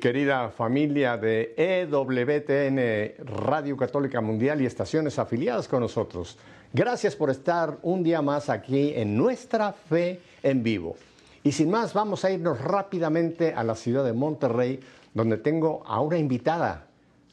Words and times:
querida 0.00 0.48
familia 0.48 1.18
de 1.18 1.54
EWTN 1.56 3.26
Radio 3.46 3.76
Católica 3.76 4.20
Mundial 4.20 4.62
y 4.62 4.66
estaciones 4.66 5.18
afiliadas 5.18 5.68
con 5.68 5.80
nosotros. 5.80 6.38
Gracias 6.72 7.14
por 7.14 7.28
estar 7.30 7.78
un 7.82 8.02
día 8.02 8.22
más 8.22 8.48
aquí 8.48 8.94
en 8.96 9.16
nuestra 9.16 9.72
fe 9.72 10.20
en 10.42 10.62
vivo. 10.62 10.96
Y 11.44 11.52
sin 11.52 11.70
más, 11.70 11.92
vamos 11.92 12.24
a 12.24 12.30
irnos 12.30 12.60
rápidamente 12.60 13.52
a 13.54 13.62
la 13.62 13.74
ciudad 13.74 14.04
de 14.04 14.14
Monterrey, 14.14 14.80
donde 15.12 15.36
tengo 15.36 15.82
a 15.86 16.00
una 16.00 16.16
invitada 16.16 16.86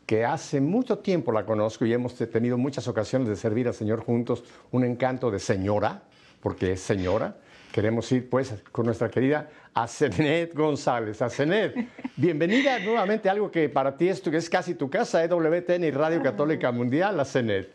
que 0.06 0.26
hace 0.26 0.60
mucho 0.60 1.00
tiempo 1.00 1.32
la 1.32 1.46
conozco 1.46 1.86
y 1.86 1.94
hemos 1.94 2.16
tenido 2.16 2.58
muchas 2.58 2.88
ocasiones 2.88 3.30
de 3.30 3.36
servir 3.36 3.68
al 3.68 3.74
Señor 3.74 4.04
juntos, 4.04 4.44
un 4.72 4.84
encanto 4.84 5.32
de 5.32 5.40
señora, 5.40 6.04
porque 6.42 6.74
es 6.74 6.82
señora. 6.82 7.38
Queremos 7.78 8.12
ir 8.12 8.28
pues 8.28 8.56
con 8.72 8.88
nuestra 8.88 9.08
querida 9.08 9.52
Asenet 9.76 10.52
González. 10.56 11.22
Asenet, 11.22 11.76
bienvenida 12.16 12.80
nuevamente 12.80 13.30
a 13.30 13.34
algo 13.34 13.52
que 13.52 13.70
para 13.70 13.96
ti 13.96 14.10
es, 14.10 14.26
es 14.26 14.50
casi 14.50 14.74
tu 14.74 14.90
casa, 14.90 15.24
EWTN 15.24 15.84
y 15.84 15.92
Radio 15.92 16.24
Católica 16.24 16.72
Mundial, 16.72 17.20
Asenet. 17.20 17.72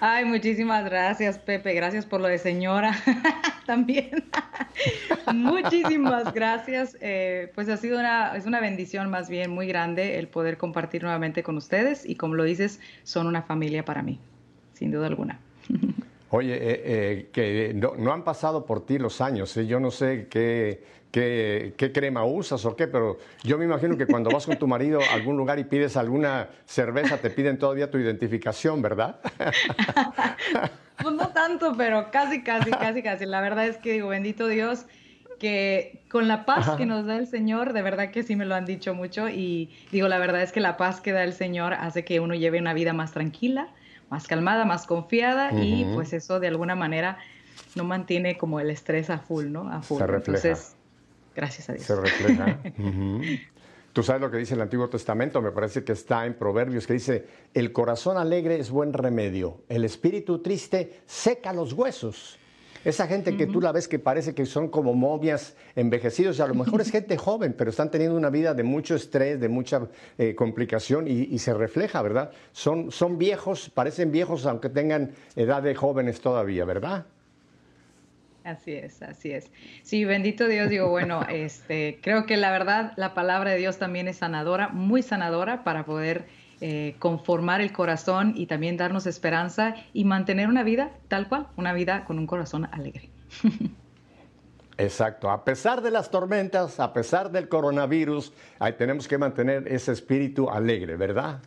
Ay, 0.00 0.24
muchísimas 0.24 0.86
gracias, 0.86 1.38
Pepe. 1.38 1.74
Gracias 1.74 2.06
por 2.06 2.22
lo 2.22 2.28
de 2.28 2.38
señora 2.38 2.96
también. 3.66 4.24
muchísimas 5.34 6.32
gracias. 6.32 6.96
Eh, 7.02 7.52
pues 7.54 7.68
ha 7.68 7.76
sido 7.76 8.00
una, 8.00 8.34
es 8.34 8.46
una 8.46 8.62
bendición 8.62 9.10
más 9.10 9.28
bien 9.28 9.50
muy 9.50 9.66
grande 9.66 10.18
el 10.18 10.28
poder 10.28 10.56
compartir 10.56 11.02
nuevamente 11.02 11.42
con 11.42 11.58
ustedes 11.58 12.06
y 12.08 12.14
como 12.14 12.34
lo 12.34 12.44
dices, 12.44 12.80
son 13.02 13.26
una 13.26 13.42
familia 13.42 13.84
para 13.84 14.02
mí, 14.02 14.18
sin 14.72 14.90
duda 14.90 15.06
alguna. 15.06 15.38
Oye, 16.30 16.54
eh, 16.54 16.82
eh, 16.84 17.28
que 17.32 17.72
no, 17.74 18.12
han 18.12 18.24
pasado 18.24 18.66
por 18.66 18.84
ti 18.84 18.98
los 18.98 19.20
años, 19.20 19.54
yo 19.54 19.78
no 19.78 19.92
sé 19.92 20.26
qué, 20.28 20.82
qué, 21.12 21.92
crema 21.94 22.24
usas 22.24 22.64
o 22.64 22.74
qué, 22.74 22.88
pero 22.88 23.18
yo 23.44 23.56
me 23.58 23.64
imagino 23.64 23.96
que 23.96 24.06
cuando 24.06 24.30
vas 24.30 24.44
con 24.44 24.56
tu 24.56 24.66
marido 24.66 25.00
a 25.00 25.14
algún 25.14 25.36
lugar 25.36 25.58
y 25.60 25.64
pides 25.64 25.96
alguna 25.96 26.48
cerveza, 26.64 27.18
te 27.18 27.30
piden 27.30 27.58
todavía 27.58 27.90
tu 27.90 27.98
identificación, 27.98 28.82
¿verdad? 28.82 29.20
pues 31.00 31.14
no 31.14 31.28
tanto, 31.28 31.74
pero 31.76 32.10
casi, 32.10 32.42
casi, 32.42 32.72
casi, 32.72 33.02
casi. 33.02 33.24
La 33.24 33.40
verdad 33.40 33.66
es 33.66 33.76
que 33.76 33.92
digo, 33.92 34.08
bendito 34.08 34.48
Dios, 34.48 34.86
que 35.38 36.02
con 36.10 36.26
la 36.26 36.44
paz 36.44 36.70
que 36.76 36.86
nos 36.86 37.06
da 37.06 37.18
el 37.18 37.28
Señor, 37.28 37.72
de 37.72 37.82
verdad 37.82 38.10
que 38.10 38.24
sí 38.24 38.34
me 38.34 38.46
lo 38.46 38.56
han 38.56 38.64
dicho 38.64 38.94
mucho 38.94 39.28
y 39.28 39.70
digo, 39.92 40.08
la 40.08 40.18
verdad 40.18 40.42
es 40.42 40.50
que 40.50 40.60
la 40.60 40.76
paz 40.76 41.00
que 41.00 41.12
da 41.12 41.22
el 41.22 41.34
Señor 41.34 41.74
hace 41.74 42.04
que 42.04 42.18
uno 42.18 42.34
lleve 42.34 42.58
una 42.58 42.74
vida 42.74 42.92
más 42.92 43.12
tranquila 43.12 43.68
más 44.10 44.26
calmada, 44.26 44.64
más 44.64 44.86
confiada 44.86 45.52
y 45.52 45.84
pues 45.94 46.12
eso 46.12 46.40
de 46.40 46.48
alguna 46.48 46.74
manera 46.74 47.18
no 47.74 47.84
mantiene 47.84 48.38
como 48.38 48.60
el 48.60 48.70
estrés 48.70 49.10
a 49.10 49.18
full, 49.18 49.46
¿no? 49.46 49.70
A 49.70 49.82
full. 49.82 49.98
Se 49.98 50.06
refleja. 50.06 50.48
Entonces, 50.48 50.76
gracias 51.34 51.68
a 51.68 51.72
Dios. 51.72 51.84
Se 51.84 51.96
refleja. 51.96 52.58
Tú 53.92 54.02
sabes 54.02 54.20
lo 54.20 54.30
que 54.30 54.36
dice 54.36 54.52
el 54.52 54.60
Antiguo 54.60 54.90
Testamento, 54.90 55.40
me 55.40 55.52
parece 55.52 55.82
que 55.82 55.92
está 55.92 56.26
en 56.26 56.34
Proverbios, 56.34 56.86
que 56.86 56.92
dice, 56.92 57.26
el 57.54 57.72
corazón 57.72 58.18
alegre 58.18 58.60
es 58.60 58.70
buen 58.70 58.92
remedio, 58.92 59.62
el 59.70 59.86
espíritu 59.86 60.42
triste 60.42 61.00
seca 61.06 61.54
los 61.54 61.72
huesos. 61.72 62.38
Esa 62.86 63.08
gente 63.08 63.36
que 63.36 63.48
tú 63.48 63.60
la 63.60 63.72
ves 63.72 63.88
que 63.88 63.98
parece 63.98 64.32
que 64.32 64.46
son 64.46 64.68
como 64.68 64.94
momias 64.94 65.56
envejecidos, 65.74 66.38
y 66.38 66.42
a 66.42 66.46
lo 66.46 66.54
mejor 66.54 66.80
es 66.80 66.92
gente 66.92 67.16
joven, 67.16 67.52
pero 67.52 67.70
están 67.70 67.90
teniendo 67.90 68.16
una 68.16 68.30
vida 68.30 68.54
de 68.54 68.62
mucho 68.62 68.94
estrés, 68.94 69.40
de 69.40 69.48
mucha 69.48 69.88
eh, 70.18 70.36
complicación 70.36 71.08
y, 71.08 71.36
se 71.40 71.52
refleja, 71.52 72.00
¿verdad? 72.00 72.30
Son, 72.52 72.92
son 72.92 73.18
viejos, 73.18 73.70
parecen 73.70 74.12
viejos 74.12 74.46
aunque 74.46 74.68
tengan 74.68 75.10
edad 75.34 75.64
de 75.64 75.74
jóvenes 75.74 76.20
todavía, 76.20 76.64
¿verdad? 76.64 77.06
Así 78.44 78.74
es, 78.74 79.02
así 79.02 79.32
es. 79.32 79.50
Sí, 79.82 80.04
bendito 80.04 80.46
Dios, 80.46 80.70
digo, 80.70 80.88
bueno, 80.88 81.22
este, 81.28 81.98
creo 82.00 82.24
que 82.24 82.36
la 82.36 82.52
verdad, 82.52 82.92
la 82.94 83.14
palabra 83.14 83.50
de 83.50 83.56
Dios 83.56 83.78
también 83.78 84.06
es 84.06 84.18
sanadora, 84.18 84.68
muy 84.68 85.02
sanadora 85.02 85.64
para 85.64 85.84
poder 85.86 86.26
eh, 86.60 86.96
conformar 86.98 87.60
el 87.60 87.72
corazón 87.72 88.32
y 88.36 88.46
también 88.46 88.76
darnos 88.76 89.06
esperanza 89.06 89.74
y 89.92 90.04
mantener 90.04 90.48
una 90.48 90.62
vida 90.62 90.90
tal 91.08 91.28
cual, 91.28 91.48
una 91.56 91.72
vida 91.72 92.04
con 92.04 92.18
un 92.18 92.26
corazón 92.26 92.68
alegre. 92.72 93.10
Exacto, 94.78 95.30
a 95.30 95.44
pesar 95.44 95.80
de 95.80 95.90
las 95.90 96.10
tormentas, 96.10 96.80
a 96.80 96.92
pesar 96.92 97.30
del 97.30 97.48
coronavirus, 97.48 98.32
ahí 98.58 98.74
tenemos 98.74 99.08
que 99.08 99.16
mantener 99.16 99.66
ese 99.68 99.92
espíritu 99.92 100.50
alegre, 100.50 100.96
¿verdad? 100.96 101.40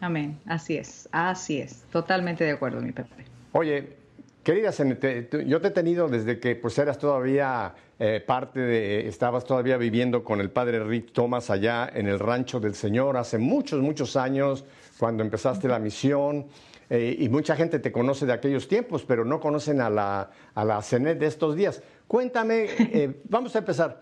Amén, 0.00 0.38
así 0.44 0.76
es, 0.76 1.08
así 1.10 1.60
es, 1.60 1.84
totalmente 1.90 2.44
de 2.44 2.50
acuerdo, 2.50 2.82
mi 2.82 2.92
Pepe. 2.92 3.24
Oye, 3.52 3.96
Querida 4.44 4.72
yo 4.72 5.60
te 5.62 5.68
he 5.68 5.70
tenido 5.70 6.06
desde 6.06 6.38
que 6.38 6.54
pues 6.54 6.78
eras 6.78 6.98
todavía 6.98 7.74
eh, 7.98 8.22
parte 8.26 8.60
de, 8.60 9.08
estabas 9.08 9.44
todavía 9.44 9.76
viviendo 9.76 10.24
con 10.24 10.40
el 10.40 10.50
padre 10.50 10.82
Rick 10.82 11.12
Thomas 11.12 11.50
allá 11.50 11.90
en 11.92 12.08
el 12.08 12.18
rancho 12.18 12.60
del 12.60 12.74
Señor 12.74 13.16
hace 13.16 13.38
muchos, 13.38 13.80
muchos 13.80 14.16
años, 14.16 14.64
cuando 14.98 15.22
empezaste 15.22 15.68
la 15.68 15.78
misión. 15.78 16.46
Eh, 16.90 17.16
y 17.18 17.28
mucha 17.28 17.56
gente 17.56 17.78
te 17.78 17.90
conoce 17.90 18.26
de 18.26 18.32
aquellos 18.32 18.68
tiempos, 18.68 19.04
pero 19.04 19.24
no 19.24 19.40
conocen 19.40 19.80
a 19.80 19.88
la, 19.88 20.30
a 20.54 20.64
la 20.64 20.82
CENET 20.82 21.18
de 21.18 21.26
estos 21.26 21.56
días. 21.56 21.82
Cuéntame, 22.06 22.66
eh, 22.78 23.22
vamos 23.28 23.54
a 23.56 23.60
empezar. 23.60 24.00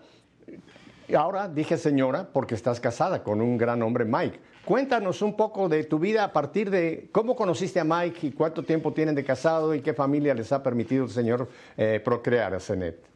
Ahora 1.15 1.47
dije 1.47 1.77
señora 1.77 2.29
porque 2.31 2.55
estás 2.55 2.79
casada 2.79 3.23
con 3.23 3.41
un 3.41 3.57
gran 3.57 3.81
hombre, 3.81 4.05
Mike. 4.05 4.39
Cuéntanos 4.65 5.21
un 5.21 5.35
poco 5.35 5.67
de 5.67 5.83
tu 5.83 5.99
vida 5.99 6.23
a 6.23 6.31
partir 6.31 6.69
de 6.69 7.09
cómo 7.11 7.35
conociste 7.35 7.79
a 7.79 7.83
Mike 7.83 8.27
y 8.27 8.31
cuánto 8.31 8.63
tiempo 8.63 8.93
tienen 8.93 9.13
de 9.13 9.23
casado 9.23 9.75
y 9.75 9.81
qué 9.81 9.93
familia 9.93 10.33
les 10.33 10.51
ha 10.53 10.63
permitido 10.63 11.03
el 11.03 11.09
Señor 11.09 11.49
eh, 11.75 12.01
procrear 12.03 12.53
a 12.53 12.59
Zenet. 12.59 13.12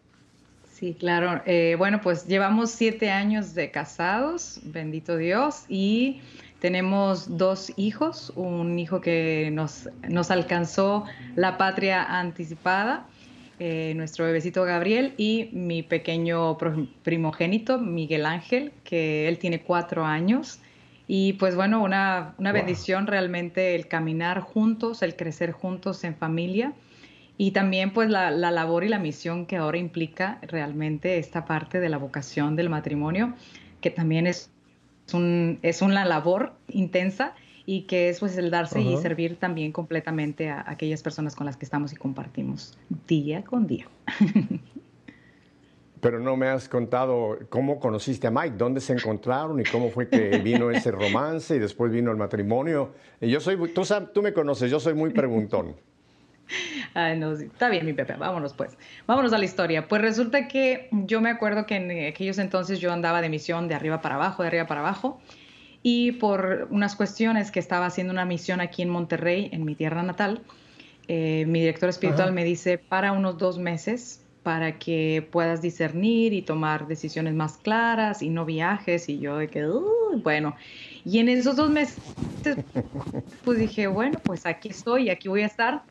Sí, 0.77 0.93
claro. 0.93 1.41
Eh, 1.47 1.73
bueno, 1.75 2.01
pues 2.01 2.27
llevamos 2.27 2.69
siete 2.69 3.09
años 3.09 3.55
de 3.55 3.71
casados, 3.71 4.59
bendito 4.63 5.17
Dios, 5.17 5.65
y 5.69 6.21
tenemos 6.59 7.35
dos 7.35 7.73
hijos, 7.77 8.31
un 8.35 8.77
hijo 8.77 9.01
que 9.01 9.49
nos, 9.51 9.89
nos 10.07 10.29
alcanzó 10.29 11.05
la 11.35 11.57
patria 11.57 12.03
anticipada, 12.03 13.07
eh, 13.57 13.93
nuestro 13.95 14.25
bebecito 14.25 14.65
Gabriel, 14.65 15.15
y 15.17 15.49
mi 15.51 15.81
pequeño 15.81 16.59
primogénito, 17.01 17.79
Miguel 17.79 18.27
Ángel, 18.27 18.71
que 18.83 19.27
él 19.27 19.39
tiene 19.39 19.63
cuatro 19.63 20.05
años. 20.05 20.59
Y 21.07 21.33
pues 21.33 21.55
bueno, 21.55 21.81
una, 21.81 22.35
bendición 22.37 23.07
realmente 23.07 23.73
el 23.73 23.87
caminar 23.87 24.41
juntos, 24.41 25.01
el 25.01 25.15
crecer 25.15 25.53
juntos 25.53 26.03
en 26.03 26.15
familia 26.15 26.75
y 27.37 27.51
también 27.51 27.93
pues 27.93 28.09
la, 28.09 28.31
labor 28.31 28.83
y 28.83 28.89
la 28.89 28.99
misión 28.99 29.45
que 29.45 29.57
ahora 29.57 29.77
implica 29.77 30.39
realmente 30.41 31.19
esta 31.19 31.45
parte 31.45 31.79
de 31.79 31.89
la 31.89 31.97
vocación 31.97 32.55
del 32.55 32.69
matrimonio, 32.69 33.33
que 33.79 33.91
también 33.91 34.25
es, 34.25 34.49
un, 35.13 35.59
es 35.61 35.83
una 35.83 36.03
labor 36.03 36.53
intensa 36.67 37.35
y 37.65 37.81
que 37.81 38.09
es 38.09 38.19
pues 38.21 38.37
el 38.37 38.49
darse 38.49 38.81
y 38.81 38.97
servir 38.97 39.35
también 39.35 39.71
completamente 39.71 40.49
a 40.49 40.63
aquellas 40.67 41.03
personas 41.03 41.35
con 41.35 41.45
las 41.45 41.57
que 41.57 41.65
estamos 41.65 41.93
y 41.93 41.95
compartimos 41.95 42.77
día 43.07 43.43
con 43.43 43.67
día. 43.67 43.87
Pero 45.99 46.19
no 46.19 46.37
me 46.37 46.47
has 46.47 46.69
contado 46.69 47.37
cómo 47.49 47.79
conociste 47.79 48.27
a 48.27 48.31
Mike, 48.31 48.55
dónde 48.57 48.79
se 48.81 48.93
encontraron 48.93 49.59
y 49.59 49.63
cómo 49.63 49.89
fue 49.89 50.07
que 50.07 50.37
vino 50.37 50.71
ese 50.71 50.91
romance 50.91 51.55
y 51.55 51.59
después 51.59 51.91
vino 51.91 52.11
el 52.11 52.17
matrimonio. 52.17 52.93
Y 53.19 53.29
yo 53.29 53.39
soy, 53.39 53.57
tú, 53.73 53.81
tú 54.13 54.21
me 54.21 54.31
conoces, 54.31 54.71
yo 54.71 54.79
soy 54.79 54.93
muy 54.93 55.09
preguntón. 55.09 55.75
Ay, 56.93 57.17
no, 57.17 57.33
está 57.33 57.69
bien, 57.69 57.85
mi 57.85 57.93
Pepe, 57.93 58.13
vámonos 58.13 58.53
pues. 58.53 58.77
Vámonos 59.05 59.33
a 59.33 59.37
la 59.37 59.45
historia. 59.45 59.87
Pues 59.87 60.01
resulta 60.01 60.47
que 60.47 60.89
yo 60.91 61.21
me 61.21 61.29
acuerdo 61.29 61.65
que 61.65 61.75
en 61.75 62.07
aquellos 62.07 62.37
entonces 62.37 62.79
yo 62.79 62.91
andaba 62.91 63.21
de 63.21 63.29
misión 63.29 63.67
de 63.67 63.75
arriba 63.75 64.01
para 64.01 64.15
abajo, 64.15 64.43
de 64.43 64.47
arriba 64.47 64.67
para 64.67 64.81
abajo, 64.81 65.19
y 65.83 66.13
por 66.13 66.67
unas 66.71 66.95
cuestiones 66.95 67.51
que 67.51 67.59
estaba 67.59 67.85
haciendo 67.85 68.11
una 68.11 68.25
misión 68.25 68.61
aquí 68.61 68.81
en 68.81 68.89
Monterrey, 68.89 69.49
en 69.51 69.63
mi 69.63 69.75
tierra 69.75 70.03
natal, 70.03 70.41
eh, 71.07 71.45
mi 71.47 71.59
director 71.59 71.89
espiritual 71.89 72.33
me 72.33 72.43
dice, 72.43 72.77
para 72.77 73.13
unos 73.13 73.37
dos 73.37 73.57
meses, 73.57 74.25
para 74.43 74.79
que 74.79 75.27
puedas 75.31 75.61
discernir 75.61 76.33
y 76.33 76.41
tomar 76.41 76.87
decisiones 76.87 77.33
más 77.33 77.57
claras 77.57 78.21
y 78.21 78.29
no 78.29 78.45
viajes 78.45 79.09
y 79.09 79.19
yo 79.19 79.37
de 79.37 79.49
que, 79.49 79.65
bueno, 80.23 80.55
y 81.05 81.19
en 81.19 81.29
esos 81.29 81.55
dos 81.55 81.69
meses, 81.69 81.99
pues 83.43 83.59
dije, 83.59 83.87
bueno, 83.87 84.19
pues 84.23 84.45
aquí 84.45 84.69
estoy, 84.69 85.09
aquí 85.09 85.27
voy 85.27 85.43
a 85.43 85.47
estar. 85.47 85.83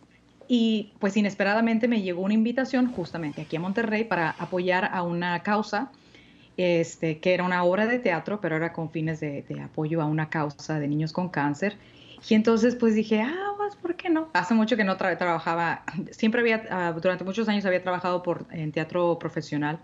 Y 0.48 0.93
pues 0.98 1.16
inesperadamente 1.16 1.88
me 1.88 2.02
llegó 2.02 2.22
una 2.22 2.34
invitación 2.34 2.90
justamente 2.93 3.43
aquí 3.43 3.56
a 3.56 3.60
Monterrey 3.60 4.04
para 4.04 4.31
apoyar 4.31 4.90
a 4.93 5.02
una 5.02 5.43
causa, 5.43 5.90
este, 6.56 7.19
que 7.19 7.34
era 7.34 7.44
una 7.44 7.64
obra 7.64 7.87
de 7.87 7.98
teatro, 7.98 8.40
pero 8.40 8.56
era 8.56 8.72
con 8.72 8.90
fines 8.90 9.20
de, 9.20 9.44
apoyo 9.62 10.00
a 10.00 10.06
una 10.06 10.28
causa 10.28 10.78
de 10.78 10.88
niños 10.88 11.12
con 11.12 11.28
cáncer. 11.28 11.76
Y 12.28 12.34
entonces 12.34 12.76
pues 12.76 12.94
dije, 12.94 13.22
ah, 13.22 13.54
pues, 13.56 13.76
¿por 13.76 13.96
qué 13.96 14.08
no? 14.08 14.28
Hace 14.32 14.54
mucho 14.54 14.76
que 14.76 14.84
no 14.84 14.96
trabajaba, 14.96 15.82
siempre 16.12 16.40
había, 16.40 16.64
ah, 16.70 16.93
durante 16.93 17.25
muchos 17.25 17.48
años 17.48 17.64
había 17.66 17.82
trabajado 17.82 18.22
por, 18.22 18.46
en 18.50 18.72
teatro 18.72 19.19
profesional, 19.19 19.81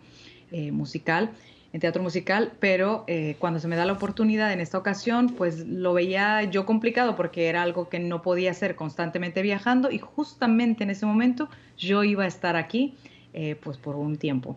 eh, 0.52 0.70
musical, 0.70 1.30
en 1.72 1.80
teatro 1.80 2.02
musical, 2.02 2.52
pero 2.60 3.04
eh, 3.06 3.36
cuando 3.38 3.58
se 3.58 3.66
me 3.66 3.76
da 3.76 3.86
la 3.86 3.94
oportunidad 3.94 4.52
en 4.52 4.60
esta 4.60 4.76
ocasión, 4.76 5.30
pues 5.30 5.66
lo 5.66 5.94
veía 5.94 6.44
yo 6.44 6.66
complicado 6.66 7.16
porque 7.16 7.48
era 7.48 7.62
algo 7.62 7.88
que 7.88 7.98
no 7.98 8.20
podía 8.20 8.50
hacer 8.50 8.76
constantemente 8.76 9.40
viajando 9.40 9.90
y 9.90 9.98
justamente 9.98 10.84
en 10.84 10.90
ese 10.90 11.06
momento 11.06 11.48
yo 11.78 12.04
iba 12.04 12.24
a 12.24 12.26
estar 12.26 12.56
aquí, 12.56 12.94
eh, 13.32 13.56
pues 13.62 13.78
por 13.78 13.96
un 13.96 14.18
tiempo. 14.18 14.56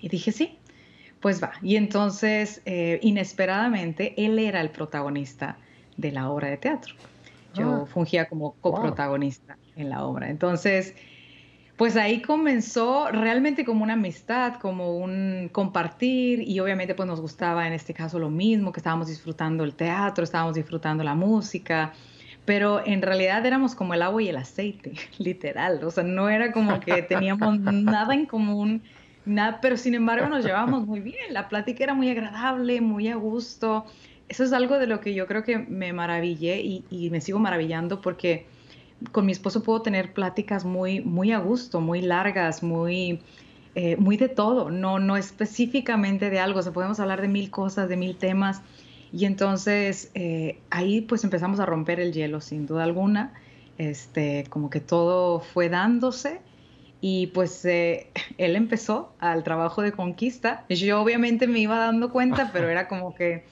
Y 0.00 0.08
dije, 0.08 0.32
sí, 0.32 0.58
Pues 1.20 1.42
va, 1.42 1.52
y 1.62 1.76
entonces, 1.76 2.60
eh, 2.66 2.98
inesperadamente, 3.00 4.12
él 4.22 4.38
era 4.38 4.60
el 4.60 4.68
protagonista 4.68 5.56
de 5.96 6.12
la 6.12 6.28
obra 6.28 6.48
de 6.48 6.58
teatro. 6.58 6.94
Yo 7.54 7.84
ah. 7.84 7.86
fungía 7.86 8.28
como 8.28 8.52
coprotagonista 8.60 9.56
en 9.76 9.88
la 9.88 10.04
obra. 10.04 10.28
Entonces, 10.28 10.94
pues 11.76 11.96
ahí 11.96 12.22
comenzó 12.22 13.08
realmente 13.10 13.64
como 13.64 13.82
una 13.82 13.94
amistad, 13.94 14.54
como 14.60 14.96
un 14.96 15.48
compartir 15.50 16.40
y 16.40 16.60
obviamente 16.60 16.94
pues 16.94 17.08
nos 17.08 17.20
gustaba 17.20 17.66
en 17.66 17.72
este 17.72 17.92
caso 17.92 18.18
lo 18.18 18.30
mismo, 18.30 18.72
que 18.72 18.78
estábamos 18.78 19.08
disfrutando 19.08 19.64
el 19.64 19.74
teatro, 19.74 20.22
estábamos 20.22 20.54
disfrutando 20.54 21.02
la 21.02 21.14
música, 21.14 21.92
pero 22.44 22.84
en 22.86 23.02
realidad 23.02 23.44
éramos 23.44 23.74
como 23.74 23.94
el 23.94 24.02
agua 24.02 24.22
y 24.22 24.28
el 24.28 24.36
aceite, 24.36 24.92
literal, 25.18 25.82
o 25.82 25.90
sea, 25.90 26.04
no 26.04 26.28
era 26.28 26.52
como 26.52 26.78
que 26.78 27.02
teníamos 27.02 27.58
nada 27.58 28.14
en 28.14 28.26
común, 28.26 28.82
nada, 29.24 29.58
pero 29.60 29.76
sin 29.76 29.94
embargo 29.94 30.28
nos 30.28 30.44
llevábamos 30.44 30.86
muy 30.86 31.00
bien, 31.00 31.32
la 31.32 31.48
plática 31.48 31.82
era 31.82 31.94
muy 31.94 32.08
agradable, 32.08 32.80
muy 32.80 33.08
a 33.08 33.16
gusto, 33.16 33.84
eso 34.28 34.44
es 34.44 34.52
algo 34.52 34.78
de 34.78 34.86
lo 34.86 35.00
que 35.00 35.12
yo 35.12 35.26
creo 35.26 35.42
que 35.42 35.58
me 35.58 35.92
maravillé 35.92 36.60
y, 36.60 36.84
y 36.88 37.10
me 37.10 37.20
sigo 37.20 37.40
maravillando 37.40 38.00
porque 38.00 38.46
con 39.12 39.26
mi 39.26 39.32
esposo 39.32 39.62
puedo 39.62 39.82
tener 39.82 40.12
pláticas 40.12 40.64
muy, 40.64 41.00
muy 41.00 41.32
a 41.32 41.38
gusto, 41.38 41.80
muy 41.80 42.00
largas, 42.02 42.62
muy, 42.62 43.20
eh, 43.74 43.96
muy 43.96 44.16
de 44.16 44.28
todo, 44.28 44.70
no, 44.70 44.98
no 44.98 45.16
específicamente 45.16 46.30
de 46.30 46.38
algo, 46.38 46.60
o 46.60 46.72
podemos 46.72 47.00
hablar 47.00 47.20
de 47.20 47.28
mil 47.28 47.50
cosas, 47.50 47.88
de 47.88 47.96
mil 47.96 48.16
temas. 48.16 48.62
Y 49.12 49.26
entonces 49.26 50.10
eh, 50.14 50.58
ahí 50.70 51.00
pues 51.00 51.22
empezamos 51.24 51.60
a 51.60 51.66
romper 51.66 52.00
el 52.00 52.12
hielo, 52.12 52.40
sin 52.40 52.66
duda 52.66 52.84
alguna. 52.84 53.32
Este, 53.78 54.44
como 54.50 54.70
que 54.70 54.80
todo 54.80 55.40
fue 55.40 55.68
dándose 55.68 56.40
y 57.00 57.26
pues 57.28 57.64
eh, 57.64 58.08
él 58.38 58.56
empezó 58.56 59.12
al 59.18 59.44
trabajo 59.44 59.82
de 59.82 59.92
conquista. 59.92 60.64
Yo 60.68 61.00
obviamente 61.00 61.46
me 61.46 61.58
iba 61.58 61.78
dando 61.78 62.10
cuenta, 62.10 62.50
pero 62.52 62.68
era 62.68 62.88
como 62.88 63.14
que 63.14 63.44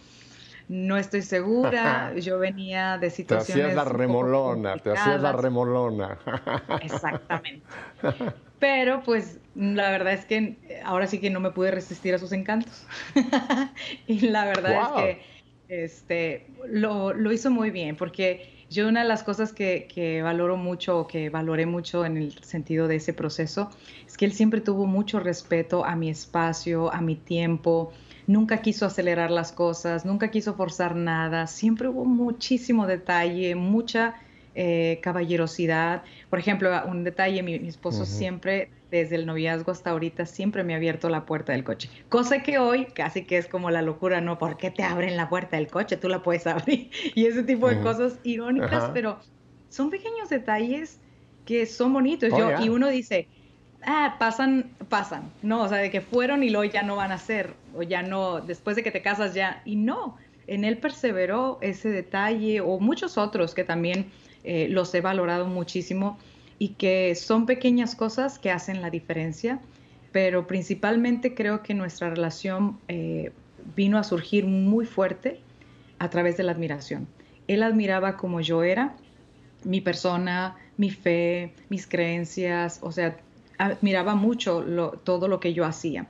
no 0.69 0.97
estoy 0.97 1.23
segura, 1.23 2.15
yo 2.17 2.39
venía 2.39 2.99
de 2.99 3.11
situaciones... 3.11 3.65
Te 3.65 3.71
hacías 3.71 3.77
la 3.77 3.85
remolona, 3.85 4.77
te 4.79 4.91
hacías 4.91 5.21
la 5.21 5.33
remolona. 5.33 6.19
Exactamente. 6.83 7.67
Pero 8.59 9.03
pues 9.03 9.41
la 9.57 9.91
verdad 9.91 10.13
es 10.13 10.25
que 10.25 10.81
ahora 10.85 11.09
sí 11.09 11.19
que 11.19 11.31
no 11.31 11.41
me 11.41 11.51
pude 11.51 11.73
resistir 11.73 12.15
a 12.15 12.19
sus 12.19 12.33
encantos. 12.33 12.87
y 14.07 14.21
la 14.29 14.45
verdad 14.45 14.73
es 14.73 15.17
que 15.69 15.85
este, 15.85 16.47
lo, 16.69 17.13
lo, 17.13 17.33
hizo 17.33 17.51
muy 17.51 17.71
bien, 17.71 17.97
porque 17.97 18.65
yo 18.71 18.89
una 18.89 19.03
de 19.03 19.09
las 19.09 19.25
cosas 19.25 19.53
que, 19.53 19.89
que 19.93 20.23
valoro 20.23 20.57
mucho 20.57 21.01
o 21.01 21.07
que 21.07 21.29
valoré 21.29 21.67
mucho 21.67 22.05
en 22.05 22.17
el 22.17 22.45
sentido 22.45 22.89
de 22.89 22.97
ese 22.97 23.13
proceso 23.13 23.69
es 24.07 24.17
que 24.17 24.27
él 24.27 24.33
siempre 24.33 24.61
tuvo 24.61 24.87
mucho 24.87 25.19
respeto 25.19 25.85
a 25.85 25.97
mi 25.97 26.09
espacio, 26.09 26.93
a 26.93 27.01
mi 27.01 27.17
tiempo, 27.17 27.93
nunca 28.27 28.63
quiso 28.63 28.87
acelerar 28.87 29.31
las 29.31 29.53
cosas, 29.53 30.05
nunca 30.05 30.31
quiso 30.31 30.55
forzar 30.55 30.97
nada, 30.97 31.47
siempre 31.47 31.89
hubo 31.89 32.05
muchísimo 32.05 32.87
detalle, 32.87 33.55
mucha 33.55 34.15
eh, 34.55 35.01
caballerosidad. 35.03 36.03
Por 36.29 36.39
ejemplo, 36.39 36.71
un 36.87 37.05
detalle, 37.05 37.43
mi, 37.43 37.55
esposo 37.55 38.05
siempre, 38.05 38.71
desde 38.91 39.17
el 39.17 39.25
noviazgo 39.25 39.73
hasta 39.73 39.91
ahorita, 39.91 40.27
siempre 40.27 40.63
me 40.63 40.75
ha 40.75 40.77
abierto 40.77 41.09
la 41.09 41.25
puerta 41.25 41.53
del 41.53 41.65
coche. 41.65 41.89
Cosa 42.11 42.43
que 42.43 42.59
hoy 42.59 42.87
casi 42.87 43.25
que 43.25 43.39
es 43.39 43.47
como 43.47 43.71
la 43.71 43.81
locura, 43.81 44.21
¿no? 44.21 44.39
¿Por 44.39 44.59
qué 44.59 44.71
te 44.71 44.83
abren 44.83 45.17
la 45.17 45.31
puerta 45.31 45.57
del 45.57 45.69
coche? 45.69 45.97
Tú 45.97 46.09
la 46.09 46.23
puedes 46.23 46.47
abrir. 46.47 46.91
Y 47.15 47.25
ese 47.27 47.43
tipo 47.43 47.69
de 47.69 47.81
cosas 47.81 48.19
irónicas, 48.25 48.91
pero 48.93 49.21
son 49.69 49.89
pequeños 49.91 50.29
detalles 50.29 51.01
que 51.47 51.65
son 51.67 51.93
bonitos. 51.95 52.31
Oh, 52.33 52.39
Yo, 52.39 52.61
Y 52.63 52.69
uno 52.69 52.89
dice, 52.89 53.29
ah, 53.85 54.17
pasan, 54.19 54.71
pasan, 54.89 55.31
¿no? 55.43 55.63
O 55.63 55.69
sea, 55.69 55.79
de 55.79 55.91
que 55.91 56.01
fueron 56.01 56.43
y 56.43 56.51
luego 56.51 56.71
ya 56.71 56.83
no 56.83 56.97
van 56.97 57.13
a 57.13 57.19
ser, 57.19 57.55
o 57.75 57.83
ya 57.83 58.03
no, 58.03 58.41
después 58.41 58.77
de 58.77 58.83
que 58.83 58.91
te 58.91 59.03
casas 59.03 59.35
ya, 59.35 59.63
y 59.65 59.77
no, 59.77 60.17
en 60.47 60.65
él 60.65 60.79
perseveró 60.79 61.59
ese 61.61 61.91
detalle, 61.91 62.61
o 62.61 62.79
muchos 62.79 63.19
otros 63.19 63.55
que 63.55 63.65
también 63.65 64.11
eh, 64.45 64.69
los 64.69 64.95
he 64.95 65.01
valorado 65.01 65.47
muchísimo, 65.47 66.19
y 66.59 66.71
que 66.71 67.15
son 67.15 67.47
pequeñas 67.47 67.95
cosas 67.95 68.39
que 68.39 68.51
hacen 68.51 68.83
la 68.83 68.91
diferencia, 68.91 69.61
pero 70.13 70.47
principalmente 70.47 71.35
creo 71.35 71.63
que 71.63 71.75
nuestra 71.75 72.11
relación 72.11 72.79
eh, 72.89 73.33
vino 73.75 73.99
a 73.99 74.05
surgir 74.05 74.47
muy 74.47 74.87
fuerte 74.87 75.41
a 75.99 76.11
través 76.11 76.37
de 76.37 76.43
la 76.43 76.53
admiración. 76.53 77.09
Él 77.49 77.63
admiraba 77.63 78.17
como 78.17 78.41
yo 78.41 78.63
era, 78.63 78.95
mi 79.65 79.81
persona, 79.81 80.57
mi 80.77 80.91
fe, 80.91 81.55
mis 81.69 81.87
creencias, 81.87 82.79
o 82.83 82.93
sea, 82.93 83.17
admiraba 83.63 84.15
mucho 84.15 84.65
todo 85.05 85.29
lo 85.29 85.41
que 85.41 85.55
yo 85.55 85.65
hacía. 85.65 86.09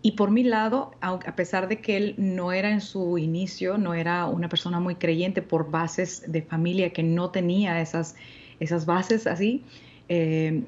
Y 0.00 0.12
por 0.12 0.30
mi 0.30 0.44
lado, 0.44 0.92
a 1.00 1.18
pesar 1.34 1.66
de 1.68 1.80
que 1.80 1.96
él 1.96 2.14
no 2.18 2.52
era 2.52 2.70
en 2.70 2.80
su 2.80 3.18
inicio, 3.18 3.78
no 3.78 3.94
era 3.94 4.26
una 4.26 4.48
persona 4.48 4.78
muy 4.78 4.94
creyente 4.94 5.42
por 5.42 5.70
bases 5.70 6.22
de 6.30 6.42
familia 6.42 6.92
que 6.92 7.02
no 7.02 7.30
tenía 7.30 7.80
esas, 7.80 8.14
esas 8.60 8.86
bases 8.86 9.26
así 9.26 9.64
eh, 10.08 10.62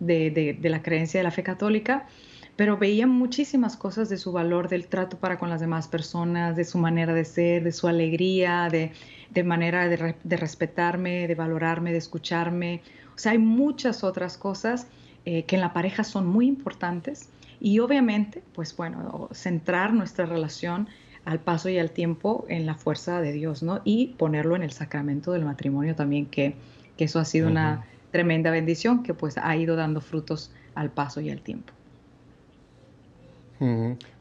de, 0.00 0.58
de, 0.60 0.68
la 0.68 0.82
creencia 0.82 1.20
de 1.20 1.24
la 1.24 1.30
fe 1.30 1.44
católica, 1.44 2.08
pero 2.56 2.76
veía 2.76 3.06
muchísimas 3.06 3.76
cosas 3.76 4.08
de 4.08 4.16
su 4.16 4.32
valor, 4.32 4.68
del 4.68 4.88
trato 4.88 5.18
para 5.18 5.38
con 5.38 5.50
las 5.50 5.60
demás 5.60 5.86
personas, 5.86 6.56
de 6.56 6.64
su 6.64 6.78
manera 6.78 7.14
de 7.14 7.24
ser, 7.24 7.62
de 7.62 7.70
su 7.70 7.86
alegría, 7.86 8.68
de, 8.70 8.90
de 9.30 9.44
manera 9.44 9.88
de, 9.88 10.16
de 10.22 10.36
respetarme, 10.36 11.28
de 11.28 11.34
valorarme, 11.36 11.92
de 11.92 11.98
escucharme. 11.98 12.82
O 13.14 13.18
sea, 13.18 13.32
hay 13.32 13.38
muchas 13.38 14.02
otras 14.02 14.36
cosas 14.36 14.88
eh, 15.26 15.44
que 15.44 15.56
en 15.56 15.60
la 15.60 15.72
pareja 15.72 16.04
son 16.04 16.26
muy 16.26 16.46
importantes 16.46 17.30
y 17.60 17.78
obviamente, 17.78 18.42
pues 18.54 18.76
bueno, 18.76 19.28
centrar 19.32 19.94
nuestra 19.94 20.26
relación 20.26 20.88
al 21.24 21.40
paso 21.40 21.70
y 21.70 21.78
al 21.78 21.90
tiempo 21.90 22.44
en 22.48 22.66
la 22.66 22.74
fuerza 22.74 23.20
de 23.22 23.32
Dios, 23.32 23.62
¿no? 23.62 23.80
Y 23.84 24.08
ponerlo 24.18 24.56
en 24.56 24.62
el 24.62 24.72
sacramento 24.72 25.32
del 25.32 25.44
matrimonio 25.44 25.94
también, 25.94 26.26
que, 26.26 26.56
que 26.98 27.04
eso 27.04 27.18
ha 27.18 27.24
sido 27.24 27.48
una 27.48 27.86
tremenda 28.10 28.50
bendición 28.50 29.02
que 29.02 29.14
pues 29.14 29.38
ha 29.38 29.56
ido 29.56 29.76
dando 29.76 30.00
frutos 30.00 30.52
al 30.74 30.90
paso 30.90 31.20
y 31.20 31.30
al 31.30 31.40
tiempo. 31.40 31.72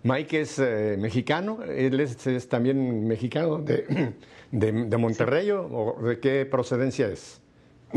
Mike 0.04 0.42
es 0.42 0.58
eh, 0.60 0.96
mexicano, 0.98 1.60
él 1.64 2.00
es, 2.00 2.48
también 2.48 3.06
mexicano 3.08 3.58
de, 3.58 4.14
de, 4.52 4.98
Monterrey 4.98 5.52
o 5.52 5.98
de 6.02 6.20
qué 6.20 6.46
procedencia 6.46 7.08
es? 7.08 7.43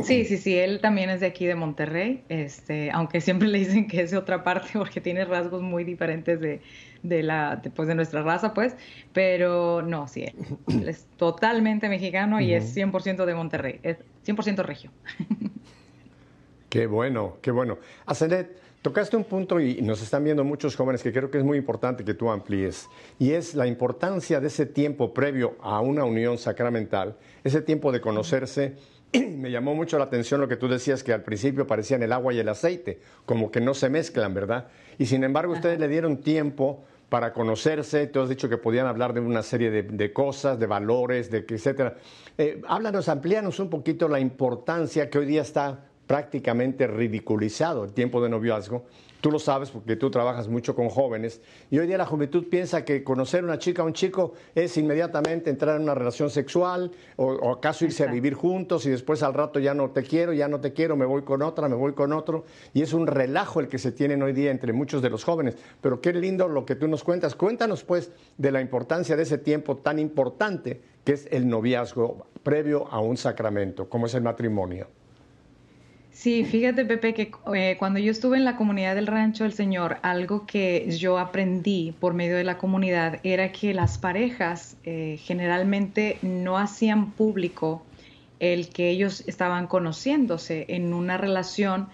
Sí, 0.02 0.26
sí, 0.26 0.36
sí, 0.36 0.56
él 0.58 0.80
también 0.80 1.08
es 1.08 1.20
de 1.20 1.26
aquí 1.26 1.46
de 1.46 1.54
Monterrey, 1.54 2.22
este, 2.28 2.90
aunque 2.90 3.20
siempre 3.22 3.48
le 3.48 3.58
dicen 3.58 3.88
que 3.88 4.02
es 4.02 4.10
de 4.10 4.18
otra 4.18 4.44
parte 4.44 4.68
porque 4.74 5.00
tiene 5.00 5.24
rasgos 5.24 5.62
muy 5.62 5.84
diferentes 5.84 6.38
de, 6.40 6.60
de 7.02 7.22
la, 7.22 7.56
de 7.56 7.94
nuestra 7.94 8.22
raza, 8.22 8.52
pues, 8.52 8.76
pero 9.12 9.82
no, 9.82 10.06
sí, 10.06 10.24
él, 10.24 10.88
es 10.88 11.06
totalmente 11.16 11.88
mexicano 11.88 12.40
y 12.40 12.52
es 12.52 12.76
100% 12.76 13.24
de 13.24 13.34
Monterrey, 13.34 13.80
es 13.82 13.96
100% 14.26 14.62
regio. 14.64 14.90
Qué 16.68 16.86
bueno, 16.86 17.38
qué 17.40 17.52
bueno. 17.52 17.78
Asenet, 18.04 18.60
tocaste 18.82 19.16
un 19.16 19.24
punto 19.24 19.60
y 19.60 19.80
nos 19.80 20.02
están 20.02 20.24
viendo 20.24 20.44
muchos 20.44 20.76
jóvenes 20.76 21.02
que 21.02 21.12
creo 21.12 21.30
que 21.30 21.38
es 21.38 21.44
muy 21.44 21.56
importante 21.56 22.04
que 22.04 22.12
tú 22.12 22.28
amplíes, 22.28 22.90
y 23.18 23.30
es 23.30 23.54
la 23.54 23.66
importancia 23.66 24.40
de 24.40 24.48
ese 24.48 24.66
tiempo 24.66 25.14
previo 25.14 25.56
a 25.62 25.80
una 25.80 26.04
unión 26.04 26.36
sacramental, 26.36 27.16
ese 27.44 27.62
tiempo 27.62 27.92
de 27.92 28.00
conocerse 28.00 28.76
me 29.36 29.50
llamó 29.50 29.74
mucho 29.74 29.98
la 29.98 30.04
atención 30.04 30.40
lo 30.40 30.48
que 30.48 30.56
tú 30.56 30.68
decías, 30.68 31.02
que 31.02 31.12
al 31.12 31.22
principio 31.22 31.66
parecían 31.66 32.02
el 32.02 32.12
agua 32.12 32.32
y 32.32 32.38
el 32.38 32.48
aceite, 32.48 33.00
como 33.24 33.50
que 33.50 33.60
no 33.60 33.74
se 33.74 33.88
mezclan, 33.88 34.34
¿verdad? 34.34 34.68
Y 34.98 35.06
sin 35.06 35.24
embargo, 35.24 35.52
ustedes 35.52 35.78
le 35.78 35.88
dieron 35.88 36.18
tiempo 36.18 36.84
para 37.08 37.32
conocerse, 37.32 38.08
tú 38.08 38.20
has 38.20 38.28
dicho 38.28 38.48
que 38.48 38.56
podían 38.56 38.86
hablar 38.86 39.12
de 39.12 39.20
una 39.20 39.42
serie 39.42 39.70
de, 39.70 40.12
cosas, 40.12 40.58
de 40.58 40.66
valores, 40.66 41.30
de 41.30 41.44
etcétera. 41.48 41.96
Eh, 42.36 42.60
háblanos, 42.66 43.08
amplíanos 43.08 43.60
un 43.60 43.70
poquito 43.70 44.08
la 44.08 44.18
importancia 44.18 45.08
que 45.08 45.18
hoy 45.18 45.26
día 45.26 45.42
está 45.42 45.84
prácticamente 46.06 46.86
ridiculizado 46.86 47.84
el 47.84 47.92
tiempo 47.92 48.22
de 48.22 48.28
noviazgo 48.28 48.86
Tú 49.20 49.30
lo 49.30 49.38
sabes 49.38 49.70
porque 49.70 49.96
tú 49.96 50.10
trabajas 50.10 50.46
mucho 50.46 50.74
con 50.74 50.88
jóvenes 50.88 51.40
y 51.70 51.78
hoy 51.78 51.86
día 51.86 51.98
la 51.98 52.06
juventud 52.06 52.44
piensa 52.48 52.84
que 52.84 53.02
conocer 53.02 53.40
a 53.40 53.44
una 53.44 53.58
chica 53.58 53.82
o 53.82 53.86
un 53.86 53.92
chico 53.92 54.34
es 54.54 54.76
inmediatamente 54.76 55.50
entrar 55.50 55.76
en 55.76 55.82
una 55.82 55.94
relación 55.94 56.30
sexual 56.30 56.92
o, 57.16 57.50
acaso 57.50 57.84
irse 57.84 58.04
a 58.04 58.10
vivir 58.10 58.34
juntos 58.34 58.86
y 58.86 58.90
después 58.90 59.22
al 59.22 59.34
rato 59.34 59.58
ya 59.58 59.74
no 59.74 59.90
te 59.90 60.02
quiero, 60.02 60.32
ya 60.32 60.48
no 60.48 60.60
te 60.60 60.72
quiero, 60.72 60.96
me 60.96 61.06
voy 61.06 61.22
con 61.22 61.42
otra, 61.42 61.68
me 61.68 61.76
voy 61.76 61.92
con 61.94 62.12
otro. 62.12 62.44
Y 62.74 62.82
es 62.82 62.92
un 62.92 63.06
relajo 63.06 63.60
el 63.60 63.68
que 63.68 63.78
se 63.78 63.92
tiene 63.92 64.22
hoy 64.22 64.32
día 64.32 64.50
entre 64.50 64.72
muchos 64.72 65.02
de 65.02 65.10
los 65.10 65.24
jóvenes. 65.24 65.56
Pero 65.80 66.00
qué 66.00 66.12
lindo 66.12 66.48
lo 66.48 66.64
que 66.64 66.76
tú 66.76 66.86
nos 66.86 67.02
cuentas. 67.02 67.34
Cuéntanos 67.34 67.84
pues 67.84 68.10
de 68.36 68.52
la 68.52 68.60
importancia 68.60 69.16
de 69.16 69.22
ese 69.22 69.38
tiempo 69.38 69.76
tan 69.76 69.98
importante 69.98 70.80
que 71.04 71.12
es 71.12 71.26
el 71.30 71.48
noviazgo 71.48 72.26
previo 72.42 72.86
a 72.88 73.00
un 73.00 73.16
sacramento, 73.16 73.88
como 73.88 74.06
es 74.06 74.14
el 74.14 74.22
matrimonio. 74.22 74.88
Sí, 76.16 76.46
fíjate 76.46 76.86
Pepe 76.86 77.12
que 77.12 77.30
eh, 77.54 77.76
cuando 77.78 77.98
yo 77.98 78.10
estuve 78.10 78.38
en 78.38 78.46
la 78.46 78.56
comunidad 78.56 78.94
del 78.94 79.06
rancho 79.06 79.44
del 79.44 79.52
Señor, 79.52 79.98
algo 80.00 80.46
que 80.46 80.90
yo 80.96 81.18
aprendí 81.18 81.94
por 82.00 82.14
medio 82.14 82.38
de 82.38 82.42
la 82.42 82.56
comunidad 82.56 83.20
era 83.22 83.52
que 83.52 83.74
las 83.74 83.98
parejas 83.98 84.78
eh, 84.84 85.20
generalmente 85.22 86.18
no 86.22 86.56
hacían 86.56 87.10
público 87.10 87.82
el 88.40 88.70
que 88.70 88.88
ellos 88.88 89.24
estaban 89.26 89.66
conociéndose 89.66 90.64
en 90.70 90.94
una 90.94 91.18
relación 91.18 91.90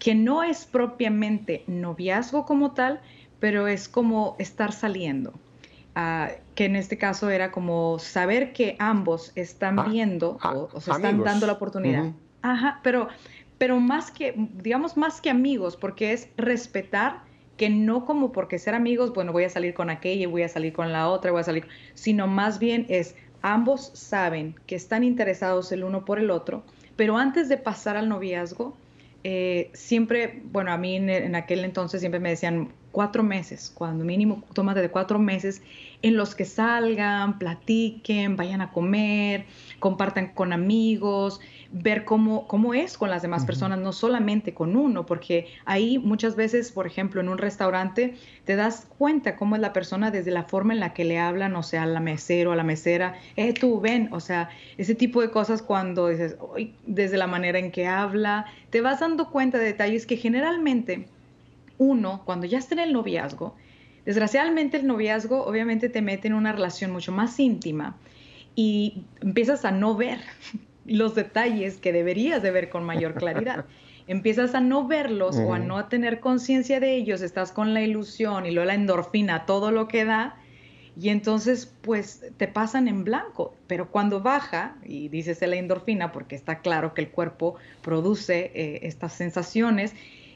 que 0.00 0.16
no 0.16 0.42
es 0.42 0.66
propiamente 0.66 1.62
noviazgo 1.68 2.46
como 2.46 2.72
tal, 2.72 3.00
pero 3.38 3.68
es 3.68 3.88
como 3.88 4.34
estar 4.40 4.72
saliendo. 4.72 5.32
Ah, 5.94 6.30
que 6.56 6.64
en 6.64 6.74
este 6.74 6.98
caso 6.98 7.30
era 7.30 7.52
como 7.52 8.00
saber 8.00 8.52
que 8.52 8.74
ambos 8.80 9.30
están 9.36 9.78
ah, 9.78 9.84
viendo 9.84 10.38
ah, 10.40 10.54
o, 10.56 10.80
se 10.80 10.90
están 10.90 11.22
dando 11.22 11.46
la 11.46 11.52
oportunidad. 11.52 12.12
Ajá, 12.42 12.80
pero, 12.82 13.08
pero 13.60 13.78
más 13.78 14.10
que, 14.10 14.32
digamos, 14.54 14.96
más 14.96 15.20
que 15.20 15.28
amigos, 15.28 15.76
porque 15.76 16.14
es 16.14 16.30
respetar 16.38 17.20
que 17.58 17.68
no 17.68 18.06
como 18.06 18.32
porque 18.32 18.58
ser 18.58 18.74
amigos, 18.74 19.12
bueno, 19.12 19.32
voy 19.32 19.44
a 19.44 19.50
salir 19.50 19.74
con 19.74 19.90
aquella 19.90 20.26
voy 20.28 20.44
a 20.44 20.48
salir 20.48 20.72
con 20.72 20.92
la 20.92 21.10
otra, 21.10 21.30
voy 21.30 21.42
a 21.42 21.44
salir, 21.44 21.66
sino 21.92 22.26
más 22.26 22.58
bien 22.58 22.86
es 22.88 23.16
ambos 23.42 23.90
saben 23.92 24.54
que 24.66 24.76
están 24.76 25.04
interesados 25.04 25.72
el 25.72 25.84
uno 25.84 26.06
por 26.06 26.18
el 26.18 26.30
otro, 26.30 26.62
pero 26.96 27.18
antes 27.18 27.50
de 27.50 27.58
pasar 27.58 27.98
al 27.98 28.08
noviazgo, 28.08 28.74
eh, 29.24 29.68
siempre, 29.74 30.40
bueno, 30.44 30.72
a 30.72 30.78
mí 30.78 30.96
en, 30.96 31.34
aquel 31.34 31.62
entonces 31.66 32.00
siempre 32.00 32.18
me 32.18 32.30
decían 32.30 32.72
cuatro 32.92 33.22
meses, 33.22 33.70
cuando 33.74 34.04
mínimo 34.04 34.42
tómate 34.52 34.80
de 34.80 34.90
cuatro 34.90 35.18
meses 35.18 35.62
en 36.02 36.16
los 36.16 36.34
que 36.34 36.44
salgan, 36.44 37.38
platiquen, 37.38 38.36
vayan 38.36 38.60
a 38.60 38.72
comer, 38.72 39.46
compartan 39.78 40.28
con 40.28 40.52
amigos, 40.52 41.40
ver 41.72 42.04
cómo, 42.04 42.48
cómo 42.48 42.74
es 42.74 42.98
con 42.98 43.10
las 43.10 43.22
demás 43.22 43.44
personas, 43.44 43.78
no 43.78 43.92
solamente 43.92 44.54
con 44.54 44.76
uno, 44.76 45.06
porque 45.06 45.46
ahí 45.66 45.98
muchas 45.98 46.34
veces, 46.36 46.72
por 46.72 46.86
ejemplo, 46.86 47.20
en 47.20 47.28
un 47.28 47.38
restaurante, 47.38 48.14
te 48.44 48.56
das 48.56 48.86
cuenta 48.98 49.36
cómo 49.36 49.54
es 49.54 49.60
la 49.60 49.72
persona 49.72 50.10
desde 50.10 50.30
la 50.30 50.44
forma 50.44 50.72
en 50.72 50.80
la 50.80 50.94
que 50.94 51.04
le 51.04 51.18
hablan, 51.18 51.54
o 51.54 51.62
sea, 51.62 51.84
al 51.84 52.00
mesero, 52.00 52.52
a 52.52 52.56
la 52.56 52.64
mesera, 52.64 53.14
eh, 53.36 53.52
tú 53.52 53.80
ven, 53.80 54.08
o 54.12 54.20
sea, 54.20 54.48
ese 54.78 54.94
tipo 54.94 55.20
de 55.20 55.30
cosas 55.30 55.62
cuando 55.62 56.08
dices, 56.08 56.36
desde 56.86 57.18
la 57.18 57.26
manera 57.26 57.58
en 57.58 57.70
que 57.70 57.86
habla, 57.86 58.46
te 58.70 58.80
vas 58.80 59.00
dando 59.00 59.30
cuenta 59.30 59.58
de 59.58 59.64
detalles 59.64 60.06
que 60.06 60.16
generalmente 60.16 61.08
uno, 61.80 62.22
cuando 62.26 62.46
ya 62.46 62.58
está 62.58 62.74
en 62.74 62.80
el 62.80 62.92
noviazgo, 62.92 63.56
desgraciadamente 64.04 64.76
el 64.76 64.86
noviazgo 64.86 65.46
obviamente 65.46 65.88
te 65.88 66.02
mete 66.02 66.28
en 66.28 66.34
una 66.34 66.52
relación 66.52 66.90
mucho 66.90 67.10
más 67.10 67.40
íntima 67.40 67.96
y 68.54 69.04
empiezas 69.22 69.64
a 69.64 69.70
no 69.70 69.96
ver 69.96 70.18
los 70.84 71.14
detalles 71.14 71.78
que 71.78 71.92
deberías 71.92 72.42
de 72.42 72.50
ver 72.50 72.68
con 72.68 72.84
mayor 72.84 73.14
claridad. 73.14 73.64
Empiezas 74.06 74.54
a 74.54 74.60
no 74.60 74.88
verlos 74.88 75.36
o 75.36 75.54
a 75.54 75.58
no 75.58 75.84
tener 75.86 76.20
conciencia 76.20 76.80
de 76.80 76.96
ellos, 76.96 77.22
estás 77.22 77.52
con 77.52 77.74
la 77.74 77.80
ilusión 77.80 78.44
y 78.44 78.50
luego 78.50 78.66
la 78.66 78.74
endorfina, 78.74 79.46
todo 79.46 79.70
lo 79.70 79.86
que 79.86 80.04
da, 80.04 80.36
y 81.00 81.10
entonces 81.10 81.72
pues 81.80 82.24
te 82.36 82.48
pasan 82.48 82.88
en 82.88 83.04
blanco. 83.04 83.54
Pero 83.68 83.92
cuando 83.92 84.20
baja, 84.20 84.76
y 84.84 85.08
dices 85.08 85.40
la 85.42 85.54
endorfina 85.54 86.10
porque 86.10 86.34
está 86.34 86.58
claro 86.58 86.92
que 86.92 87.02
el 87.02 87.10
cuerpo 87.10 87.54
produce 87.82 88.50
eh, 88.52 88.80
estas 88.82 89.12
sensaciones, 89.12 89.94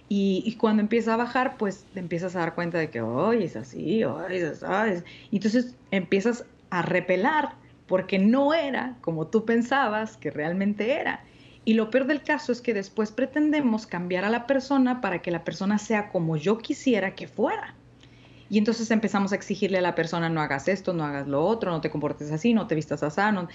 y, 0.09 0.57
cuando 0.61 0.83
empieza 0.83 1.15
a 1.15 1.17
bajar, 1.17 1.57
pues 1.57 1.87
empiezas 1.95 2.37
a 2.37 2.41
dar 2.41 2.55
cuenta 2.55 2.79
de 2.79 2.91
que, 2.91 3.01
hoy 3.01 3.45
es 3.45 3.57
así, 3.57 4.05
hoy 4.05 4.37
es 4.37 4.63
así. 4.63 5.03
Entonces 5.33 5.75
empiezas 5.91 6.45
a 6.71 6.83
repelar 6.83 7.55
porque 7.87 8.19
no 8.19 8.55
era 8.55 8.97
como 9.01 9.27
tú 9.27 9.45
pensabas 9.45 10.17
que 10.17 10.31
realmente 10.31 10.93
era. 10.93 11.25
Y 11.65 11.75
lo 11.75 11.91
peor 11.91 12.07
del 12.07 12.23
caso 12.23 12.53
es 12.53 12.61
que 12.61 12.75
después 12.75 13.13
pretendemos 13.13 13.87
cambiar 13.87 14.25
a 14.25 14.31
la 14.31 14.47
persona 14.47 15.01
para 15.01 15.23
que 15.23 15.31
la 15.31 15.45
persona 15.45 15.79
sea 15.79 16.11
como 16.11 16.37
yo 16.37 16.59
quisiera 16.59 17.15
que 17.15 17.27
fuera. 17.27 17.75
Y 18.51 18.59
entonces 18.59 18.91
empezamos 18.91 19.33
a 19.33 19.37
exigirle 19.37 19.79
a 19.79 19.81
la 19.81 19.95
persona, 19.95 20.29
no 20.29 20.41
hagas 20.41 20.69
esto, 20.69 20.93
no 20.93 21.05
hagas 21.05 21.27
lo 21.27 21.45
otro, 21.45 21.71
no 21.71 21.81
te 21.81 21.91
comportes 21.91 22.31
así, 22.31 22.55
no 22.55 22.67
te 22.67 22.75
vistas 22.75 23.03
así. 23.03 23.21
No... 23.33 23.49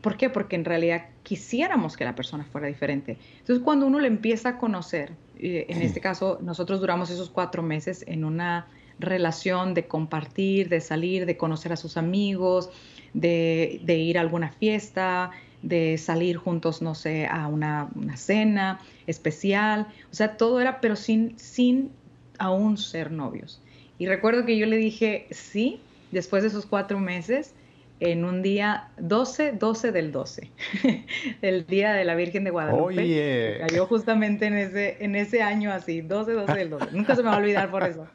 ¿Por 0.00 0.16
qué? 0.16 0.30
Porque 0.30 0.56
en 0.56 0.64
realidad 0.64 1.06
quisiéramos 1.22 1.96
que 1.96 2.04
la 2.04 2.14
persona 2.14 2.44
fuera 2.44 2.66
diferente. 2.66 3.18
Entonces 3.38 3.64
cuando 3.64 3.86
uno 3.86 4.00
le 4.00 4.08
empieza 4.08 4.50
a 4.50 4.58
conocer, 4.58 5.12
eh, 5.38 5.66
en 5.68 5.82
este 5.82 6.00
caso 6.00 6.38
nosotros 6.42 6.80
duramos 6.80 7.10
esos 7.10 7.30
cuatro 7.30 7.62
meses 7.62 8.04
en 8.06 8.24
una 8.24 8.66
relación 8.98 9.74
de 9.74 9.86
compartir, 9.86 10.68
de 10.68 10.80
salir, 10.80 11.26
de 11.26 11.36
conocer 11.36 11.72
a 11.72 11.76
sus 11.76 11.96
amigos, 11.96 12.70
de, 13.12 13.80
ir 13.86 14.18
a 14.18 14.20
alguna 14.20 14.50
fiesta, 14.50 15.30
de 15.62 15.98
salir 15.98 16.36
juntos, 16.36 16.82
no 16.82 16.94
sé, 16.94 17.26
a 17.26 17.46
una, 17.48 17.88
cena 18.16 18.80
especial. 19.06 19.88
O 20.10 20.14
sea, 20.14 20.36
todo 20.36 20.60
era, 20.60 20.80
pero 20.80 20.96
sin, 20.96 21.38
sin 21.38 21.90
aún 22.38 22.76
ser 22.76 23.10
novios. 23.10 23.60
Y 23.98 24.06
recuerdo 24.06 24.44
que 24.44 24.56
yo 24.56 24.66
le 24.66 24.76
dije 24.76 25.26
sí, 25.30 25.80
después 26.10 26.42
de 26.42 26.48
esos 26.48 26.66
cuatro 26.66 26.98
meses, 26.98 27.54
en 28.00 28.24
un 28.24 28.42
día 28.42 28.88
12, 28.98 29.52
12 29.52 29.92
del 29.92 30.12
12, 30.12 30.50
el 31.42 31.66
día 31.66 31.92
de 31.92 32.04
la 32.04 32.14
Virgen 32.14 32.44
de 32.44 32.50
Guadalupe. 32.50 33.58
Cayó 33.60 33.86
justamente 33.86 34.46
en 34.46 34.54
ese, 34.54 34.96
en 35.00 35.14
ese 35.14 35.42
año 35.42 35.72
así, 35.72 36.00
12, 36.00 36.32
12 36.32 36.54
del 36.54 36.70
12. 36.70 36.86
Nunca 36.92 37.14
se 37.14 37.22
me 37.22 37.28
va 37.28 37.36
a 37.36 37.38
olvidar 37.38 37.70
por 37.70 37.84
eso. 37.84 38.06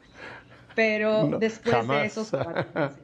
Pero 0.74 1.28
después 1.40 1.88
de 1.88 2.04
esos 2.04 2.30
cuatro 2.30 2.66
meses 2.74 3.00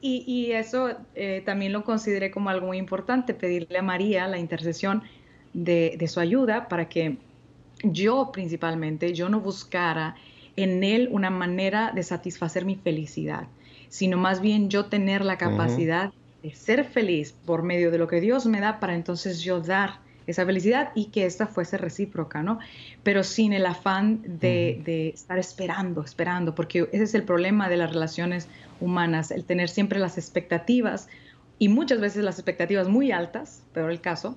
y, 0.00 0.52
eso 0.52 0.90
eh, 1.14 1.42
también 1.44 1.72
lo 1.72 1.84
consideré 1.84 2.30
como 2.30 2.50
algo 2.50 2.66
muy 2.66 2.78
importante, 2.78 3.34
pedirle 3.34 3.78
a 3.78 3.82
María 3.82 4.26
la 4.26 4.38
intercesión 4.38 5.02
de, 5.52 6.04
su 6.08 6.20
ayuda 6.20 6.68
para 6.68 6.88
que 6.88 7.18
yo 7.82 8.30
principalmente, 8.32 9.12
yo 9.14 9.28
no 9.28 9.40
buscara 9.40 10.16
en 10.62 10.82
él 10.82 11.08
una 11.10 11.30
manera 11.30 11.92
de 11.94 12.02
satisfacer 12.02 12.64
mi 12.64 12.76
felicidad, 12.76 13.46
sino 13.88 14.16
más 14.16 14.40
bien 14.40 14.70
yo 14.70 14.86
tener 14.86 15.24
la 15.24 15.38
capacidad 15.38 16.12
de 16.42 16.54
ser 16.54 16.84
feliz 16.84 17.32
por 17.32 17.62
medio 17.62 17.90
de 17.90 17.98
lo 17.98 18.08
que 18.08 18.20
Dios 18.20 18.46
me 18.46 18.60
da 18.60 18.80
para 18.80 18.94
entonces 18.94 19.40
yo 19.40 19.60
dar 19.60 20.00
esa 20.26 20.44
felicidad 20.44 20.90
y 20.94 21.06
que 21.06 21.24
esta 21.24 21.46
fuese 21.46 21.78
recíproca, 21.78 22.42
¿no? 22.42 22.58
Pero 23.02 23.24
sin 23.24 23.54
el 23.54 23.64
afán 23.64 24.20
de, 24.22 24.82
de, 24.84 25.08
estar 25.08 25.38
esperando, 25.38 26.02
esperando, 26.02 26.54
porque 26.54 26.88
ese 26.92 27.04
es 27.04 27.14
el 27.14 27.22
problema 27.22 27.68
de 27.70 27.78
las 27.78 27.90
relaciones 27.90 28.46
humanas, 28.80 29.30
el 29.30 29.44
tener 29.44 29.70
siempre 29.70 29.98
las 29.98 30.18
expectativas 30.18 31.08
y 31.58 31.68
muchas 31.68 32.00
veces 32.00 32.24
las 32.24 32.38
expectativas 32.38 32.88
muy 32.88 33.10
altas, 33.10 33.62
peor 33.72 33.90
el 33.90 34.00
caso, 34.00 34.36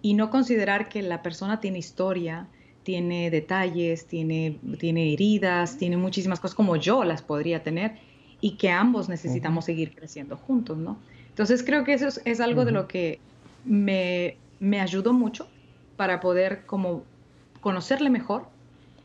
y 0.00 0.14
no 0.14 0.30
considerar 0.30 0.88
que 0.88 1.02
la 1.02 1.22
persona 1.22 1.60
tiene 1.60 1.78
historia, 1.78 2.46
tiene 2.86 3.32
detalles, 3.32 4.06
tiene, 4.06 4.60
tiene 4.78 5.12
heridas, 5.12 5.76
tiene 5.76 5.96
muchísimas 5.96 6.38
cosas 6.38 6.54
como 6.54 6.76
yo 6.76 7.02
las 7.02 7.20
podría 7.20 7.64
tener 7.64 7.96
y 8.40 8.52
que 8.52 8.70
ambos 8.70 9.08
necesitamos 9.08 9.64
seguir 9.64 9.92
creciendo 9.92 10.36
juntos, 10.36 10.78
¿no? 10.78 10.96
Entonces 11.30 11.64
creo 11.64 11.82
que 11.82 11.94
eso 11.94 12.06
es, 12.24 12.40
algo 12.40 12.64
de 12.64 12.70
lo 12.70 12.86
que 12.86 13.18
me, 13.64 14.36
me 14.60 14.80
ayudó 14.80 15.12
mucho 15.12 15.48
para 15.96 16.20
poder 16.20 16.64
como 16.64 17.02
conocerle 17.60 18.08
mejor, 18.08 18.46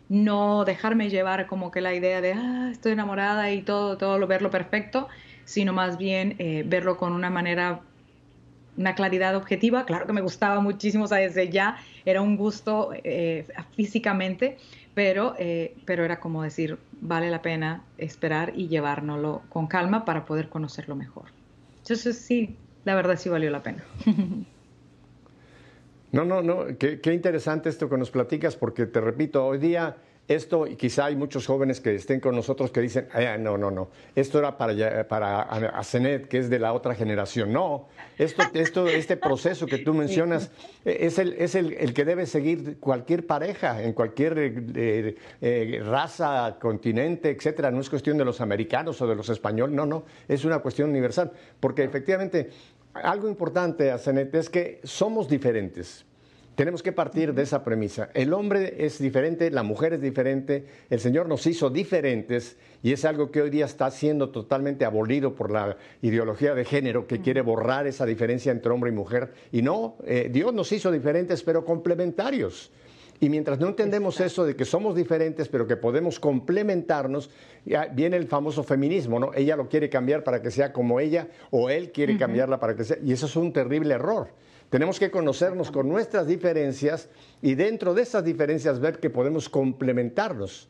no 0.10 0.64
dejarme 0.64 1.10
llevar 1.10 1.48
como 1.48 1.72
que 1.72 1.82
la 1.82 1.96
idea 1.96 2.22
de, 2.22 2.34
ah, 2.34 2.70
estoy 2.72 2.92
enamorada 2.92 3.52
y 3.52 3.64
todo, 3.64 3.98
todo 3.98 4.20
lo, 4.20 4.28
verlo 4.28 4.52
perfecto, 4.52 5.08
sino 5.44 5.74
más 5.74 5.98
bien 5.98 6.36
eh, 6.38 6.64
verlo 6.68 6.98
con 6.98 7.14
una 7.14 7.32
manera, 7.32 7.82
una 8.82 8.96
claridad 8.96 9.36
objetiva. 9.36 9.86
Claro 9.86 10.06
que 10.06 10.14
me 10.14 10.22
gustaba 10.22 10.60
muchísimo, 10.60 11.06
o 11.06 11.08
sea, 11.08 11.20
desde 11.20 11.50
ya 11.50 11.78
era 12.06 12.22
un 12.22 12.36
gusto 12.36 12.92
eh, 12.94 13.48
físicamente, 13.76 14.58
pero, 14.94 15.36
eh, 15.40 15.76
pero 15.86 16.04
era 16.04 16.20
como 16.20 16.44
decir, 16.44 16.78
vale 17.00 17.30
la 17.30 17.42
pena 17.42 17.84
esperar 17.98 18.54
y 18.56 18.68
llevárnoslo 18.68 19.44
con 19.50 19.68
calma 19.68 20.04
para 20.04 20.26
poder 20.26 20.50
conocerlo 20.50 20.96
mejor. 20.96 21.26
Entonces 21.78 22.18
sí, 22.18 22.58
la 22.84 22.96
verdad 22.96 23.18
sí 23.18 23.30
valió 23.30 23.50
la 23.50 23.64
pena. 23.64 23.84
No, 26.12 26.26
no, 26.26 26.42
no, 26.42 26.66
qué, 26.78 27.14
interesante 27.14 27.70
esto 27.70 27.90
que 27.90 27.98
nos 27.98 28.12
platicas, 28.12 28.58
porque 28.58 28.86
te 28.86 29.00
repito, 29.00 29.46
hoy 29.46 29.60
día 29.60 29.96
esto, 30.36 30.68
y 30.68 30.76
quizá 30.76 31.06
hay 31.06 31.16
muchos 31.16 31.46
jóvenes 31.46 31.80
que 31.80 31.96
estén 31.96 32.20
con 32.20 32.36
nosotros 32.36 32.72
que 32.72 32.82
dicen, 32.82 33.08
no, 33.40 33.58
no, 33.58 33.72
no, 33.72 33.90
esto 34.16 34.40
era 34.40 34.58
para, 34.58 35.08
para 35.08 35.42
Asenet, 35.42 36.28
que 36.28 36.40
es 36.40 36.50
de 36.50 36.60
la 36.60 36.74
otra 36.74 36.96
generación. 36.96 37.52
No, 37.52 37.88
esto, 38.18 38.44
esto, 38.54 38.88
este 38.88 39.18
proceso 39.18 39.66
que 39.66 39.80
tú 39.80 39.94
mencionas 39.94 40.52
eh, 40.86 40.98
es, 41.02 41.20
el, 41.20 41.34
es 41.34 41.56
el, 41.56 41.94
que 41.94 42.06
debe 42.06 42.26
seguir 42.26 42.78
cualquier 42.80 43.26
pareja, 43.26 43.82
en 43.82 43.94
cualquier 43.94 44.38
eh, 44.38 45.16
eh, 45.42 45.82
raza, 45.84 46.58
continente, 46.60 47.30
etcétera. 47.30 47.72
No 47.72 47.82
es 47.82 47.90
cuestión 47.90 48.18
de 48.18 48.26
los 48.26 48.42
americanos 48.42 49.02
o 49.02 49.08
de 49.08 49.16
los 49.16 49.30
españoles, 49.30 49.76
no, 49.76 49.86
no, 49.86 50.04
es 50.28 50.46
una 50.46 50.60
cuestión 50.60 50.90
universal, 50.90 51.32
porque 51.60 51.84
efectivamente 51.84 52.50
algo 52.94 53.28
importante, 53.28 53.92
Asenet, 53.92 54.34
es 54.36 54.50
que 54.50 54.82
somos 54.84 55.28
diferentes. 55.28 56.06
Tenemos 56.56 56.84
que 56.84 56.92
partir 56.92 57.34
de 57.34 57.44
esa 57.44 57.64
premisa. 57.64 58.10
El 58.14 58.34
hombre 58.34 58.76
es 58.86 59.00
diferente, 59.00 59.50
la 59.52 59.64
mujer 59.64 59.94
es 59.94 60.02
diferente, 60.02 60.66
el 60.90 61.00
Señor 61.00 61.30
nos 61.30 61.48
hizo 61.48 61.70
diferentes 61.70 62.58
y 62.84 62.92
es 62.92 63.06
algo 63.06 63.32
que 63.32 63.42
hoy 63.42 63.50
día 63.50 63.66
está 63.66 63.90
siendo 63.90 64.30
totalmente 64.32 64.84
abolido 64.84 65.34
por 65.34 65.50
la 65.50 65.78
ideología 66.02 66.54
de 66.54 66.66
género 66.66 67.08
que 67.08 67.22
quiere 67.22 67.42
borrar 67.42 67.88
esa 67.88 68.06
diferencia 68.06 68.52
entre 68.52 68.72
hombre 68.72 68.92
y 68.92 68.94
mujer. 68.94 69.34
Y 69.54 69.62
no, 69.62 69.96
eh, 70.06 70.30
Dios 70.32 70.54
nos 70.54 70.72
hizo 70.74 70.92
diferentes 70.92 71.42
pero 71.42 71.64
complementarios. 71.64 72.72
Y 73.22 73.30
mientras 73.30 73.60
no 73.60 73.68
entendemos 73.68 74.20
eso 74.20 74.46
de 74.46 74.56
que 74.56 74.66
somos 74.66 74.96
diferentes, 74.96 75.48
pero 75.48 75.68
que 75.68 75.78
podemos 75.78 76.20
complementarnos, 76.20 77.30
viene 77.94 78.18
el 78.18 78.28
famoso 78.28 78.64
feminismo, 78.64 79.20
¿no? 79.20 79.32
Ella 79.36 79.56
lo 79.56 79.70
quiere 79.70 79.92
cambiar 79.92 80.24
para 80.24 80.42
que 80.42 80.50
sea 80.50 80.74
como 80.74 81.00
ella, 81.00 81.28
o 81.52 81.70
él 81.70 81.92
quiere 81.92 82.18
cambiarla 82.18 82.60
para 82.60 82.76
que 82.76 82.84
sea. 82.84 82.98
Y 83.04 83.12
eso 83.12 83.28
es 83.28 83.36
un 83.36 83.54
terrible 83.54 83.94
error. 83.94 84.30
Tenemos 84.72 85.00
que 85.00 85.12
conocernos 85.12 85.70
con 85.70 85.90
nuestras 85.90 86.26
diferencias 86.26 87.10
y 87.42 87.56
dentro 87.56 87.94
de 87.94 88.04
esas 88.04 88.24
diferencias 88.24 88.80
ver 88.80 89.00
que 89.00 89.10
podemos 89.10 89.50
complementarnos. 89.50 90.70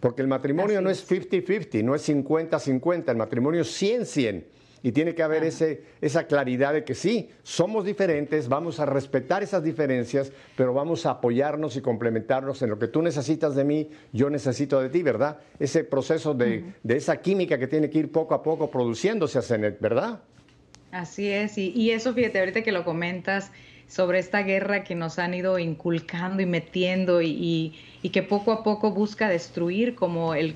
Porque 0.00 0.20
el 0.20 0.28
matrimonio 0.28 0.82
no 0.82 0.90
es 0.90 1.10
50-50, 1.10 1.82
no 1.82 1.94
es 1.94 2.06
50-50, 2.06 3.08
el 3.08 3.16
matrimonio 3.16 3.62
es 3.62 3.82
100-100. 3.82 4.44
Y 4.82 4.92
tiene 4.92 5.14
que 5.14 5.22
haber 5.22 5.44
ese, 5.44 5.82
esa 6.02 6.26
claridad 6.26 6.74
de 6.74 6.84
que 6.84 6.94
sí, 6.94 7.30
somos 7.42 7.86
diferentes, 7.86 8.50
vamos 8.50 8.80
a 8.80 8.86
respetar 8.86 9.42
esas 9.42 9.64
diferencias, 9.64 10.30
pero 10.54 10.74
vamos 10.74 11.06
a 11.06 11.12
apoyarnos 11.12 11.74
y 11.76 11.80
complementarnos 11.80 12.60
en 12.60 12.68
lo 12.68 12.78
que 12.78 12.88
tú 12.88 13.00
necesitas 13.00 13.54
de 13.54 13.64
mí, 13.64 13.90
yo 14.12 14.28
necesito 14.28 14.78
de 14.78 14.90
ti, 14.90 15.02
¿verdad? 15.02 15.38
Ese 15.58 15.84
proceso 15.84 16.34
de, 16.34 16.74
esa 16.86 17.16
química 17.16 17.58
que 17.58 17.66
tiene 17.66 17.88
que 17.88 17.98
ir 17.98 18.12
poco 18.12 18.34
a 18.34 18.42
poco 18.42 18.70
produciéndose 18.70 19.40
¿verdad? 19.80 20.20
Así 20.90 21.28
es, 21.28 21.58
y, 21.58 21.90
eso 21.90 22.14
fíjate, 22.14 22.38
ahorita 22.38 22.62
que 22.62 22.72
lo 22.72 22.84
comentas 22.84 23.52
sobre 23.86 24.18
esta 24.18 24.42
guerra 24.42 24.84
que 24.84 24.94
nos 24.94 25.18
han 25.18 25.34
ido 25.34 25.58
inculcando 25.58 26.42
y 26.42 26.46
metiendo 26.46 27.20
y, 27.22 27.74
que 28.12 28.22
poco 28.22 28.52
a 28.52 28.62
poco 28.62 28.92
busca 28.92 29.28
destruir 29.28 29.94
como 29.94 30.34
el, 30.34 30.54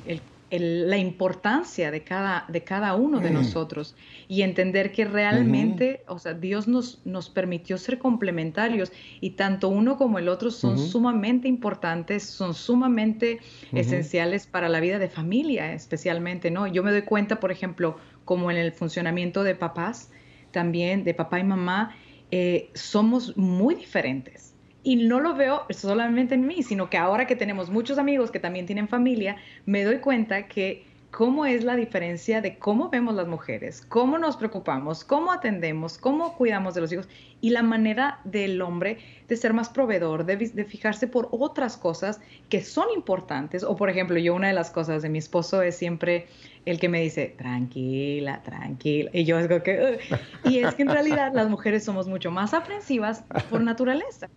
la 0.58 0.98
importancia 0.98 1.90
de 1.90 2.02
cada, 2.02 2.44
de 2.48 2.62
cada 2.62 2.94
uno 2.94 3.20
de 3.20 3.30
mm. 3.30 3.34
nosotros 3.34 3.94
y 4.28 4.42
entender 4.42 4.92
que 4.92 5.06
realmente, 5.06 6.02
o 6.08 6.18
sea, 6.18 6.34
Dios 6.34 6.68
nos, 6.68 7.00
nos 7.06 7.30
permitió 7.30 7.78
ser 7.78 7.98
complementarios 7.98 8.92
y 9.20 9.30
tanto 9.30 9.68
uno 9.68 9.96
como 9.96 10.18
el 10.18 10.28
otro 10.28 10.50
son 10.50 10.78
sumamente 10.78 11.48
importantes, 11.48 12.24
son 12.24 12.54
sumamente 12.54 13.40
esenciales 13.72 14.46
para 14.46 14.68
la 14.68 14.80
vida 14.80 14.98
de 14.98 15.08
familia 15.08 15.72
especialmente, 15.72 16.50
¿no? 16.50 16.66
Yo 16.66 16.82
me 16.82 16.90
doy 16.90 17.02
cuenta, 17.02 17.40
por 17.40 17.50
ejemplo, 17.50 17.96
como 18.26 18.50
en 18.50 18.58
el 18.58 18.72
funcionamiento 18.72 19.44
de 19.44 19.54
papás, 19.54 20.10
también 20.52 21.04
de 21.04 21.14
papá 21.14 21.40
y 21.40 21.44
mamá, 21.44 21.96
eh, 22.30 22.70
somos 22.74 23.36
muy 23.36 23.74
diferentes. 23.74 24.54
Y 24.84 24.96
no 24.96 25.20
lo 25.20 25.34
veo 25.34 25.64
solamente 25.70 26.34
en 26.34 26.46
mí, 26.46 26.62
sino 26.62 26.90
que 26.90 26.96
ahora 26.98 27.26
que 27.26 27.36
tenemos 27.36 27.70
muchos 27.70 27.98
amigos 27.98 28.30
que 28.30 28.40
también 28.40 28.66
tienen 28.66 28.88
familia, 28.88 29.36
me 29.64 29.84
doy 29.84 29.98
cuenta 29.98 30.48
que 30.48 30.84
cómo 31.12 31.44
es 31.44 31.62
la 31.62 31.76
diferencia 31.76 32.40
de 32.40 32.58
cómo 32.58 32.88
vemos 32.88 33.14
las 33.14 33.28
mujeres, 33.28 33.84
cómo 33.86 34.16
nos 34.16 34.38
preocupamos, 34.38 35.04
cómo 35.04 35.30
atendemos, 35.30 35.98
cómo 35.98 36.34
cuidamos 36.38 36.74
de 36.74 36.80
los 36.80 36.90
hijos 36.90 37.06
y 37.42 37.50
la 37.50 37.62
manera 37.62 38.20
del 38.24 38.62
hombre 38.62 38.98
de 39.28 39.36
ser 39.36 39.52
más 39.52 39.68
proveedor, 39.68 40.24
de, 40.24 40.64
fijarse 40.64 41.06
por 41.06 41.28
otras 41.30 41.76
cosas 41.76 42.20
que 42.48 42.62
son 42.62 42.86
importantes. 42.96 43.62
O 43.62 43.76
por 43.76 43.90
ejemplo, 43.90 44.18
yo 44.18 44.34
una 44.34 44.48
de 44.48 44.54
las 44.54 44.70
cosas 44.70 45.02
de 45.02 45.10
mi 45.10 45.18
esposo 45.18 45.60
es 45.60 45.76
siempre 45.76 46.28
el 46.64 46.80
que 46.80 46.88
me 46.88 47.02
dice, 47.02 47.34
tranquila, 47.36 48.42
tranquila. 48.42 49.10
Y 49.12 49.24
yo 49.24 49.38
es 49.38 49.48
que... 49.62 49.98
y 50.44 50.60
es 50.60 50.74
que 50.74 50.82
en 50.82 50.88
realidad 50.88 51.32
las 51.34 51.50
mujeres 51.50 51.84
somos 51.84 52.08
mucho 52.08 52.30
más 52.30 52.54
aprensivas 52.54 53.22
por 53.50 53.60
naturaleza. 53.60 54.30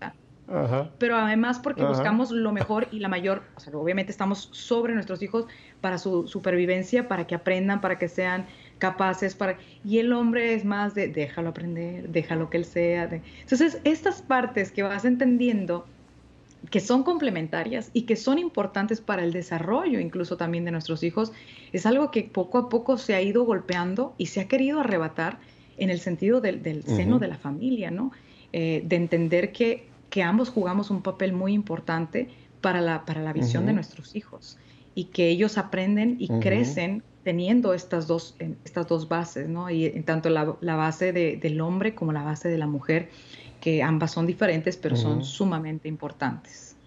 Pero 1.00 1.18
además 1.18 1.60
porque 1.60 1.84
buscamos 1.84 2.32
lo 2.32 2.52
mejor 2.52 2.88
y 2.92 3.00
la 3.00 3.08
mayor, 3.08 3.42
o 3.56 3.60
sea, 3.60 3.76
obviamente 3.76 4.12
estamos 4.12 4.50
sobre 4.52 4.94
nuestros 4.94 5.22
hijos 5.24 5.48
para 5.82 5.98
su 5.98 6.28
supervivencia, 6.28 7.08
para 7.08 7.26
que 7.26 7.36
aprendan, 7.36 7.82
para 7.82 7.98
que 7.98 8.08
sean 8.08 8.46
capaces, 8.78 9.34
para... 9.34 9.58
Y 9.84 9.98
el 9.98 10.14
hombre 10.14 10.54
es 10.54 10.64
más 10.64 10.94
de 10.94 11.08
déjalo 11.08 11.50
aprender, 11.50 12.10
déjalo 12.10 12.50
que 12.50 12.58
él 12.58 12.66
sea. 12.66 13.10
Entonces, 13.42 13.80
estas 13.84 14.22
partes 14.22 14.72
que 14.72 14.84
vas 14.84 15.06
entendiendo 15.06 15.86
que 16.70 16.80
son 16.80 17.04
complementarias 17.04 17.90
y 17.94 18.04
que 18.04 18.16
son 18.16 18.40
importantes 18.40 19.00
para 19.00 19.24
el 19.24 19.32
desarrollo 19.32 20.00
incluso 20.00 20.36
también 20.36 20.66
de 20.66 20.72
nuestros 20.72 21.04
hijos, 21.04 21.32
es 21.74 21.86
algo 21.86 22.12
que 22.12 22.24
poco 22.24 22.58
a 22.58 22.70
poco 22.70 22.98
se 22.98 23.14
ha 23.14 23.22
ido 23.22 23.44
golpeando 23.46 24.16
y 24.18 24.28
se 24.28 24.42
ha 24.42 24.48
querido 24.48 24.80
arrebatar 24.80 25.38
en 25.78 25.90
el 25.90 26.00
sentido 26.00 26.42
del, 26.42 26.84
seno 26.84 27.20
de 27.20 27.28
la 27.28 27.38
familia, 27.38 27.92
¿no? 27.92 28.12
Eh, 28.54 28.82
de 28.86 28.96
entender 28.96 29.52
que 29.52 29.88
que 30.16 30.24
ambos 30.24 30.48
jugamos 30.48 30.92
un 30.92 31.02
papel 31.02 31.34
muy 31.34 31.52
importante 31.52 32.30
para 32.62 32.80
la, 32.80 33.04
para 33.04 33.22
la 33.22 33.34
visión 33.34 33.66
de 33.66 33.74
nuestros 33.74 34.16
hijos 34.16 34.58
y 34.96 35.08
que 35.12 35.28
ellos 35.28 35.58
aprenden 35.58 36.16
y 36.20 36.30
crecen 36.40 37.04
teniendo 37.26 37.74
estas 37.74 38.08
dos, 38.08 38.38
estas 38.64 38.88
dos 38.88 39.10
bases, 39.10 39.50
¿no? 39.50 39.70
Y 39.70 39.90
tanto 40.06 40.30
la, 40.30 40.56
la 40.62 40.78
base 40.78 41.12
de, 41.12 41.36
del 41.36 41.60
hombre 41.60 41.96
como 41.96 42.14
la 42.14 42.24
base 42.24 42.48
de 42.48 42.58
la 42.58 42.66
mujer, 42.66 43.10
que 43.60 43.84
ambas 43.84 44.12
son 44.12 44.26
diferentes, 44.26 44.78
pero 44.78 44.96
son 44.96 45.26
sumamente 45.26 45.90
importantes. 45.90 46.78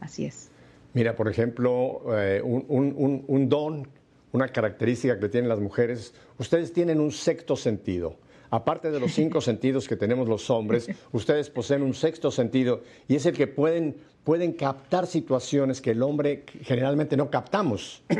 Así 0.00 0.24
es. 0.24 0.48
Mira, 0.94 1.14
por 1.14 1.28
ejemplo, 1.28 2.00
eh, 2.16 2.40
un, 2.42 2.64
un, 2.68 3.22
un, 3.28 3.48
don, 3.50 3.86
una 4.32 4.48
característica 4.48 5.20
que 5.20 5.28
tienen 5.28 5.50
las 5.50 5.60
mujeres, 5.60 6.14
ustedes 6.38 6.72
tienen 6.72 7.00
un 7.00 7.12
sexto 7.12 7.54
sentido. 7.54 8.16
Aparte 8.50 8.90
de 8.90 8.98
los 8.98 9.12
cinco 9.12 9.40
sentidos 9.40 9.86
que 9.86 9.96
tenemos 9.96 10.28
los 10.28 10.50
hombres, 10.50 10.90
ustedes 11.12 11.50
poseen 11.50 11.82
un 11.82 11.94
sexto 11.94 12.30
sentido 12.30 12.82
y 13.06 13.14
es 13.14 13.26
el 13.26 13.36
que 13.36 13.46
pueden, 13.46 13.96
pueden 14.24 14.52
captar 14.52 15.06
situaciones 15.06 15.80
que 15.80 15.92
el 15.92 16.02
hombre 16.02 16.44
generalmente 16.62 17.16
no 17.16 17.30
captamos. 17.30 18.02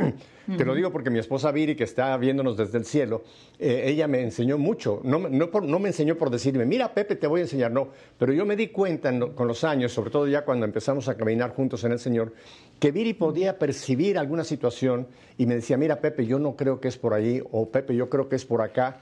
Te 0.57 0.65
lo 0.65 0.75
digo 0.75 0.91
porque 0.91 1.11
mi 1.11 1.21
esposa 1.21 1.53
Viri, 1.53 1.77
que 1.77 1.85
está 1.85 2.17
viéndonos 2.17 2.57
desde 2.57 2.79
el 2.79 2.85
cielo, 2.85 3.23
eh, 3.59 3.85
ella 3.87 4.09
me 4.09 4.21
enseñó 4.21 4.59
mucho. 4.59 5.01
No, 5.05 5.19
no, 5.19 5.79
me 5.79 5.89
enseñó 5.89 6.17
por 6.17 6.29
decirme, 6.29 6.65
mira 6.67 6.93
Pepe, 6.93 7.15
te 7.15 7.29
voy 7.29 7.41
a 7.41 7.43
enseñar, 7.45 7.71
no. 7.71 7.89
Pero 8.19 8.33
yo 8.33 8.45
me 8.45 8.57
di 8.57 8.69
cuenta 8.69 9.13
con 9.35 9.47
los 9.47 9.63
años, 9.63 9.93
sobre 9.93 10.11
todo 10.11 10.27
ya 10.27 10.45
cuando 10.45 10.67
empezamos 10.67 11.09
a 11.09 11.17
caminar 11.17 11.55
juntos 11.55 11.85
en 11.85 11.93
el 11.93 12.01
Señor, 12.01 12.33
que 12.81 12.91
Viri 12.91 13.15
podía 13.15 13.61
percibir 13.61 14.19
alguna 14.19 14.43
situación 14.43 15.07
y 15.39 15.47
me 15.47 15.55
decía, 15.55 15.77
mira 15.77 16.01
Pepe, 16.01 16.27
yo 16.27 16.41
no 16.41 16.57
creo 16.57 16.81
que 16.81 16.89
es 16.89 16.97
por 16.97 17.15
ahí, 17.15 17.41
o 17.53 17.69
Pepe, 17.69 17.95
yo 17.95 18.11
creo 18.11 18.29
que 18.29 18.37
es 18.37 18.45
por 18.45 18.63
acá. 18.63 19.01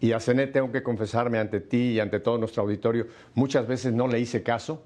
Y 0.00 0.12
a 0.12 0.20
Cenet 0.20 0.52
tengo 0.52 0.70
que 0.70 0.82
confesarme 0.82 1.38
ante 1.38 1.60
ti 1.60 1.92
y 1.92 2.00
ante 2.00 2.20
todo 2.20 2.38
nuestro 2.38 2.62
auditorio, 2.62 3.06
muchas 3.34 3.66
veces 3.66 3.92
no 3.92 4.06
le 4.06 4.20
hice 4.20 4.42
caso 4.42 4.82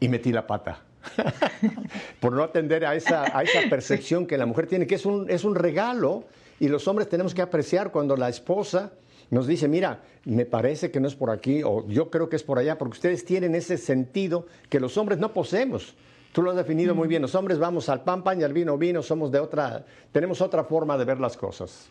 y 0.00 0.08
metí 0.08 0.32
la 0.32 0.46
pata. 0.46 0.82
por 2.20 2.32
no 2.32 2.42
atender 2.42 2.84
a 2.84 2.94
esa, 2.94 3.36
a 3.36 3.42
esa 3.42 3.60
percepción 3.68 4.26
que 4.26 4.36
la 4.36 4.46
mujer 4.46 4.66
tiene, 4.66 4.86
que 4.86 4.96
es 4.96 5.06
un, 5.06 5.30
es 5.30 5.44
un 5.44 5.54
regalo 5.54 6.24
y 6.60 6.68
los 6.68 6.88
hombres 6.88 7.08
tenemos 7.08 7.34
que 7.34 7.42
apreciar 7.42 7.92
cuando 7.92 8.16
la 8.16 8.28
esposa 8.28 8.92
nos 9.30 9.46
dice, 9.46 9.68
mira, 9.68 10.02
me 10.24 10.46
parece 10.46 10.90
que 10.90 11.00
no 11.00 11.08
es 11.08 11.14
por 11.14 11.30
aquí 11.30 11.62
o 11.62 11.86
yo 11.86 12.10
creo 12.10 12.28
que 12.28 12.36
es 12.36 12.42
por 12.42 12.58
allá, 12.58 12.78
porque 12.78 12.96
ustedes 12.96 13.24
tienen 13.24 13.54
ese 13.54 13.76
sentido 13.76 14.46
que 14.68 14.80
los 14.80 14.96
hombres 14.96 15.18
no 15.18 15.32
poseemos. 15.32 15.94
Tú 16.32 16.42
lo 16.42 16.50
has 16.50 16.56
definido 16.56 16.94
muy 16.94 17.08
bien, 17.08 17.22
los 17.22 17.34
hombres 17.34 17.58
vamos 17.58 17.88
al 17.88 18.04
pan, 18.04 18.22
pan 18.22 18.40
y 18.40 18.44
al 18.44 18.52
vino, 18.52 18.76
vino, 18.76 19.02
somos 19.02 19.30
de 19.30 19.38
otra, 19.38 19.84
tenemos 20.12 20.40
otra 20.40 20.64
forma 20.64 20.96
de 20.98 21.04
ver 21.04 21.20
las 21.20 21.36
cosas. 21.36 21.88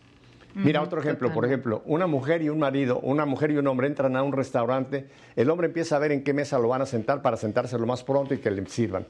Mira 0.56 0.82
otro 0.82 1.00
ejemplo, 1.00 1.32
por 1.32 1.46
ejemplo, 1.46 1.84
una 1.86 2.08
mujer 2.08 2.42
y 2.42 2.50
un 2.50 2.60
marido, 2.60 3.00
una 3.02 3.26
mujer 3.26 3.52
y 3.52 3.58
un 3.58 3.68
hombre 3.68 3.88
entran 3.88 4.16
a 4.16 4.24
un 4.24 4.34
restaurante, 4.34 5.08
el 5.36 5.50
hombre 5.50 5.68
empieza 5.68 5.96
a 5.96 6.00
ver 6.00 6.12
en 6.12 6.24
qué 6.24 6.34
mesa 6.34 6.58
lo 6.58 6.70
van 6.70 6.82
a 6.82 6.86
sentar 6.86 7.22
para 7.22 7.38
sentarse 7.38 7.78
lo 7.78 7.86
más 7.86 8.04
pronto 8.04 8.34
y 8.34 8.40
que 8.40 8.50
le 8.50 8.66
sirvan. 8.66 9.06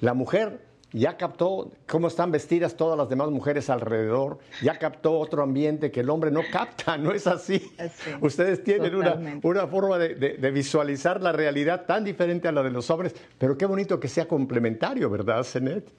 La 0.00 0.14
mujer 0.14 0.60
ya 0.92 1.16
captó 1.16 1.70
cómo 1.86 2.08
están 2.08 2.32
vestidas 2.32 2.76
todas 2.76 2.98
las 2.98 3.08
demás 3.08 3.30
mujeres 3.30 3.70
alrededor, 3.70 4.38
ya 4.62 4.78
captó 4.78 5.18
otro 5.18 5.42
ambiente 5.42 5.90
que 5.90 6.00
el 6.00 6.10
hombre 6.10 6.30
no 6.30 6.42
capta, 6.50 6.96
no 6.96 7.12
es 7.12 7.26
así. 7.26 7.62
Ustedes 8.20 8.64
tienen 8.64 8.94
una, 8.94 9.66
forma 9.68 9.98
de, 9.98 10.50
visualizar 10.52 11.22
la 11.22 11.32
realidad 11.32 11.86
tan 11.86 12.04
diferente 12.04 12.48
a 12.48 12.52
la 12.52 12.62
de 12.62 12.70
los 12.70 12.90
hombres, 12.90 13.14
pero 13.38 13.56
qué 13.56 13.66
bonito 13.66 14.00
que 14.00 14.08
sea 14.08 14.26
complementario, 14.26 15.08
¿verdad, 15.10 15.44
Zenet? 15.44 15.90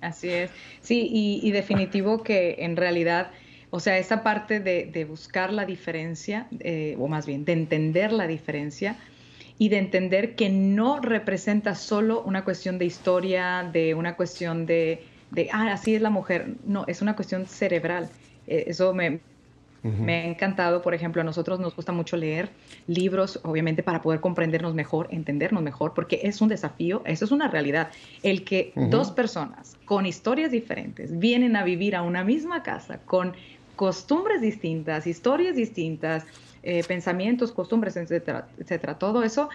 Así 0.00 0.28
es. 0.28 0.50
Sí, 0.80 1.08
y, 1.10 1.40
y 1.42 1.50
definitivo 1.52 2.22
que 2.22 2.56
en 2.58 2.76
realidad 2.76 3.30
o 3.70 3.80
sea, 3.80 3.98
esa 3.98 4.22
parte 4.22 4.60
de, 4.60 5.04
buscar 5.04 5.52
la 5.52 5.64
diferencia, 5.64 6.48
eh, 6.58 6.96
o 6.98 7.08
más 7.08 7.26
bien 7.26 7.44
de 7.44 7.52
entender 7.52 8.12
la 8.12 8.26
diferencia 8.26 8.96
y 9.58 9.68
de 9.68 9.78
entender 9.78 10.34
que 10.34 10.48
no 10.48 11.00
representa 11.00 11.74
solo 11.74 12.22
una 12.22 12.44
cuestión 12.44 12.78
de 12.78 12.86
historia, 12.86 13.68
de 13.72 13.94
una 13.94 14.16
cuestión 14.16 14.66
de, 14.66 15.04
ah, 15.52 15.70
así 15.72 15.94
es 15.94 16.02
la 16.02 16.10
mujer. 16.10 16.54
No, 16.64 16.84
es 16.88 17.02
una 17.02 17.14
cuestión 17.14 17.46
cerebral. 17.46 18.08
Eh, 18.46 18.64
eso 18.66 18.92
me, 18.92 19.20
me 19.82 20.14
ha 20.14 20.24
encantado, 20.24 20.82
por 20.82 20.94
ejemplo, 20.94 21.22
a 21.22 21.24
nosotros 21.24 21.60
nos 21.60 21.74
gusta 21.74 21.92
mucho 21.92 22.16
leer 22.16 22.50
libros, 22.86 23.40
obviamente 23.44 23.82
para 23.82 24.02
poder 24.02 24.20
comprendernos 24.20 24.74
mejor, 24.74 25.08
entendernos 25.10 25.62
mejor, 25.62 25.94
porque 25.94 26.20
es 26.24 26.40
un 26.40 26.48
desafío, 26.48 27.02
eso 27.06 27.24
es 27.24 27.30
una 27.30 27.48
realidad. 27.48 27.90
El 28.22 28.44
que 28.44 28.72
dos 28.74 29.10
personas 29.10 29.76
con 29.86 30.06
historias 30.06 30.50
diferentes 30.50 31.18
vienen 31.18 31.56
a 31.56 31.64
vivir 31.64 31.96
a 31.96 32.02
una 32.02 32.24
misma 32.24 32.62
casa, 32.62 33.00
con 33.04 33.34
costumbres 33.80 34.42
distintas, 34.42 35.06
historias 35.06 35.56
distintas, 35.56 36.26
eh, 36.62 36.84
pensamientos, 36.86 37.50
costumbres, 37.50 37.96
etcétera, 37.96 38.46
etcétera. 38.58 38.98
Todo 38.98 39.22
eso, 39.22 39.48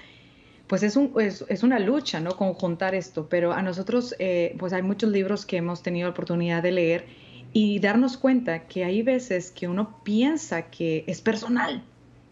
pues 0.66 0.82
es, 0.82 0.96
un, 0.96 1.14
es, 1.20 1.62
una 1.62 1.78
lucha, 1.78 2.20
¿no? 2.20 2.32
Conjuntar 2.32 2.96
esto. 2.96 3.28
Pero 3.30 3.54
a 3.54 3.62
nosotros, 3.62 4.16
eh, 4.18 4.56
pues 4.58 4.74
hay 4.74 4.82
muchos 4.82 5.12
libros 5.12 5.46
que 5.46 5.58
hemos 5.58 5.84
tenido 5.84 6.08
la 6.08 6.14
oportunidad 6.14 6.64
de 6.64 6.72
leer 6.72 7.06
y 7.54 7.78
darnos 7.78 8.18
cuenta 8.18 8.66
que 8.66 8.84
hay 8.84 9.04
veces 9.04 9.52
que 9.52 9.68
uno 9.68 10.00
piensa 10.04 10.72
que 10.72 11.04
es 11.06 11.22
personal. 11.22 11.84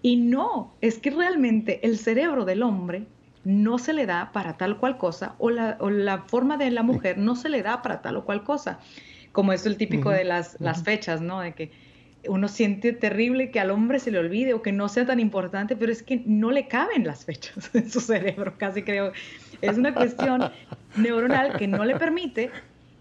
Y 0.01 0.15
no, 0.15 0.73
es 0.81 0.97
que 0.97 1.11
realmente 1.11 1.79
el 1.85 1.99
cerebro 1.99 2.43
del 2.43 2.63
hombre 2.63 3.05
no 3.43 3.77
se 3.77 3.93
le 3.93 4.07
da 4.07 4.31
para 4.31 4.57
tal 4.57 4.77
cual 4.77 4.97
cosa, 4.97 5.35
o 5.37 5.51
la, 5.51 5.77
o 5.79 5.91
la 5.91 6.23
forma 6.23 6.57
de 6.57 6.71
la 6.71 6.81
mujer 6.81 7.19
no 7.19 7.35
se 7.35 7.49
le 7.49 7.61
da 7.61 7.83
para 7.83 8.01
tal 8.01 8.17
o 8.17 8.25
cual 8.25 8.43
cosa 8.43 8.79
como 9.33 9.51
es 9.51 9.65
el 9.65 9.75
típico 9.75 10.11
de 10.11 10.23
las, 10.23 10.55
las 10.61 10.83
fechas, 10.83 11.19
¿no? 11.19 11.41
De 11.41 11.53
que 11.53 11.71
uno 12.29 12.47
siente 12.47 12.93
terrible 12.93 13.51
que 13.51 13.59
al 13.59 13.71
hombre 13.71 13.99
se 13.99 14.11
le 14.11 14.19
olvide 14.19 14.53
o 14.53 14.61
que 14.61 14.71
no 14.71 14.87
sea 14.87 15.05
tan 15.05 15.19
importante, 15.19 15.75
pero 15.75 15.91
es 15.91 16.03
que 16.03 16.21
no 16.25 16.51
le 16.51 16.67
caben 16.67 17.05
las 17.05 17.25
fechas 17.25 17.69
en 17.73 17.89
su 17.89 17.99
cerebro, 17.99 18.53
casi 18.57 18.83
creo. 18.83 19.11
Es 19.61 19.77
una 19.77 19.93
cuestión 19.93 20.51
neuronal 20.95 21.57
que 21.57 21.67
no 21.67 21.83
le 21.83 21.95
permite 21.97 22.51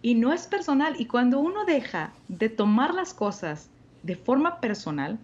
Y 0.01 0.15
no 0.15 0.33
es 0.33 0.49
personal. 0.49 0.97
Y 0.99 1.07
cuando 1.07 1.39
uno 1.39 1.65
deja 1.65 2.13
de 2.27 2.49
tomar 2.49 2.93
las 2.95 3.15
cosas 3.15 3.69
de 4.03 4.17
forma 4.17 4.59
personal, 4.59 5.19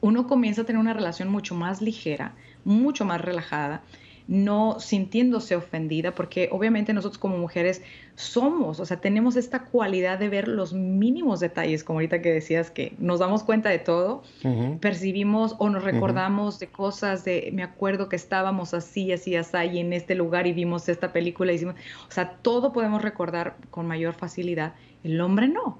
uno 0.00 0.28
comienza 0.28 0.62
a 0.62 0.64
tener 0.64 0.78
una 0.78 0.92
relación 0.92 1.28
mucho 1.28 1.54
más 1.54 1.80
ligera, 1.80 2.32
mucho 2.64 3.04
más 3.04 3.20
relajada, 3.20 3.82
no 4.28 4.80
sintiéndose 4.80 5.54
ofendida, 5.54 6.14
porque 6.14 6.48
obviamente 6.50 6.92
nosotros 6.92 7.18
como 7.18 7.38
mujeres 7.38 7.82
somos, 8.16 8.80
o 8.80 8.86
sea, 8.86 9.00
tenemos 9.00 9.36
esta 9.36 9.64
cualidad 9.64 10.18
de 10.18 10.28
ver 10.28 10.48
los 10.48 10.72
mínimos 10.72 11.40
detalles, 11.40 11.84
como 11.84 11.98
ahorita 11.98 12.22
que 12.22 12.32
decías 12.32 12.70
que 12.70 12.94
nos 12.98 13.20
damos 13.20 13.44
cuenta 13.44 13.68
de 13.68 13.78
todo, 13.78 14.22
percibimos 14.80 15.54
o 15.58 15.68
nos 15.70 15.84
recordamos 15.84 16.58
de 16.58 16.66
cosas 16.68 17.24
de, 17.24 17.50
me 17.52 17.62
acuerdo 17.62 18.08
que 18.08 18.16
estábamos 18.16 18.74
así, 18.74 19.12
así, 19.12 19.36
así, 19.36 19.56
y 19.72 19.78
en 19.78 19.92
este 19.92 20.14
lugar 20.14 20.46
y 20.46 20.52
vimos 20.52 20.88
esta 20.88 21.12
película, 21.12 21.52
y 21.52 21.56
hicimos, 21.56 21.76
o 22.08 22.12
sea, 22.12 22.38
todo 22.42 22.72
podemos 22.72 23.02
recordar 23.02 23.56
con 23.70 23.86
mayor 23.86 24.14
facilidad, 24.14 24.74
el 25.04 25.20
hombre 25.20 25.48
no. 25.48 25.78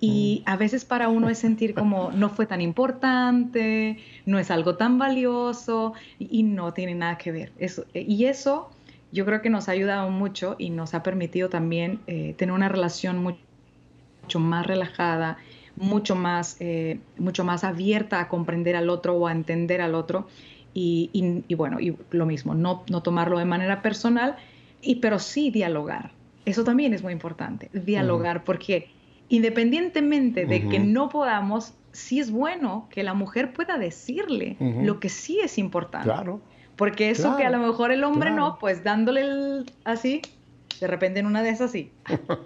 Y 0.00 0.42
a 0.44 0.56
veces 0.56 0.84
para 0.84 1.08
uno 1.08 1.30
es 1.30 1.38
sentir 1.38 1.74
como 1.74 2.10
no 2.12 2.28
fue 2.28 2.46
tan 2.46 2.60
importante, 2.60 3.98
no 4.26 4.38
es 4.38 4.50
algo 4.50 4.76
tan 4.76 4.98
valioso 4.98 5.94
y 6.18 6.42
no 6.42 6.74
tiene 6.74 6.94
nada 6.94 7.16
que 7.16 7.32
ver. 7.32 7.52
Eso, 7.58 7.86
y 7.94 8.26
eso 8.26 8.70
yo 9.14 9.24
creo 9.24 9.40
que 9.40 9.48
nos 9.48 9.68
ha 9.68 9.72
ayudado 9.72 10.10
mucho 10.10 10.56
y 10.58 10.70
nos 10.70 10.92
ha 10.92 11.04
permitido 11.04 11.48
también 11.48 12.00
eh, 12.08 12.34
tener 12.36 12.52
una 12.52 12.68
relación 12.68 13.18
mucho 13.18 14.40
más 14.40 14.66
relajada, 14.66 15.38
mucho 15.76 16.16
más, 16.16 16.56
eh, 16.58 16.98
mucho 17.16 17.44
más 17.44 17.62
abierta 17.62 18.18
a 18.18 18.28
comprender 18.28 18.74
al 18.74 18.90
otro 18.90 19.14
o 19.14 19.28
a 19.28 19.32
entender 19.32 19.80
al 19.80 19.94
otro. 19.94 20.26
Y, 20.76 21.44
bueno, 21.56 21.78
y 21.78 21.96
lo 22.10 22.26
mismo, 22.26 22.56
no, 22.56 22.82
no 22.90 23.00
tomarlo 23.00 23.38
de 23.38 23.44
manera 23.44 23.80
personal, 23.80 24.34
y, 24.82 24.96
pero 24.96 25.20
sí 25.20 25.52
dialogar. 25.52 26.10
Eso 26.44 26.64
también 26.64 26.92
es 26.92 27.04
muy 27.04 27.12
importante, 27.12 27.70
dialogar, 27.72 28.42
porque 28.42 28.90
independientemente 29.34 30.46
de 30.46 30.68
que 30.68 30.78
no 30.78 31.08
podamos, 31.08 31.74
sí 31.92 32.20
es 32.20 32.30
bueno 32.30 32.88
que 32.90 33.02
la 33.02 33.14
mujer 33.14 33.52
pueda 33.52 33.78
decirle 33.78 34.56
lo 34.60 35.00
que 35.00 35.08
sí 35.08 35.40
es 35.40 35.58
importante. 35.58 36.08
Claro. 36.08 36.40
Porque 36.76 37.10
eso 37.10 37.36
que 37.36 37.44
a 37.44 37.50
lo 37.50 37.58
mejor 37.58 37.92
el 37.92 38.02
hombre 38.04 38.30
no, 38.30 38.58
pues 38.58 38.82
dándole 38.82 39.20
el, 39.22 39.72
así, 39.84 40.22
de 40.80 40.86
repente 40.86 41.20
en 41.20 41.26
una 41.26 41.42
de 41.42 41.50
esas 41.50 41.70
sí, 41.70 41.92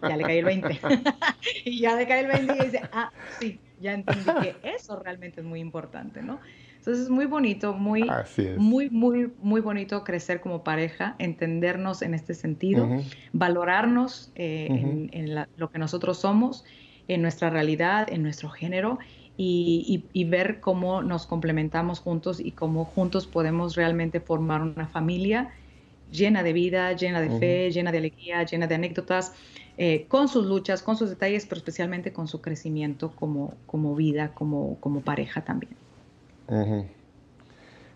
ya 0.02 0.16
le 0.16 0.24
cae 0.24 0.38
el 0.40 0.44
20. 0.44 0.80
y 1.64 1.80
ya 1.80 1.96
le 1.96 2.06
cae 2.06 2.20
el 2.20 2.26
20 2.26 2.54
y 2.54 2.64
dice, 2.66 2.82
ah, 2.92 3.10
sí, 3.40 3.58
ya 3.80 3.94
entendí 3.94 4.30
que 4.42 4.56
eso 4.62 4.98
realmente 4.98 5.40
es 5.40 5.46
muy 5.46 5.60
importante, 5.60 6.22
¿no? 6.22 6.40
Entonces 6.88 7.04
es 7.04 7.10
muy 7.10 7.26
bonito, 7.26 7.74
muy, 7.74 8.10
muy, 8.56 8.88
muy, 8.88 9.30
muy 9.42 9.60
bonito 9.60 10.04
crecer 10.04 10.40
como 10.40 10.64
pareja, 10.64 11.16
entendernos 11.18 12.00
en 12.00 12.14
este 12.14 12.32
sentido, 12.32 12.88
valorarnos 13.34 14.32
eh, 14.36 14.68
en, 15.12 15.34
lo 15.58 15.70
que 15.70 15.78
nosotros 15.78 16.16
somos, 16.16 16.64
en 17.06 17.20
nuestra 17.20 17.50
realidad, 17.50 18.10
en 18.10 18.22
nuestro 18.22 18.48
género 18.48 18.98
y, 19.36 20.24
ver 20.30 20.60
cómo 20.60 21.02
nos 21.02 21.26
complementamos 21.26 22.00
juntos 22.00 22.40
y 22.40 22.52
cómo 22.52 22.86
juntos 22.86 23.26
podemos 23.26 23.76
realmente 23.76 24.18
formar 24.20 24.62
una 24.62 24.86
familia 24.86 25.50
llena 26.10 26.42
de 26.42 26.54
vida, 26.54 26.94
llena 26.94 27.20
de 27.20 27.38
fe, 27.38 27.70
llena 27.70 27.92
de 27.92 27.98
alegría, 27.98 28.44
llena 28.44 28.66
de 28.66 28.76
anécdotas, 28.76 29.34
eh, 29.76 30.06
con 30.08 30.26
sus 30.28 30.46
luchas, 30.46 30.82
con 30.82 30.96
sus 30.96 31.10
detalles, 31.10 31.44
pero 31.44 31.58
especialmente 31.58 32.14
con 32.14 32.28
su 32.28 32.40
crecimiento 32.40 33.10
como, 33.10 33.52
como 33.66 33.94
vida, 33.94 34.32
como, 34.32 34.80
como 34.80 35.02
pareja 35.02 35.42
también. 35.44 35.76
Uh 36.48 36.84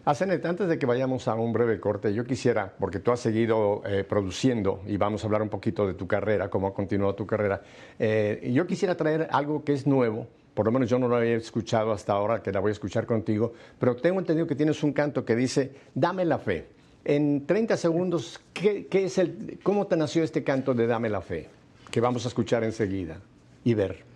antes 0.04 0.68
de 0.68 0.78
que 0.78 0.86
vayamos 0.86 1.28
a 1.28 1.34
un 1.34 1.52
breve 1.52 1.78
corte, 1.78 2.12
yo 2.12 2.24
quisiera, 2.24 2.72
porque 2.78 2.98
tú 2.98 3.12
has 3.12 3.20
seguido 3.20 3.82
eh, 3.86 4.04
produciendo 4.04 4.82
y 4.86 4.96
vamos 4.96 5.22
a 5.22 5.26
hablar 5.26 5.42
un 5.42 5.48
poquito 5.48 5.86
de 5.86 5.94
tu 5.94 6.08
carrera, 6.08 6.50
cómo 6.50 6.66
ha 6.66 6.74
continuado 6.74 7.14
tu 7.14 7.26
carrera, 7.26 7.62
eh, 7.98 8.50
yo 8.52 8.66
quisiera 8.66 8.96
traer 8.96 9.28
algo 9.30 9.62
que 9.62 9.72
es 9.72 9.86
nuevo, 9.86 10.26
por 10.54 10.66
lo 10.66 10.72
menos 10.72 10.90
yo 10.90 10.98
no 10.98 11.06
lo 11.06 11.16
había 11.16 11.36
escuchado 11.36 11.92
hasta 11.92 12.14
ahora, 12.14 12.42
que 12.42 12.50
la 12.50 12.60
voy 12.60 12.70
a 12.70 12.72
escuchar 12.72 13.06
contigo, 13.06 13.52
pero 13.78 13.94
tengo 13.94 14.18
entendido 14.18 14.46
que 14.46 14.56
tienes 14.56 14.82
un 14.82 14.92
canto 14.92 15.24
que 15.24 15.36
dice, 15.36 15.72
dame 15.94 16.24
la 16.24 16.38
fe. 16.38 16.66
En 17.04 17.46
30 17.46 17.76
segundos, 17.76 18.40
¿qué, 18.52 18.86
qué 18.86 19.04
es 19.04 19.18
el, 19.18 19.58
¿cómo 19.62 19.86
te 19.86 19.96
nació 19.96 20.22
este 20.22 20.44
canto 20.44 20.72
de 20.72 20.86
Dame 20.86 21.08
la 21.08 21.20
fe? 21.20 21.48
Que 21.90 22.00
vamos 22.00 22.24
a 22.24 22.28
escuchar 22.28 22.62
enseguida 22.62 23.18
y 23.64 23.74
ver. 23.74 24.11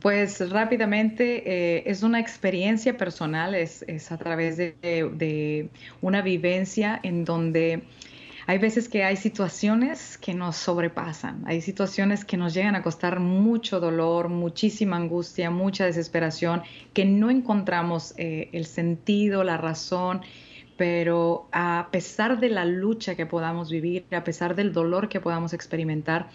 Pues 0.00 0.50
rápidamente 0.50 1.76
eh, 1.76 1.84
es 1.86 2.02
una 2.02 2.18
experiencia 2.18 2.96
personal, 2.96 3.54
es, 3.54 3.84
a 4.10 4.16
través 4.16 4.56
de, 4.56 5.70
una 6.00 6.22
vivencia 6.22 6.98
en 7.02 7.24
donde 7.24 7.84
hay 8.48 8.58
veces 8.58 8.88
que 8.88 9.04
hay 9.04 9.16
situaciones 9.16 10.18
que 10.18 10.34
nos 10.34 10.56
sobrepasan, 10.56 11.42
hay 11.46 11.60
situaciones 11.60 12.24
que 12.24 12.36
nos 12.36 12.54
llegan 12.54 12.74
a 12.74 12.82
costar 12.82 13.20
mucho 13.20 13.80
dolor, 13.80 14.28
muchísima 14.28 14.96
angustia, 14.96 15.50
mucha 15.50 15.84
desesperación, 15.84 16.62
que 16.92 17.04
no 17.04 17.30
encontramos 17.30 18.14
eh, 18.16 18.50
el 18.52 18.66
sentido, 18.66 19.44
la 19.44 19.56
razón, 19.56 20.22
pero 20.76 21.48
a 21.52 21.88
pesar 21.90 22.38
de 22.40 22.50
la 22.50 22.64
lucha 22.64 23.14
que 23.14 23.26
podamos 23.26 23.70
vivir, 23.70 24.04
a 24.12 24.24
pesar 24.24 24.54
del 24.54 24.72
dolor 24.72 25.08
que 25.08 25.20
podamos 25.20 25.52
experimentar, 25.52 26.28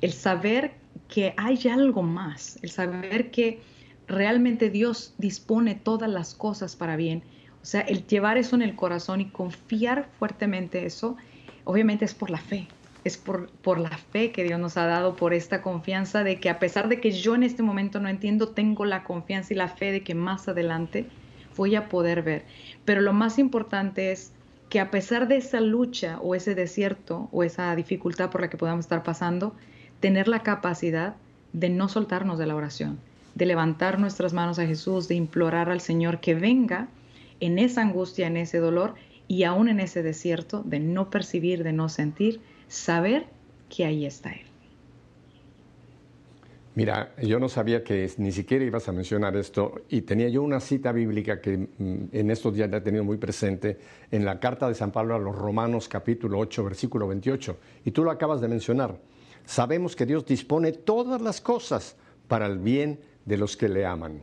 el 0.00 0.12
saber 0.12 0.74
que 1.08 1.34
hay 1.36 1.58
algo 1.68 2.02
más, 2.02 2.58
el 2.62 2.70
saber 2.70 3.30
que 3.30 3.60
realmente 4.06 4.70
Dios 4.70 5.14
dispone 5.18 5.74
todas 5.74 6.10
las 6.10 6.34
cosas 6.34 6.76
para 6.76 6.96
bien. 6.96 7.22
O 7.62 7.66
sea, 7.66 7.80
el 7.80 8.06
llevar 8.06 8.38
eso 8.38 8.56
en 8.56 8.62
el 8.62 8.76
corazón 8.76 9.20
y 9.20 9.26
confiar 9.26 10.08
fuertemente 10.18 10.86
eso, 10.86 11.16
obviamente 11.64 12.04
es 12.04 12.14
por 12.14 12.30
la 12.30 12.38
fe, 12.38 12.68
es 13.04 13.16
por, 13.16 13.50
por, 13.50 13.78
la 13.78 13.96
fe 13.96 14.32
que 14.32 14.44
Dios 14.44 14.60
nos 14.60 14.76
ha 14.76 14.86
dado, 14.86 15.16
por 15.16 15.34
esta 15.34 15.60
confianza 15.60 16.24
de 16.24 16.40
que 16.40 16.50
a 16.50 16.58
pesar 16.58 16.88
de 16.88 17.00
que 17.00 17.10
yo 17.10 17.34
en 17.34 17.42
este 17.42 17.62
momento 17.62 18.00
no 18.00 18.08
entiendo, 18.08 18.48
tengo 18.48 18.84
la 18.84 19.04
confianza 19.04 19.52
y 19.52 19.56
la 19.56 19.68
fe 19.68 19.92
de 19.92 20.02
que 20.02 20.14
más 20.14 20.48
adelante 20.48 21.06
voy 21.56 21.74
a 21.74 21.88
poder 21.88 22.22
ver. 22.22 22.44
Pero 22.84 23.00
lo 23.00 23.12
más 23.12 23.38
importante 23.38 24.12
es 24.12 24.32
que 24.68 24.80
a 24.80 24.90
pesar 24.90 25.28
de 25.28 25.36
esa 25.38 25.60
lucha 25.60 26.18
o 26.20 26.34
ese 26.34 26.54
desierto 26.54 27.28
o 27.32 27.42
esa 27.42 27.74
dificultad 27.74 28.30
por 28.30 28.40
la 28.40 28.50
que 28.50 28.56
podamos 28.56 28.84
estar 28.84 29.02
pasando, 29.02 29.54
tener 30.00 30.28
la 30.28 30.42
capacidad 30.42 31.16
de 31.52 31.68
no 31.68 31.88
soltarnos 31.88 32.38
de 32.38 32.46
la 32.46 32.56
oración, 32.56 32.98
de 33.34 33.46
levantar 33.46 33.98
nuestras 33.98 34.32
manos 34.32 34.58
a 34.58 34.66
Jesús, 34.66 35.08
de 35.08 35.14
implorar 35.14 35.70
al 35.70 35.80
Señor 35.80 36.20
que 36.20 36.34
venga 36.34 36.88
en 37.40 37.58
esa 37.58 37.82
angustia, 37.82 38.26
en 38.26 38.36
ese 38.36 38.58
dolor 38.58 38.94
y 39.26 39.44
aún 39.44 39.68
en 39.68 39.80
ese 39.80 40.02
desierto, 40.02 40.62
de 40.64 40.80
no 40.80 41.10
percibir, 41.10 41.62
de 41.62 41.72
no 41.72 41.88
sentir, 41.88 42.40
saber 42.68 43.26
que 43.68 43.84
ahí 43.84 44.06
está 44.06 44.32
Él. 44.32 44.48
Mira, 46.74 47.12
yo 47.20 47.40
no 47.40 47.48
sabía 47.48 47.82
que 47.82 48.08
ni 48.18 48.30
siquiera 48.30 48.64
ibas 48.64 48.88
a 48.88 48.92
mencionar 48.92 49.36
esto 49.36 49.82
y 49.88 50.02
tenía 50.02 50.28
yo 50.28 50.44
una 50.44 50.60
cita 50.60 50.92
bíblica 50.92 51.40
que 51.40 51.58
mm, 51.58 52.10
en 52.12 52.30
estos 52.30 52.54
días 52.54 52.70
la 52.70 52.76
he 52.76 52.80
tenido 52.80 53.02
muy 53.02 53.16
presente 53.16 53.78
en 54.12 54.24
la 54.24 54.38
carta 54.38 54.68
de 54.68 54.76
San 54.76 54.92
Pablo 54.92 55.16
a 55.16 55.18
los 55.18 55.34
Romanos 55.34 55.88
capítulo 55.88 56.38
8 56.38 56.62
versículo 56.62 57.08
28 57.08 57.58
y 57.84 57.90
tú 57.90 58.04
lo 58.04 58.12
acabas 58.12 58.40
de 58.40 58.46
mencionar 58.46 58.96
sabemos 59.48 59.96
que 59.96 60.04
Dios 60.04 60.26
dispone 60.26 60.72
todas 60.72 61.22
las 61.22 61.40
cosas 61.40 61.96
para 62.28 62.44
el 62.46 62.58
bien 62.58 63.00
de 63.24 63.38
los 63.38 63.56
que 63.56 63.70
le 63.70 63.86
aman. 63.86 64.22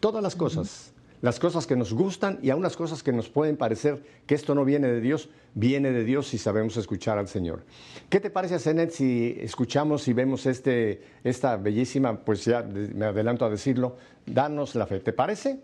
Todas 0.00 0.22
las 0.22 0.36
cosas. 0.36 0.92
Las 1.22 1.40
cosas 1.40 1.66
que 1.66 1.76
nos 1.76 1.94
gustan 1.94 2.38
y 2.42 2.50
aún 2.50 2.62
las 2.62 2.76
cosas 2.76 3.02
que 3.02 3.10
nos 3.10 3.30
pueden 3.30 3.56
parecer 3.56 4.04
que 4.26 4.34
esto 4.34 4.54
no 4.54 4.66
viene 4.66 4.88
de 4.88 5.00
Dios, 5.00 5.30
viene 5.54 5.92
de 5.92 6.04
Dios 6.04 6.28
si 6.28 6.36
sabemos 6.36 6.76
escuchar 6.76 7.16
al 7.16 7.26
Señor. 7.26 7.64
¿Qué 8.10 8.20
te 8.20 8.28
parece, 8.28 8.58
Zenet, 8.58 8.90
si 8.90 9.38
escuchamos 9.40 10.06
y 10.08 10.12
vemos 10.12 10.44
este, 10.44 11.02
esta 11.24 11.56
bellísima, 11.56 12.20
pues 12.20 12.44
ya 12.44 12.62
me 12.62 13.06
adelanto 13.06 13.46
a 13.46 13.50
decirlo, 13.50 13.96
danos 14.26 14.74
la 14.74 14.86
fe? 14.86 15.00
¿Te 15.00 15.14
parece? 15.14 15.58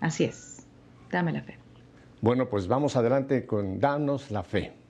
Así 0.00 0.24
es, 0.24 0.66
dame 1.10 1.32
la 1.32 1.42
fe. 1.42 1.58
Bueno, 2.22 2.48
pues 2.48 2.66
vamos 2.66 2.96
adelante 2.96 3.44
con 3.44 3.78
danos 3.78 4.30
la 4.30 4.42
fe. 4.42 4.81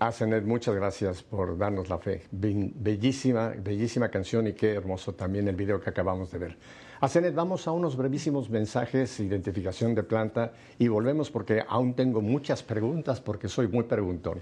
Asenet, 0.00 0.46
muchas 0.46 0.74
gracias 0.74 1.22
por 1.22 1.58
darnos 1.58 1.90
la 1.90 1.98
fe. 1.98 2.22
Bellísima, 2.30 3.52
bellísima 3.58 4.08
canción 4.08 4.46
y 4.46 4.54
qué 4.54 4.72
hermoso 4.72 5.12
también 5.12 5.46
el 5.46 5.56
video 5.56 5.78
que 5.78 5.90
acabamos 5.90 6.32
de 6.32 6.38
ver. 6.38 6.56
Asenet, 7.02 7.34
vamos 7.34 7.68
a 7.68 7.72
unos 7.72 7.98
brevísimos 7.98 8.48
mensajes, 8.48 9.20
identificación 9.20 9.94
de 9.94 10.02
planta 10.02 10.52
y 10.78 10.88
volvemos 10.88 11.30
porque 11.30 11.62
aún 11.68 11.92
tengo 11.92 12.22
muchas 12.22 12.62
preguntas 12.62 13.20
porque 13.20 13.46
soy 13.46 13.68
muy 13.68 13.84
preguntón. 13.84 14.40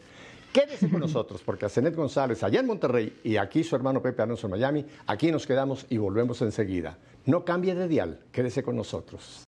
Quédese 0.52 0.88
con 0.88 1.00
nosotros 1.06 1.42
porque 1.44 1.66
Asenet 1.66 1.96
González 1.96 2.40
allá 2.44 2.60
en 2.60 2.66
Monterrey 2.66 3.18
y 3.24 3.36
aquí 3.36 3.64
su 3.64 3.74
hermano 3.74 4.00
Pepe 4.00 4.22
Alonso 4.22 4.46
en 4.46 4.52
Miami, 4.52 4.86
aquí 5.08 5.32
nos 5.32 5.44
quedamos 5.44 5.86
y 5.88 5.96
volvemos 5.96 6.40
enseguida. 6.40 6.98
No 7.26 7.44
cambie 7.44 7.74
de 7.74 7.88
dial, 7.88 8.20
quédese 8.30 8.62
con 8.62 8.76
nosotros. 8.76 9.47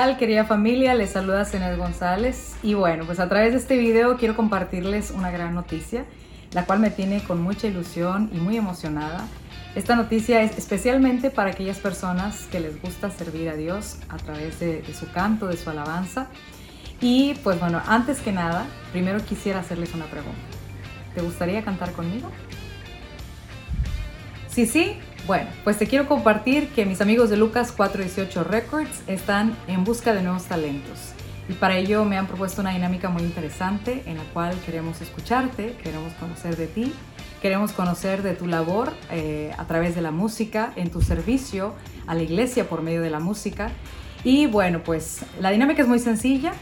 Tal 0.00 0.16
querida 0.16 0.46
familia? 0.46 0.94
Les 0.94 1.10
saluda 1.10 1.44
Cenet 1.44 1.76
González 1.76 2.54
y 2.62 2.72
bueno, 2.72 3.04
pues 3.04 3.20
a 3.20 3.28
través 3.28 3.52
de 3.52 3.58
este 3.58 3.76
video 3.76 4.16
quiero 4.16 4.34
compartirles 4.34 5.10
una 5.10 5.30
gran 5.30 5.54
noticia, 5.54 6.06
la 6.52 6.64
cual 6.64 6.80
me 6.80 6.88
tiene 6.88 7.22
con 7.22 7.42
mucha 7.42 7.66
ilusión 7.66 8.30
y 8.32 8.38
muy 8.38 8.56
emocionada. 8.56 9.26
Esta 9.74 9.96
noticia 9.96 10.40
es 10.40 10.56
especialmente 10.56 11.28
para 11.28 11.50
aquellas 11.50 11.80
personas 11.80 12.46
que 12.50 12.60
les 12.60 12.80
gusta 12.80 13.10
servir 13.10 13.50
a 13.50 13.56
Dios 13.56 13.98
a 14.08 14.16
través 14.16 14.58
de, 14.58 14.80
de 14.80 14.94
su 14.94 15.12
canto, 15.12 15.48
de 15.48 15.58
su 15.58 15.68
alabanza. 15.68 16.28
Y 17.02 17.34
pues 17.44 17.60
bueno, 17.60 17.82
antes 17.86 18.20
que 18.20 18.32
nada, 18.32 18.64
primero 18.92 19.22
quisiera 19.22 19.60
hacerles 19.60 19.92
una 19.92 20.06
pregunta. 20.06 20.40
¿Te 21.14 21.20
gustaría 21.20 21.62
cantar 21.62 21.92
conmigo? 21.92 22.30
Sí, 24.48 24.64
sí, 24.64 24.96
bueno, 25.30 25.48
pues 25.62 25.78
te 25.78 25.86
quiero 25.86 26.08
compartir 26.08 26.70
que 26.70 26.84
mis 26.84 27.00
amigos 27.00 27.30
de 27.30 27.36
Lucas 27.36 27.70
418 27.70 28.42
Records 28.42 29.04
están 29.06 29.56
en 29.68 29.84
busca 29.84 30.12
de 30.12 30.22
nuevos 30.22 30.46
talentos. 30.46 31.12
Y 31.48 31.52
para 31.52 31.78
ello 31.78 32.04
me 32.04 32.18
han 32.18 32.26
propuesto 32.26 32.62
una 32.62 32.72
dinámica 32.72 33.10
muy 33.10 33.22
interesante 33.22 34.02
en 34.06 34.18
la 34.18 34.24
cual 34.32 34.58
queremos 34.66 35.00
escucharte, 35.00 35.76
queremos 35.84 36.12
conocer 36.14 36.56
de 36.56 36.66
ti, 36.66 36.92
queremos 37.40 37.70
conocer 37.70 38.24
de 38.24 38.34
tu 38.34 38.48
labor 38.48 38.92
eh, 39.12 39.52
a 39.56 39.68
través 39.68 39.94
de 39.94 40.02
la 40.02 40.10
música, 40.10 40.72
en 40.74 40.90
tu 40.90 41.00
servicio 41.00 41.76
a 42.08 42.16
la 42.16 42.22
iglesia 42.22 42.68
por 42.68 42.82
medio 42.82 43.00
de 43.00 43.10
la 43.10 43.20
música. 43.20 43.70
Y 44.24 44.48
bueno, 44.48 44.82
pues 44.82 45.20
la 45.40 45.50
dinámica 45.50 45.82
es 45.82 45.86
muy 45.86 46.00
sencilla. 46.00 46.54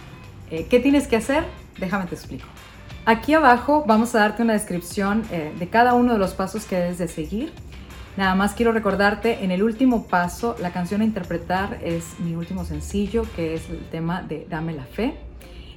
Eh, 0.51 0.67
¿Qué 0.69 0.79
tienes 0.79 1.09
que 1.09 1.17
hacer? 1.17 1.47
Déjame 1.81 2.05
te 2.05 2.17
explico. 2.17 2.47
Aquí 3.07 3.33
abajo 3.33 3.85
vamos 3.87 4.15
a 4.15 4.19
darte 4.19 4.43
una 4.43 4.53
descripción 4.53 5.25
eh, 5.31 5.55
de 5.59 5.69
cada 5.71 5.95
uno 5.95 6.13
de 6.13 6.19
los 6.19 6.35
pasos 6.35 6.67
que 6.67 6.77
debes 6.77 6.99
de 6.99 7.09
seguir 7.09 7.55
Nada 8.19 8.35
más 8.35 8.55
quiero 8.55 8.73
recordarte, 8.73 9.45
en 9.45 9.53
el 9.53 9.63
último 9.63 10.09
paso, 10.09 10.57
la 10.59 10.73
canción 10.73 11.03
a 11.03 11.05
interpretar 11.05 11.79
es 11.85 12.19
mi 12.19 12.35
último 12.35 12.65
sencillo, 12.65 13.23
que 13.37 13.55
es 13.55 13.71
el 13.71 13.79
tema 13.91 14.23
de 14.23 14.45
Dame 14.51 14.73
la 14.73 14.83
Fe. 14.83 15.15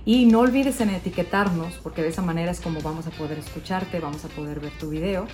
Y 0.06 0.26
no 0.26 0.40
olvides 0.40 0.82
en 0.82 0.90
etiquetarnos, 0.90 1.76
porque 1.84 2.02
de 2.02 2.08
esa 2.08 2.24
manera 2.24 2.50
es 2.50 2.60
como 2.60 2.82
vamos 2.82 3.06
a 3.06 3.12
poder 3.12 3.38
escucharte, 3.38 4.00
vamos 4.00 4.26
a 4.26 4.28
poder 4.30 4.60
ver 4.60 4.72
tu 4.80 4.90
video. 4.90 5.28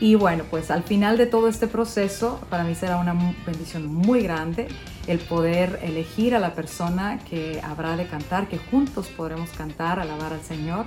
Y 0.00 0.14
bueno, 0.14 0.44
pues 0.50 0.70
al 0.70 0.84
final 0.84 1.18
de 1.18 1.26
todo 1.26 1.48
este 1.48 1.66
proceso, 1.66 2.40
para 2.48 2.64
mí 2.64 2.74
será 2.74 2.96
una 2.96 3.12
bendición 3.44 3.86
muy 3.86 4.22
grande 4.22 4.68
el 5.06 5.18
poder 5.18 5.78
elegir 5.82 6.34
a 6.34 6.38
la 6.38 6.54
persona 6.54 7.18
que 7.28 7.60
habrá 7.62 7.94
de 7.98 8.06
cantar, 8.06 8.48
que 8.48 8.56
juntos 8.56 9.08
podremos 9.08 9.50
cantar, 9.50 10.00
alabar 10.00 10.32
al 10.32 10.40
Señor, 10.40 10.86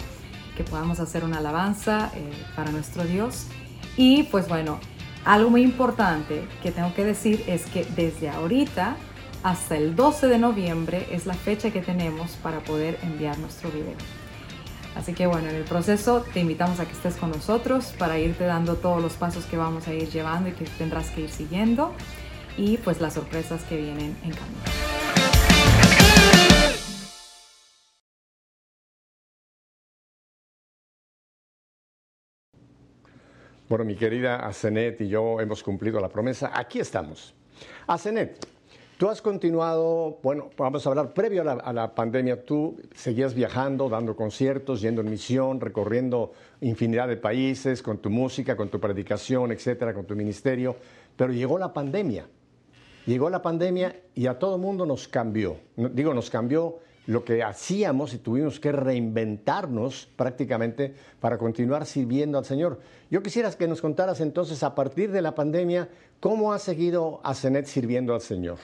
que 0.57 0.63
podamos 0.63 0.99
hacer 0.99 1.23
una 1.23 1.37
alabanza 1.37 2.11
eh, 2.15 2.31
para 2.55 2.71
nuestro 2.71 3.03
Dios. 3.03 3.45
Y 3.95 4.23
pues 4.23 4.47
bueno, 4.47 4.79
algo 5.25 5.49
muy 5.49 5.61
importante 5.61 6.47
que 6.63 6.71
tengo 6.71 6.93
que 6.93 7.03
decir 7.03 7.43
es 7.47 7.65
que 7.65 7.85
desde 7.95 8.29
ahorita 8.29 8.95
hasta 9.43 9.75
el 9.75 9.95
12 9.95 10.27
de 10.27 10.37
noviembre 10.37 11.07
es 11.11 11.25
la 11.25 11.33
fecha 11.33 11.71
que 11.71 11.81
tenemos 11.81 12.31
para 12.43 12.59
poder 12.59 12.99
enviar 13.03 13.37
nuestro 13.39 13.69
video. 13.71 13.95
Así 14.95 15.13
que 15.13 15.25
bueno, 15.25 15.49
en 15.49 15.55
el 15.55 15.63
proceso 15.63 16.25
te 16.33 16.41
invitamos 16.41 16.79
a 16.79 16.85
que 16.85 16.91
estés 16.91 17.15
con 17.15 17.31
nosotros 17.31 17.93
para 17.97 18.19
irte 18.19 18.43
dando 18.43 18.75
todos 18.75 19.01
los 19.01 19.13
pasos 19.13 19.45
que 19.45 19.57
vamos 19.57 19.87
a 19.87 19.93
ir 19.93 20.09
llevando 20.09 20.49
y 20.49 20.51
que 20.51 20.65
tendrás 20.65 21.09
que 21.11 21.21
ir 21.21 21.29
siguiendo 21.29 21.93
y 22.57 22.77
pues 22.77 22.99
las 22.99 23.13
sorpresas 23.13 23.63
que 23.63 23.77
vienen 23.77 24.15
en 24.23 24.31
camino. 24.31 24.90
Bueno, 33.71 33.85
mi 33.85 33.95
querida 33.95 34.45
Asenet 34.45 34.99
y 34.99 35.07
yo 35.07 35.39
hemos 35.39 35.63
cumplido 35.63 36.01
la 36.01 36.09
promesa. 36.09 36.51
Aquí 36.53 36.81
estamos. 36.81 37.33
Asenet, 37.87 38.45
tú 38.97 39.07
has 39.07 39.21
continuado, 39.21 40.19
bueno, 40.21 40.49
vamos 40.57 40.85
a 40.85 40.89
hablar 40.89 41.13
previo 41.13 41.49
a 41.49 41.71
la, 41.71 41.95
pandemia, 41.95 42.43
tú 42.43 42.77
seguías 42.93 43.33
viajando, 43.33 43.87
dando 43.87 44.13
conciertos, 44.13 44.81
yendo 44.81 44.99
en 44.99 45.09
misión, 45.09 45.61
recorriendo 45.61 46.33
infinidad 46.59 47.07
de 47.07 47.15
países 47.15 47.81
con 47.81 47.99
tu 47.99 48.09
música, 48.09 48.57
con 48.57 48.67
tu 48.67 48.77
predicación, 48.77 49.53
etcétera, 49.53 49.93
con 49.93 50.03
tu 50.03 50.17
ministerio, 50.17 50.75
pero 51.15 51.31
llegó 51.31 51.57
la 51.57 51.71
pandemia. 51.71 52.27
Llegó 53.05 53.29
la 53.29 53.41
pandemia 53.41 54.01
y 54.13 54.27
a 54.27 54.37
todo 54.37 54.57
mundo 54.57 54.85
nos 54.85 55.07
cambió. 55.07 55.55
Digo, 55.77 56.13
nos 56.13 56.29
cambió 56.29 56.79
lo 57.07 57.23
que 57.25 57.43
hacíamos 57.43 58.13
y 58.13 58.19
tuvimos 58.19 58.59
que 58.59 58.71
reinventarnos 58.71 60.07
prácticamente 60.15 60.93
para 61.19 61.37
continuar 61.37 61.85
sirviendo 61.85 62.37
al 62.37 62.45
Señor. 62.45 62.79
Yo 63.09 63.23
quisiera 63.23 63.51
que 63.51 63.67
nos 63.67 63.81
contaras 63.81 64.21
entonces, 64.21 64.63
a 64.63 64.75
partir 64.75 65.11
de 65.11 65.21
la 65.21 65.35
pandemia, 65.35 65.89
cómo 66.19 66.53
ha 66.53 66.59
seguido 66.59 67.19
Asenet 67.23 67.65
sirviendo 67.65 68.13
al 68.13 68.21
Señor. 68.21 68.57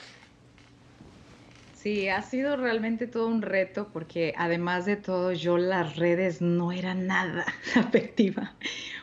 Sí, 1.75 2.09
ha 2.09 2.21
sido 2.21 2.57
realmente 2.57 3.07
todo 3.07 3.27
un 3.27 3.41
reto 3.41 3.87
porque 3.93 4.33
además 4.35 4.85
de 4.85 4.97
todo 4.97 5.31
yo 5.31 5.57
las 5.57 5.95
redes 5.95 6.41
no 6.41 6.71
era 6.71 6.93
nada 6.93 7.45
afectiva. 7.75 8.55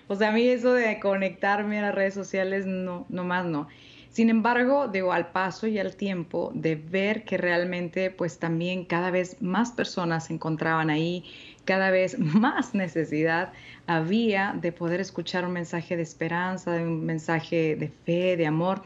O 0.07 0.17
sea, 0.17 0.29
a 0.29 0.33
mí 0.33 0.47
eso 0.47 0.75
de 0.75 1.01
conectarme 1.01 1.79
a 1.79 1.83
las 1.83 1.95
redes 1.95 2.15
sociales 2.15 2.67
no, 2.67 3.07
no 3.09 3.25
más 3.25 3.47
no. 3.47 3.69
Sin 4.15 4.31
embargo, 4.31 4.87
digo, 4.87 5.13
al 5.13 5.33
paso 5.33 5.67
y 5.67 5.77
al 5.81 5.97
tiempo 5.97 6.53
de 6.55 6.77
ver 6.77 7.25
que 7.25 7.37
realmente 7.37 8.13
pues 8.13 8.39
también 8.39 8.85
cada 8.85 9.11
vez 9.11 9.43
más 9.43 9.73
personas 9.73 10.27
se 10.27 10.35
encontraban 10.35 10.89
ahí, 10.89 11.25
cada 11.65 11.91
vez 11.91 12.17
más 12.21 12.77
necesidad 12.77 13.53
había 13.89 14.55
de 14.57 14.71
poder 14.71 15.01
escuchar 15.01 15.45
un 15.45 15.51
mensaje 15.51 15.97
de 15.97 16.05
esperanza, 16.05 16.71
de 16.71 16.85
un 16.85 17.05
mensaje 17.05 17.75
de 17.75 17.89
fe, 17.89 18.37
de 18.37 18.47
amor. 18.47 18.83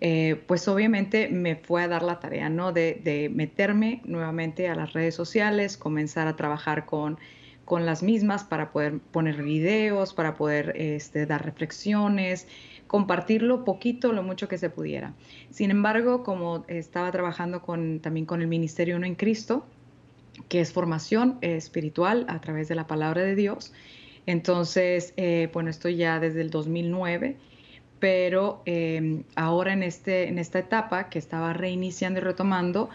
Eh, 0.00 0.40
pues 0.46 0.68
obviamente 0.68 1.28
me 1.28 1.56
fue 1.56 1.82
a 1.82 1.88
dar 1.88 2.04
la 2.04 2.20
tarea, 2.20 2.48
¿no? 2.48 2.70
De, 2.70 3.32
meterme 3.34 4.00
nuevamente 4.04 4.68
a 4.68 4.76
las 4.76 4.92
redes 4.92 5.16
sociales, 5.16 5.76
comenzar 5.76 6.28
a 6.28 6.36
trabajar 6.36 6.86
con, 6.86 7.18
con 7.64 7.84
las 7.84 8.04
mismas 8.04 8.44
para 8.44 8.70
poder 8.70 9.00
poner 9.10 9.42
videos, 9.42 10.14
para 10.14 10.36
poder 10.36 10.72
este, 10.76 11.26
dar 11.26 11.44
reflexiones, 11.44 12.46
compartirlo 12.88 13.64
poquito, 13.64 14.12
lo 14.12 14.24
mucho 14.24 14.48
que 14.48 14.58
se 14.58 14.70
pudiera. 14.70 15.14
Sin 15.50 15.70
embargo, 15.70 16.24
como 16.24 16.64
estaba 16.66 17.12
trabajando 17.12 17.62
con, 17.62 18.00
también 18.00 18.26
con 18.26 18.40
el 18.40 18.48
Ministerio 18.48 18.96
Uno 18.96 19.06
en 19.06 19.14
Cristo, 19.14 19.64
que 20.48 20.60
es 20.60 20.72
formación 20.72 21.38
espiritual 21.42 22.24
a 22.28 22.40
través 22.40 22.66
de 22.68 22.74
la 22.74 22.86
palabra 22.86 23.22
de 23.22 23.36
Dios, 23.36 23.72
entonces, 24.26 25.14
eh, 25.16 25.48
bueno, 25.52 25.70
estoy 25.70 25.96
ya 25.96 26.18
desde 26.18 26.40
el 26.40 26.50
2009, 26.50 27.36
pero 27.98 28.62
em, 28.64 29.24
ahora 29.36 29.72
en, 29.72 29.82
este, 29.82 30.28
en 30.28 30.38
esta 30.38 30.58
etapa 30.58 31.08
que 31.08 31.18
estaba 31.18 31.52
reiniciando 31.52 32.20
y 32.20 32.22
retomando, 32.22 32.88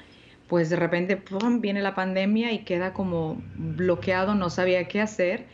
pues 0.48 0.70
de 0.70 0.76
repente 0.76 1.22
viene 1.60 1.82
la 1.82 1.96
pandemia 1.96 2.52
y 2.52 2.60
queda 2.60 2.94
como 2.94 3.42
bloqueado, 3.56 4.36
no 4.36 4.50
sabía 4.50 4.88
qué 4.88 5.02
hacer 5.02 5.46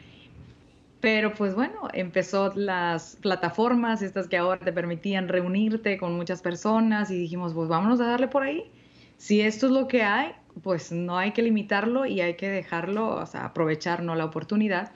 pero 1.02 1.34
pues 1.34 1.56
bueno, 1.56 1.88
empezó 1.94 2.52
las 2.56 3.18
plataformas, 3.22 4.02
estas 4.02 4.28
que 4.28 4.38
ahora 4.38 4.60
te 4.64 4.74
permitían 4.74 5.30
reunirte 5.30 5.98
con 5.98 6.16
muchas 6.16 6.42
personas 6.42 7.10
y 7.10 7.18
dijimos, 7.18 7.54
pues 7.54 7.70
vámonos 7.70 8.02
a 8.02 8.06
darle 8.06 8.28
por 8.28 8.44
ahí. 8.44 8.70
Si 9.18 9.40
esto 9.42 9.68
es 9.68 9.72
lo 9.72 9.88
que 9.88 10.04
hay, 10.04 10.34
pues 10.62 10.92
no 10.92 11.18
hay 11.18 11.32
que 11.32 11.42
limitarlo 11.42 12.06
y 12.06 12.20
hay 12.20 12.36
que 12.36 12.50
dejarlo, 12.50 13.16
o 13.16 13.26
sea, 13.26 13.46
aprovecharnos 13.46 14.18
la 14.18 14.26
oportunidad. 14.26 14.92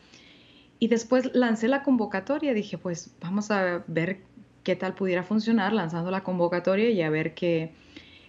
Y 0.79 0.89
después 0.89 1.33
lancé 1.33 1.69
la 1.69 1.83
convocatoria, 1.83 2.53
dije, 2.53 2.77
pues 2.77 3.15
vamos 3.21 3.49
a 3.51 3.83
ver 3.87 4.19
qué 4.63 4.75
tal 4.75 4.95
pudiera 4.95 5.23
funcionar 5.23 5.71
lanzando 5.71 6.11
la 6.11 6.23
convocatoria 6.23 6.89
y 6.89 7.01
a 7.01 7.09
ver 7.09 7.33
qué, 7.33 7.71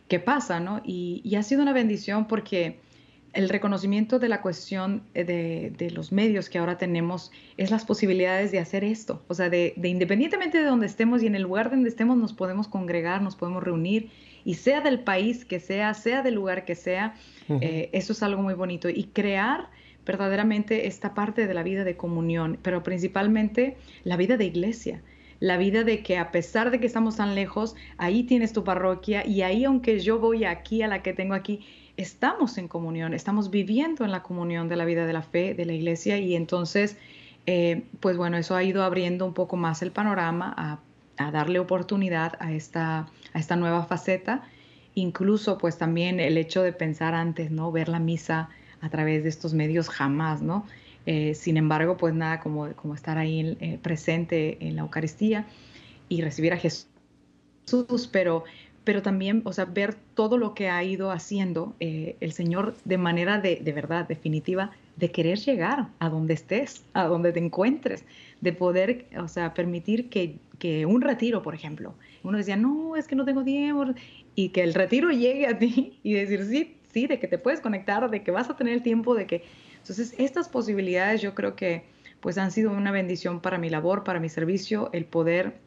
qué 0.07 0.21
pasa, 0.21 0.61
¿no? 0.61 0.81
Y, 0.85 1.21
y 1.25 1.35
ha 1.35 1.43
sido 1.43 1.63
una 1.63 1.73
bendición 1.73 2.29
porque 2.29 2.79
el 3.35 3.49
reconocimiento 3.49 4.19
de 4.19 4.29
la 4.29 4.41
cuestión 4.41 5.03
eh, 5.15 5.25
de, 5.25 5.91
los 5.91 6.13
medios 6.13 6.49
que 6.49 6.59
ahora 6.59 6.79
tenemos 6.79 7.33
es 7.57 7.71
las 7.71 7.85
posibilidades 7.85 8.53
de 8.53 8.59
hacer 8.59 8.85
esto. 8.85 9.23
O 9.29 9.35
sea, 9.35 9.51
de, 9.51 9.75
independientemente 9.83 10.59
de 10.59 10.65
donde 10.65 10.87
estemos 10.87 11.23
y 11.23 11.27
en 11.27 11.35
el 11.35 11.43
lugar 11.43 11.71
donde 11.71 11.89
estemos, 11.89 12.17
nos 12.17 12.33
podemos 12.33 12.69
congregar, 12.69 13.23
nos 13.23 13.37
podemos 13.37 13.63
reunir, 13.63 14.11
y 14.45 14.55
sea 14.55 14.81
del 14.81 15.01
país 15.01 15.45
que 15.45 15.59
sea, 15.61 15.95
sea 15.95 16.23
del 16.23 16.35
lugar 16.35 16.65
que 16.65 16.75
sea, 16.75 17.15
eh, 17.49 17.91
eso 17.93 18.13
es 18.13 18.23
algo 18.23 18.43
muy 18.43 18.55
bonito. 18.55 18.89
Y 18.89 19.05
crear 19.05 19.69
verdaderamente 20.05 20.87
esta 20.87 21.15
parte 21.15 21.47
de 21.47 21.55
la 21.55 21.63
vida 21.63 21.85
de 21.85 21.97
comunión, 21.97 22.59
pero 22.63 22.83
principalmente 22.83 23.77
la 24.05 24.17
vida 24.17 24.37
de 24.37 24.45
iglesia 24.45 25.03
la 25.41 25.59
vida 25.59 25.85
de 25.85 26.03
que 26.03 26.17
a 26.17 26.31
pesar 26.31 26.71
de 26.71 26.81
que 26.81 26.87
estamos 26.87 27.17
tan 27.17 27.35
lejos, 27.35 27.77
ahí 27.99 28.23
tienes 28.23 28.55
tu 28.55 28.65
parroquia 28.65 29.27
y 29.27 29.43
ahí 29.43 29.65
aunque 29.65 29.99
yo 30.01 30.19
voy 30.19 30.45
aquí 30.45 30.81
a 30.81 30.89
la 30.89 31.03
que 31.03 31.13
tengo 31.13 31.35
aquí, 31.35 31.67
estamos 31.97 32.59
en 32.59 32.69
comunión, 32.69 33.15
estamos 33.15 33.51
viviendo 33.51 34.05
en 34.05 34.11
la 34.11 34.23
comunión 34.23 34.69
de 34.69 34.77
la 34.77 34.85
vida 34.85 35.07
de 35.07 35.13
la 35.13 35.23
fe, 35.23 35.55
de 35.55 35.65
la 35.65 35.73
iglesia 35.73 36.19
y 36.19 36.35
entonces, 36.35 36.97
eh, 37.47 37.85
pues 38.01 38.17
bueno, 38.17 38.37
eso 38.37 38.57
ha 38.57 38.65
ido 38.65 38.83
abriendo 38.83 39.27
un 39.27 39.35
poco 39.35 39.57
más 39.57 39.83
el 39.83 39.93
panorama 39.93 40.55
a, 40.57 40.81
darle 41.31 41.61
oportunidad 41.61 42.33
a 42.41 42.53
esta, 42.53 43.07
a 43.33 43.39
esta 43.39 43.55
nueva 43.55 43.85
faceta, 43.85 44.43
incluso 44.95 45.59
pues 45.59 45.79
también 45.79 46.19
el 46.19 46.37
hecho 46.37 46.61
de 46.63 46.73
pensar 46.73 47.15
antes, 47.15 47.53
¿no? 47.53 47.71
Ver 47.71 47.89
la 47.89 48.01
misa 48.01 48.49
a 48.81 48.89
través 48.89 49.23
de 49.23 49.29
estos 49.29 49.55
medios 49.55 49.89
jamás, 49.89 50.43
¿no? 50.43 50.67
Eh, 51.07 51.35
sin 51.37 51.57
embargo, 51.57 51.97
pues 51.97 52.15
nada 52.15 52.41
como, 52.41 52.73
como 52.73 52.97
estar 52.97 53.17
ahí 53.17 53.57
eh, 53.61 53.79
presente 53.81 54.59
en 54.67 54.75
la 54.75 54.83
Eucaristía 54.83 55.47
y 56.09 56.21
recibir 56.23 56.53
a 56.53 56.57
Jesús, 56.57 56.89
pero, 58.11 58.45
pero 58.85 59.03
también, 59.03 59.43
o 59.45 59.53
sea, 59.53 59.65
ver 59.65 59.95
todo 60.15 60.39
lo 60.39 60.55
que 60.55 60.69
ha 60.69 60.83
ido 60.85 61.11
haciendo 61.11 61.75
eh, 61.81 62.17
el 62.21 62.33
Señor 62.33 62.75
de 62.85 62.99
manera 62.99 63.41
de, 63.41 63.57
de, 63.57 63.73
verdad, 63.73 64.07
definitiva, 64.07 64.73
de 64.97 65.11
querer 65.11 65.39
llegar 65.39 65.89
a 65.99 66.09
donde 66.09 66.35
estés, 66.35 66.85
a 66.93 67.07
donde 67.07 67.33
te 67.33 67.41
encuentres, 67.41 68.05
de 68.41 68.53
poder, 68.53 69.07
o 69.19 69.29
sea, 69.29 69.55
permitir 69.55 70.11
que, 70.11 70.37
que 70.59 70.87
un 70.87 71.01
retiro, 71.01 71.43
por 71.43 71.55
ejemplo, 71.55 71.95
uno 72.23 72.39
decía, 72.39 72.57
no, 72.57 72.97
es 72.97 73.09
que 73.09 73.17
no 73.17 73.25
tengo 73.25 73.43
tiempo, 73.43 73.87
y 74.35 74.51
que 74.51 74.63
el 74.63 74.75
retiro 74.75 75.11
llegue 75.11 75.47
a 75.47 75.59
ti 75.59 75.99
y 76.03 76.13
decir, 76.13 76.45
sí, 76.45 76.77
sí, 76.93 77.07
de 77.07 77.19
que 77.19 77.27
te 77.27 77.39
puedes 77.39 77.61
conectar, 77.61 78.09
de 78.11 78.23
que 78.23 78.31
vas 78.31 78.51
a 78.51 78.57
tener 78.57 78.75
el 78.75 78.83
tiempo, 78.83 79.15
de 79.15 79.27
que 79.27 79.43
entonces, 79.85 80.15
estas 80.17 80.49
posibilidades 80.49 81.21
yo 81.21 81.35
creo 81.35 81.57
que 81.57 81.85
pues 82.21 82.39
han 82.39 82.51
sido 82.53 82.73
una 82.73 82.91
bendición 82.91 83.41
para 83.41 83.59
mi 83.59 83.69
labor, 83.69 84.03
para 84.03 84.19
mi 84.19 84.31
servicio, 84.31 84.89
el 84.95 85.05
poder 85.05 85.59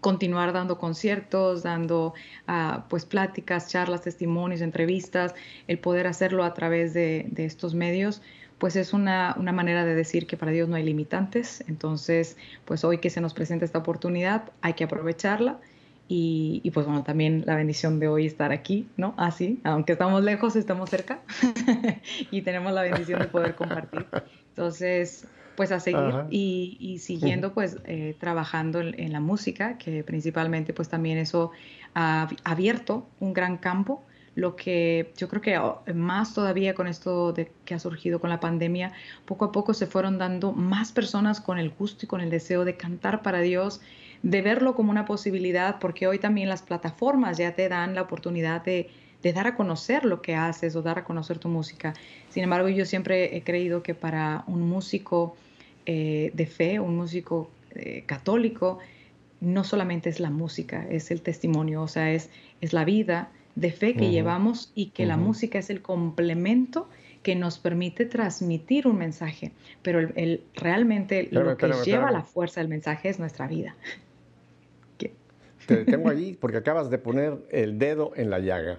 continuar 0.00 0.52
dando 0.52 0.78
conciertos, 0.78 1.62
dando 1.62 2.14
uh, 2.48 2.80
pues 2.88 3.04
pláticas, 3.04 3.68
charlas, 3.68 4.02
testimonios, 4.02 4.60
entrevistas, 4.60 5.34
el 5.66 5.78
poder 5.78 6.06
hacerlo 6.06 6.44
a 6.44 6.54
través 6.54 6.94
de, 6.94 7.30
estos 7.36 7.74
medios, 7.74 8.22
pues 8.58 8.76
es 8.76 8.92
una, 8.92 9.34
una, 9.38 9.52
manera 9.52 9.84
de 9.84 9.94
decir 9.94 10.26
que 10.26 10.36
para 10.36 10.52
Dios 10.52 10.68
no 10.68 10.76
hay 10.76 10.84
limitantes. 10.84 11.64
Entonces, 11.68 12.36
pues 12.64 12.84
hoy 12.84 12.98
que 12.98 13.10
se 13.10 13.20
nos 13.20 13.34
presenta 13.34 13.64
esta 13.64 13.78
oportunidad, 13.78 14.50
hay 14.62 14.74
que 14.74 14.84
aprovecharla 14.84 15.58
y, 16.10 16.70
pues 16.72 16.86
bueno, 16.86 17.04
también 17.04 17.44
la 17.46 17.54
bendición 17.54 18.00
de 18.00 18.08
hoy 18.08 18.24
estar 18.24 18.50
aquí, 18.50 18.88
¿no? 18.96 19.12
Así, 19.18 19.60
aunque 19.62 19.92
estamos 19.92 20.24
lejos, 20.24 20.56
estamos 20.56 20.88
cerca 20.88 21.20
y 22.30 22.40
tenemos 22.40 22.72
la 22.72 22.80
bendición 22.80 23.20
de 23.20 23.26
poder 23.26 23.54
compartir. 23.54 24.06
Entonces, 24.48 25.26
pues 25.58 25.72
a 25.72 25.80
seguir 25.80 26.14
y, 26.30 27.00
siguiendo 27.00 27.52
pues 27.52 27.78
eh, 27.84 28.14
trabajando 28.20 28.78
en, 28.78 29.12
la 29.12 29.18
música, 29.18 29.76
que 29.76 30.04
principalmente 30.04 30.72
pues 30.72 30.88
también 30.88 31.18
eso 31.18 31.50
ha 31.96 32.28
abierto 32.44 33.08
un 33.18 33.32
gran 33.32 33.56
campo, 33.56 34.04
lo 34.36 34.54
que 34.54 35.12
yo 35.16 35.26
creo 35.26 35.42
que 35.42 35.92
más 35.94 36.32
todavía 36.32 36.74
con 36.74 36.86
esto 36.86 37.32
de 37.32 37.50
que 37.64 37.74
ha 37.74 37.80
surgido 37.80 38.20
con 38.20 38.30
la 38.30 38.38
pandemia, 38.38 38.92
poco 39.24 39.46
a 39.46 39.50
poco 39.50 39.74
se 39.74 39.88
fueron 39.88 40.16
dando 40.16 40.52
más 40.52 40.92
personas 40.92 41.40
con 41.40 41.58
el 41.58 41.70
gusto 41.70 42.04
y 42.04 42.08
con 42.08 42.20
el 42.20 42.30
deseo 42.30 42.64
de 42.64 42.76
cantar 42.76 43.22
para 43.22 43.40
Dios, 43.40 43.80
de 44.22 44.42
verlo 44.42 44.76
como 44.76 44.92
una 44.92 45.06
posibilidad, 45.06 45.80
porque 45.80 46.06
hoy 46.06 46.20
también 46.20 46.48
las 46.48 46.62
plataformas 46.62 47.36
ya 47.36 47.56
te 47.56 47.68
dan 47.68 47.96
la 47.96 48.02
oportunidad 48.02 48.62
de, 48.62 48.90
dar 49.34 49.48
a 49.48 49.56
conocer 49.56 50.04
lo 50.04 50.22
que 50.22 50.36
haces 50.36 50.76
o 50.76 50.82
dar 50.82 51.00
a 51.00 51.04
conocer 51.04 51.38
tu 51.38 51.48
música. 51.48 51.94
Sin 52.28 52.44
embargo, 52.44 52.68
yo 52.68 52.86
siempre 52.86 53.36
he 53.36 53.42
creído 53.42 53.82
que 53.82 53.96
para 53.96 54.44
un 54.46 54.68
músico 54.68 55.36
eh, 55.90 56.32
de 56.34 56.44
fe, 56.44 56.80
un 56.80 56.98
músico 56.98 57.48
eh, 57.74 58.02
católico, 58.04 58.78
no 59.40 59.64
solamente 59.64 60.10
es 60.10 60.20
la 60.20 60.28
música, 60.28 60.86
es 60.90 61.10
el 61.10 61.22
testimonio, 61.22 61.80
o 61.80 61.88
sea, 61.88 62.12
es, 62.12 62.28
es 62.60 62.74
la 62.74 62.84
vida 62.84 63.30
de 63.54 63.72
fe 63.72 63.94
que 63.94 64.10
llevamos 64.10 64.70
y 64.74 64.90
que 64.90 65.06
la 65.06 65.16
música 65.16 65.58
es 65.58 65.70
el 65.70 65.80
complemento 65.80 66.90
que 67.22 67.36
nos 67.36 67.58
permite 67.58 68.04
transmitir 68.04 68.86
un 68.86 68.98
mensaje, 68.98 69.52
pero 69.80 70.00
el, 70.00 70.42
realmente 70.54 71.26
lo 71.30 71.56
que 71.56 71.72
lleva 71.86 72.10
la 72.10 72.22
fuerza 72.22 72.60
del 72.60 72.68
mensaje 72.68 73.08
es 73.08 73.18
nuestra 73.18 73.48
vida. 73.48 73.74
Te 75.66 75.74
detengo 75.74 76.10
allí 76.10 76.36
porque 76.38 76.58
acabas 76.58 76.90
de 76.90 76.98
poner 76.98 77.38
el 77.50 77.78
dedo 77.78 78.12
en 78.14 78.28
la 78.28 78.40
llaga. 78.40 78.78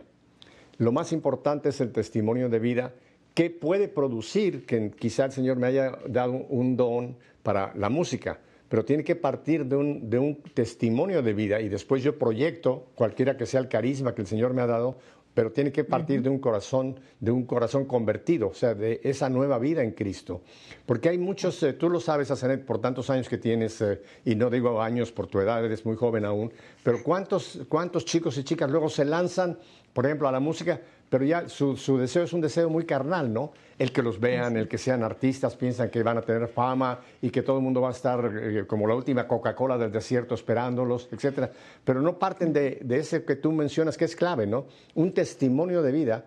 Lo 0.78 0.92
más 0.92 1.12
importante 1.12 1.70
es 1.70 1.82
el 1.82 1.92
testimonio 1.92 2.50
de 2.50 2.60
vida 2.60 2.94
que 3.40 3.50
puede 3.50 3.88
producir 3.88 4.66
que 4.66 4.92
quizá 4.92 5.24
el 5.24 5.32
Señor 5.32 5.56
me 5.56 5.68
haya 5.68 5.98
dado 6.10 6.34
un 6.34 6.76
don 6.76 7.16
para 7.42 7.74
la 7.74 7.88
música, 7.88 8.38
pero 8.68 8.84
tiene 8.84 9.02
que 9.02 9.16
partir 9.16 9.66
de 9.66 9.78
un, 9.78 10.10
de 10.10 10.20
un 10.20 10.44
testimonio 10.54 11.22
de 11.22 11.32
vida 11.32 11.62
y 11.62 11.70
después 11.70 12.04
yo 12.04 12.20
proyecto, 12.20 12.88
cualquiera 12.96 13.38
que 13.38 13.46
sea 13.46 13.62
el 13.62 13.70
carisma 13.70 14.14
que 14.14 14.24
el 14.24 14.28
Señor 14.28 14.54
me 14.54 14.62
ha 14.62 14.68
dado, 14.68 14.98
pero 15.34 15.54
tiene 15.54 15.72
que 15.72 15.86
partir 15.86 16.22
de 16.22 16.28
un 16.28 16.40
corazón, 16.40 17.00
de 17.22 17.32
un 17.32 17.46
corazón 17.46 17.86
convertido, 17.86 18.50
o 18.50 18.54
sea, 18.54 18.74
de 18.74 19.00
esa 19.06 19.30
nueva 19.30 19.58
vida 19.58 19.84
en 19.84 19.92
Cristo. 19.92 20.42
Porque 20.86 21.08
hay 21.08 21.18
muchos, 21.18 21.64
eh, 21.64 21.72
tú 21.72 21.90
lo 21.90 22.02
sabes, 22.02 22.32
Asenet, 22.32 22.66
por 22.66 22.82
tantos 22.82 23.10
años 23.10 23.30
que 23.30 23.38
tienes, 23.38 23.80
eh, 23.80 24.02
y 24.26 24.36
no 24.36 24.50
digo 24.50 24.82
años 24.82 25.14
por 25.14 25.28
tu 25.28 25.40
edad, 25.40 25.64
eres 25.64 25.86
muy 25.86 25.96
joven 25.96 26.26
aún, 26.26 26.52
pero 26.84 27.02
¿cuántos, 27.02 27.62
cuántos 27.70 28.04
chicos 28.04 28.38
y 28.38 28.44
chicas 28.44 28.70
luego 28.70 28.90
se 28.90 29.06
lanzan, 29.06 29.58
por 29.94 30.06
ejemplo, 30.06 30.28
a 30.28 30.34
la 30.34 30.42
música, 30.42 30.82
pero 31.10 31.26
ya 31.26 31.50
su, 31.50 31.76
deseo 31.98 32.24
es 32.24 32.34
un 32.34 32.42
deseo 32.42 32.70
muy 32.70 32.86
carnal, 32.86 33.34
¿no? 33.34 33.52
El 33.80 33.92
que 33.92 34.04
los 34.04 34.20
vean, 34.20 34.58
el 34.58 34.68
que 34.68 34.78
sean 34.78 35.04
artistas, 35.04 35.56
piensan 35.56 35.90
que 35.90 36.04
van 36.04 36.18
a 36.18 36.22
tener 36.22 36.48
fama 36.48 37.00
y 37.22 37.32
que 37.32 37.42
todo 37.42 37.58
el 37.58 37.64
mundo 37.64 37.82
va 37.82 37.90
a 37.90 37.92
estar 37.92 38.32
eh, 38.36 38.66
como 38.68 38.88
la 38.88 38.94
última 38.94 39.28
Coca-Cola 39.28 39.78
del 39.78 39.92
desierto 39.92 40.36
esperándolos, 40.36 41.10
etc. 41.12 41.50
Pero 41.84 42.02
no 42.02 42.20
parten 42.20 42.54
de, 42.54 42.86
ese 42.90 43.24
que 43.24 43.36
tú 43.38 43.52
mencionas 43.52 43.98
que 43.98 44.06
es 44.06 44.16
clave, 44.16 44.46
¿no? 44.46 44.66
Un 44.96 45.14
testimonio 45.14 45.82
de 45.82 45.92
vida. 45.92 46.26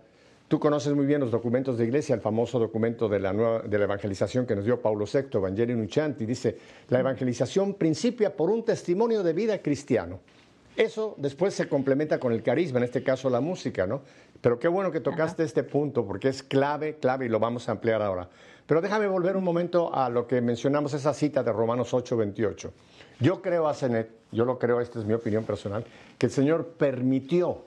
Tú 0.48 0.58
conoces 0.58 0.92
muy 0.94 1.06
bien 1.06 1.20
los 1.20 1.30
documentos 1.30 1.78
de 1.78 1.84
iglesia, 1.84 2.14
el 2.14 2.20
famoso 2.20 2.58
documento 2.58 3.08
de 3.08 3.20
la, 3.20 3.32
nueva, 3.32 3.60
de 3.60 3.78
la 3.78 3.84
evangelización 3.84 4.46
que 4.46 4.56
nos 4.56 4.64
dio 4.64 4.82
Paulo 4.82 5.06
VI, 5.10 5.38
Evangelio 5.38 5.76
Nuchanti, 5.76 6.26
dice, 6.26 6.58
la 6.88 7.00
evangelización 7.00 7.74
principia 7.74 8.34
por 8.36 8.50
un 8.50 8.64
testimonio 8.64 9.22
de 9.22 9.32
vida 9.32 9.62
cristiano. 9.62 10.20
Eso 10.76 11.14
después 11.18 11.54
se 11.54 11.68
complementa 11.68 12.18
con 12.18 12.32
el 12.32 12.42
carisma, 12.42 12.78
en 12.78 12.84
este 12.84 13.02
caso 13.02 13.28
la 13.28 13.40
música, 13.40 13.86
¿no? 13.86 14.02
Pero 14.42 14.58
qué 14.58 14.66
bueno 14.66 14.90
que 14.90 15.00
tocaste 15.00 15.44
este 15.44 15.62
punto 15.62 16.04
porque 16.04 16.28
es 16.28 16.42
clave, 16.42 16.96
clave 16.96 17.26
y 17.26 17.28
lo 17.28 17.38
vamos 17.38 17.68
a 17.68 17.72
ampliar 17.72 18.02
ahora. 18.02 18.28
Pero 18.66 18.80
déjame 18.80 19.06
volver 19.06 19.36
un 19.36 19.44
momento 19.44 19.94
a 19.94 20.08
lo 20.08 20.26
que 20.26 20.40
mencionamos, 20.40 20.92
esa 20.94 21.14
cita 21.14 21.44
de 21.44 21.52
Romanos 21.52 21.94
8, 21.94 22.16
28. 22.16 22.72
Yo 23.20 23.40
creo, 23.40 23.68
a 23.68 23.74
Cenet, 23.74 24.10
yo 24.32 24.44
lo 24.44 24.58
creo, 24.58 24.80
esta 24.80 24.98
es 24.98 25.04
mi 25.04 25.14
opinión 25.14 25.44
personal, 25.44 25.84
que 26.18 26.26
el 26.26 26.32
Señor 26.32 26.74
permitió 26.76 27.64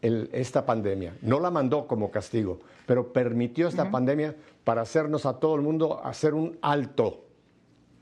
esta 0.00 0.64
pandemia. 0.64 1.14
No 1.20 1.40
la 1.40 1.50
mandó 1.50 1.86
como 1.86 2.10
castigo, 2.10 2.60
pero 2.86 3.12
permitió 3.12 3.68
esta 3.68 3.90
pandemia 3.90 4.34
para 4.64 4.82
hacernos 4.82 5.26
a 5.26 5.38
todo 5.38 5.56
el 5.56 5.60
mundo 5.60 6.00
hacer 6.02 6.32
un 6.32 6.58
alto, 6.62 7.26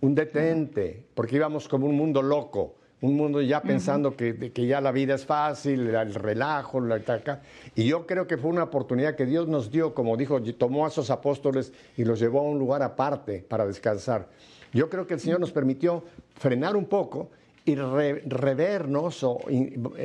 un 0.00 0.14
detente, 0.14 1.06
porque 1.14 1.36
íbamos 1.36 1.66
como 1.66 1.86
un 1.86 1.96
mundo 1.96 2.22
loco 2.22 2.76
un 3.02 3.16
mundo 3.16 3.42
ya 3.42 3.60
pensando 3.60 4.16
que, 4.16 4.52
que, 4.52 4.66
ya 4.66 4.80
la 4.80 4.92
vida 4.92 5.14
es 5.16 5.26
fácil, 5.26 5.88
el 5.88 6.14
relajo, 6.14 6.80
la 6.80 7.00
taca. 7.00 7.42
Y 7.74 7.84
yo 7.84 8.06
creo 8.06 8.28
que 8.28 8.38
fue 8.38 8.50
una 8.50 8.62
oportunidad 8.62 9.16
que 9.16 9.26
Dios 9.26 9.48
nos 9.48 9.72
dio, 9.72 9.92
como 9.92 10.16
dijo, 10.16 10.40
tomó 10.56 10.86
a 10.86 10.88
esos 10.88 11.10
apóstoles 11.10 11.72
y 11.96 12.04
los 12.04 12.20
llevó 12.20 12.38
a 12.40 12.42
un 12.42 12.60
lugar 12.60 12.82
aparte 12.82 13.44
para 13.46 13.66
descansar. 13.66 14.28
Yo 14.72 14.88
creo 14.88 15.06
que 15.06 15.14
el 15.14 15.20
Señor 15.20 15.40
nos 15.40 15.50
permitió 15.50 16.04
frenar 16.36 16.76
un 16.76 16.86
poco 16.86 17.28
y 17.64 17.74
revernos 17.74 19.22
o 19.24 19.40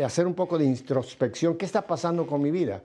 hacer 0.04 0.26
un 0.26 0.34
poco 0.34 0.58
de 0.58 0.66
introspección. 0.66 1.56
¿Qué 1.56 1.66
está 1.66 1.86
pasando 1.86 2.26
con 2.26 2.42
mi 2.42 2.50
vida? 2.50 2.82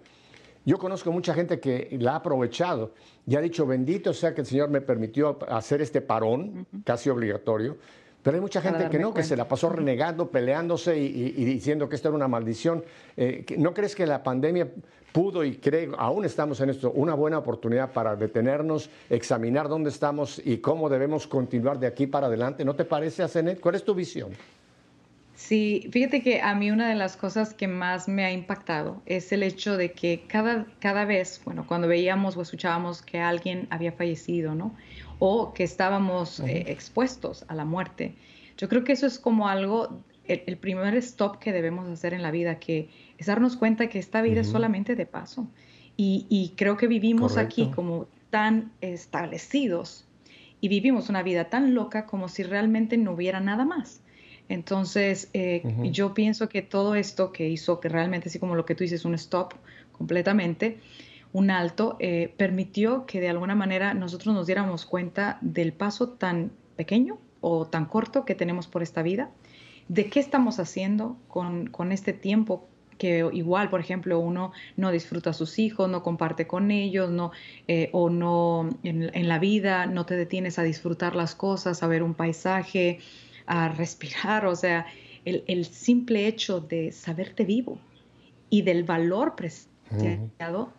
Yo 0.64 0.78
conozco 0.78 1.10
mucha 1.10 1.34
gente 1.34 1.58
que 1.58 1.96
la 1.98 2.12
ha 2.12 2.16
aprovechado 2.16 2.92
y 3.26 3.34
ha 3.34 3.40
dicho, 3.40 3.66
bendito 3.66 4.12
sea 4.12 4.34
que 4.34 4.42
el 4.42 4.46
Señor 4.46 4.68
me 4.68 4.82
permitió 4.82 5.38
hacer 5.48 5.80
este 5.80 6.02
parón, 6.02 6.66
casi 6.84 7.10
obligatorio, 7.10 7.78
pero 8.22 8.36
hay 8.36 8.40
mucha 8.40 8.60
gente 8.60 8.88
que 8.88 8.98
no, 8.98 9.12
que 9.12 9.22
se 9.22 9.36
la 9.36 9.48
pasó 9.48 9.68
renegando, 9.70 10.30
peleándose 10.30 10.96
y, 10.98 11.44
diciendo 11.44 11.88
que 11.88 11.96
esto 11.96 12.08
era 12.08 12.16
una 12.16 12.28
maldición. 12.28 12.84
Eh, 13.16 13.44
¿No 13.58 13.74
crees 13.74 13.94
que 13.94 14.06
la 14.06 14.22
pandemia 14.22 14.68
pudo 15.12 15.44
y 15.44 15.56
creo, 15.56 15.94
aún 15.98 16.24
estamos 16.24 16.60
en 16.60 16.70
esto, 16.70 16.90
una 16.92 17.14
buena 17.14 17.38
oportunidad 17.38 17.92
para 17.92 18.16
detenernos, 18.16 18.90
examinar 19.10 19.68
dónde 19.68 19.90
estamos 19.90 20.40
y 20.44 20.58
cómo 20.58 20.88
debemos 20.88 21.26
continuar 21.26 21.78
de 21.78 21.86
aquí 21.86 22.06
para 22.06 22.28
adelante? 22.28 22.64
¿No 22.64 22.74
te 22.74 22.84
parece, 22.84 23.22
Asenet? 23.22 23.60
¿Cuál 23.60 23.74
es 23.74 23.84
tu 23.84 23.94
visión? 23.94 24.32
Sí, 25.34 25.88
fíjate 25.90 26.22
que 26.22 26.40
a 26.40 26.54
mí 26.54 26.70
una 26.70 26.88
de 26.88 26.94
las 26.94 27.16
cosas 27.16 27.52
que 27.52 27.66
más 27.66 28.06
me 28.06 28.24
ha 28.24 28.32
impactado 28.32 29.02
es 29.06 29.32
el 29.32 29.42
hecho 29.42 29.76
de 29.76 29.92
que 29.92 30.24
cada, 30.28 30.66
cada 30.78 31.04
vez, 31.04 31.40
bueno, 31.44 31.66
cuando 31.66 31.88
veíamos 31.88 32.36
o 32.36 32.42
escuchábamos 32.42 33.02
que 33.02 33.18
alguien 33.18 33.66
había 33.70 33.92
fallecido, 33.92 34.54
¿no? 34.54 34.76
O 35.24 35.54
que 35.54 35.62
estábamos 35.62 36.40
eh, 36.40 36.64
expuestos 36.66 37.44
a 37.46 37.54
la 37.54 37.64
muerte. 37.64 38.16
Yo 38.58 38.68
creo 38.68 38.82
que 38.82 38.90
eso 38.90 39.06
es 39.06 39.20
como 39.20 39.46
algo, 39.46 40.02
el, 40.26 40.58
primer 40.58 40.96
stop 40.96 41.38
que 41.38 41.52
debemos 41.52 41.88
hacer 41.88 42.12
en 42.12 42.22
la 42.22 42.32
vida, 42.32 42.58
que 42.58 42.88
es 43.18 43.26
darnos 43.26 43.54
cuenta 43.54 43.88
que 43.88 44.00
esta 44.00 44.20
vida 44.20 44.40
es 44.40 44.48
solamente 44.48 44.96
de 44.96 45.06
paso. 45.06 45.46
Y, 45.96 46.54
creo 46.56 46.76
que 46.76 46.88
vivimos 46.88 47.36
aquí 47.36 47.70
como 47.70 48.08
tan 48.30 48.72
establecidos 48.80 50.08
y 50.60 50.66
vivimos 50.66 51.08
una 51.08 51.22
vida 51.22 51.44
tan 51.44 51.72
loca 51.72 52.04
como 52.04 52.28
si 52.28 52.42
realmente 52.42 52.96
no 52.96 53.12
hubiera 53.12 53.38
nada 53.38 53.64
más. 53.64 54.00
Entonces, 54.48 55.30
eh, 55.34 55.62
yo 55.92 56.14
pienso 56.14 56.48
que 56.48 56.62
todo 56.62 56.96
esto 56.96 57.30
que 57.30 57.48
hizo, 57.48 57.78
que 57.78 57.88
realmente, 57.88 58.28
así 58.28 58.40
como 58.40 58.56
lo 58.56 58.64
que 58.64 58.74
tú 58.74 58.82
dices, 58.82 59.04
un 59.04 59.14
stop 59.14 59.52
completamente, 59.92 60.80
un 61.32 61.50
alto, 61.50 61.96
eh, 61.98 62.34
permitió 62.36 63.06
que 63.06 63.20
de 63.20 63.28
alguna 63.28 63.54
manera 63.54 63.94
nosotros 63.94 64.34
nos 64.34 64.46
diéramos 64.46 64.84
cuenta 64.86 65.38
del 65.40 65.72
paso 65.72 66.10
tan 66.10 66.52
pequeño 66.76 67.18
o 67.40 67.66
tan 67.66 67.86
corto 67.86 68.24
que 68.24 68.34
tenemos 68.34 68.66
por 68.66 68.82
esta 68.82 69.02
vida, 69.02 69.30
de 69.88 70.08
qué 70.08 70.20
estamos 70.20 70.58
haciendo 70.58 71.16
con, 71.28 71.66
con 71.66 71.92
este 71.92 72.12
tiempo 72.12 72.68
que 73.02 73.28
igual, 73.32 73.68
por 73.68 73.80
ejemplo, 73.80 74.20
uno 74.20 74.52
no 74.76 74.92
disfruta 74.92 75.30
a 75.30 75.32
sus 75.32 75.58
hijos, 75.58 75.88
no 75.88 76.04
comparte 76.04 76.46
con 76.46 76.70
ellos, 76.70 77.10
no, 77.10 77.32
eh, 77.66 77.90
o 77.92 78.10
no 78.10 78.68
en, 78.84 79.28
la 79.28 79.40
vida 79.40 79.86
no 79.86 80.06
te 80.06 80.16
detienes 80.16 80.60
a 80.60 80.62
disfrutar 80.62 81.16
las 81.16 81.34
cosas, 81.34 81.82
a 81.82 81.88
ver 81.88 82.04
un 82.04 82.14
paisaje, 82.14 83.00
a 83.46 83.68
respirar, 83.80 84.46
o 84.46 84.54
sea, 84.54 84.86
el, 85.24 85.64
simple 85.64 86.28
hecho 86.28 86.60
de 86.60 86.92
saberte 86.92 87.44
vivo 87.44 87.78
y 88.50 88.62
del 88.62 88.84
valor 88.84 89.34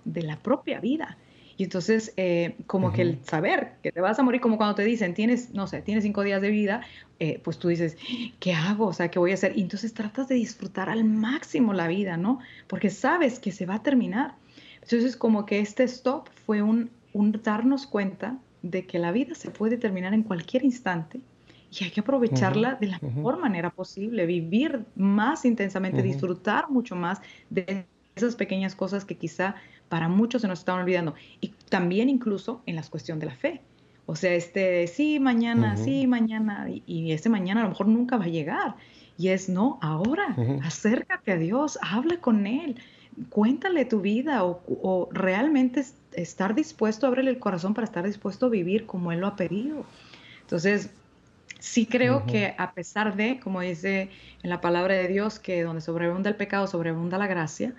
de 0.06 0.22
la 0.22 0.38
propia 0.38 0.80
vida. 0.80 1.18
Y 1.56 1.64
entonces, 1.64 2.14
eh, 2.18 2.56
como 2.66 2.92
que 2.92 3.04
el 3.04 3.24
saber 3.24 3.74
que 3.84 3.92
te 3.92 4.02
vas 4.02 4.18
a 4.18 4.24
morir, 4.24 4.42
como 4.42 4.58
cuando 4.58 4.74
te 4.74 4.84
dicen, 4.84 5.14
tienes, 5.14 5.54
no 5.54 5.68
sé, 5.68 5.82
tienes 5.82 6.04
cinco 6.04 6.24
días 6.24 6.42
de 6.42 6.50
vida, 6.50 6.82
eh, 7.20 7.40
pues 7.44 7.60
tú 7.60 7.68
dices, 7.68 7.96
¿qué 8.40 8.54
hago? 8.54 8.88
O 8.88 8.94
sea, 8.94 9.10
¿qué 9.12 9.20
voy 9.20 9.32
a 9.32 9.36
hacer? 9.36 9.56
Y 9.56 9.62
entonces 9.62 9.94
tratas 9.94 10.28
de 10.28 10.36
disfrutar 10.36 10.90
al 10.90 11.04
máximo 11.04 11.74
la 11.74 11.88
vida, 11.88 12.18
¿no? 12.18 12.40
Porque 12.68 12.90
sabes 12.90 13.40
que 13.40 13.52
se 13.52 13.68
va 13.68 13.76
a 13.76 13.84
terminar. 13.84 14.36
Entonces, 14.82 15.16
como 15.16 15.46
que 15.46 15.60
este 15.60 15.84
stop 15.84 16.28
fue 16.46 16.64
un, 16.64 16.90
un 17.14 17.32
darnos 17.44 17.86
cuenta 17.86 18.38
de 18.64 18.88
que 18.88 18.98
la 18.98 19.12
vida 19.12 19.36
se 19.36 19.52
puede 19.52 19.78
terminar 19.78 20.14
en 20.14 20.24
cualquier 20.24 20.64
instante 20.64 21.22
y 21.80 21.84
hay 21.86 21.92
que 21.92 22.02
aprovecharla 22.02 22.76
de 22.76 22.88
la 22.88 23.00
mejor 23.02 23.40
manera 23.40 23.72
posible, 23.72 24.26
vivir 24.26 24.86
más 24.96 25.44
intensamente, 25.46 26.02
disfrutar 26.02 26.70
mucho 26.70 26.96
más 26.96 27.22
de 27.50 27.86
esas 28.16 28.36
pequeñas 28.36 28.76
cosas 28.76 29.06
que 29.06 29.16
quizá 29.16 29.56
para 29.90 30.08
muchos 30.08 30.42
se 30.42 30.48
nos 30.48 30.60
están 30.60 30.80
olvidando. 30.80 31.14
Y 31.42 31.50
también 31.70 32.10
incluso 32.10 32.62
en 32.66 32.76
la 32.76 32.84
cuestión 32.84 33.20
de 33.20 33.28
la 33.28 33.36
fe. 33.36 33.62
O 34.06 34.16
sea, 34.16 34.34
este, 34.34 34.88
sí, 34.88 35.20
mañana, 35.20 35.78
sí, 35.78 36.08
mañana, 36.08 36.68
y, 36.70 37.12
ese 37.14 37.30
mañana 37.30 37.62
a 37.62 37.64
lo 37.64 37.70
mejor 37.70 37.88
nunca 37.88 38.18
va 38.18 38.26
a 38.26 38.30
llegar. 38.30 38.76
Y 39.18 39.30
es, 39.30 39.48
no, 39.48 39.80
ahora, 39.82 40.36
acércate 40.64 41.32
a 41.32 41.38
Dios, 41.38 41.80
habla 41.82 42.18
con 42.18 42.46
Él, 42.46 42.76
cuéntale 43.30 43.86
tu 43.86 44.02
vida 44.02 44.44
o, 44.44 45.08
realmente 45.12 45.86
estar 46.14 46.54
dispuesto 46.54 47.06
a 47.06 47.10
abrirle 47.10 47.32
el 47.32 47.40
corazón 47.40 47.74
para 47.74 47.86
estar 47.86 48.06
dispuesto 48.06 48.48
a 48.48 48.50
vivir 48.50 48.86
como 48.86 49.12
Él 49.12 49.20
lo 49.20 49.28
ha 49.28 49.36
pedido. 49.36 49.86
Entonces, 50.42 50.90
sí 51.60 51.86
creo 51.86 52.26
que 52.26 52.56
a 52.58 52.74
pesar 52.74 53.16
de, 53.16 53.40
como 53.40 53.62
dice 53.62 54.10
en 54.42 54.50
la 54.50 54.60
palabra 54.60 54.96
de 54.96 55.08
Dios, 55.08 55.40
que 55.40 55.64
donde 55.64 55.82
sobreabunda 55.82 56.30
el 56.30 56.36
pecado, 56.36 56.68
sobreabunda 56.68 57.18
la 57.18 57.28
gracia, 57.28 57.74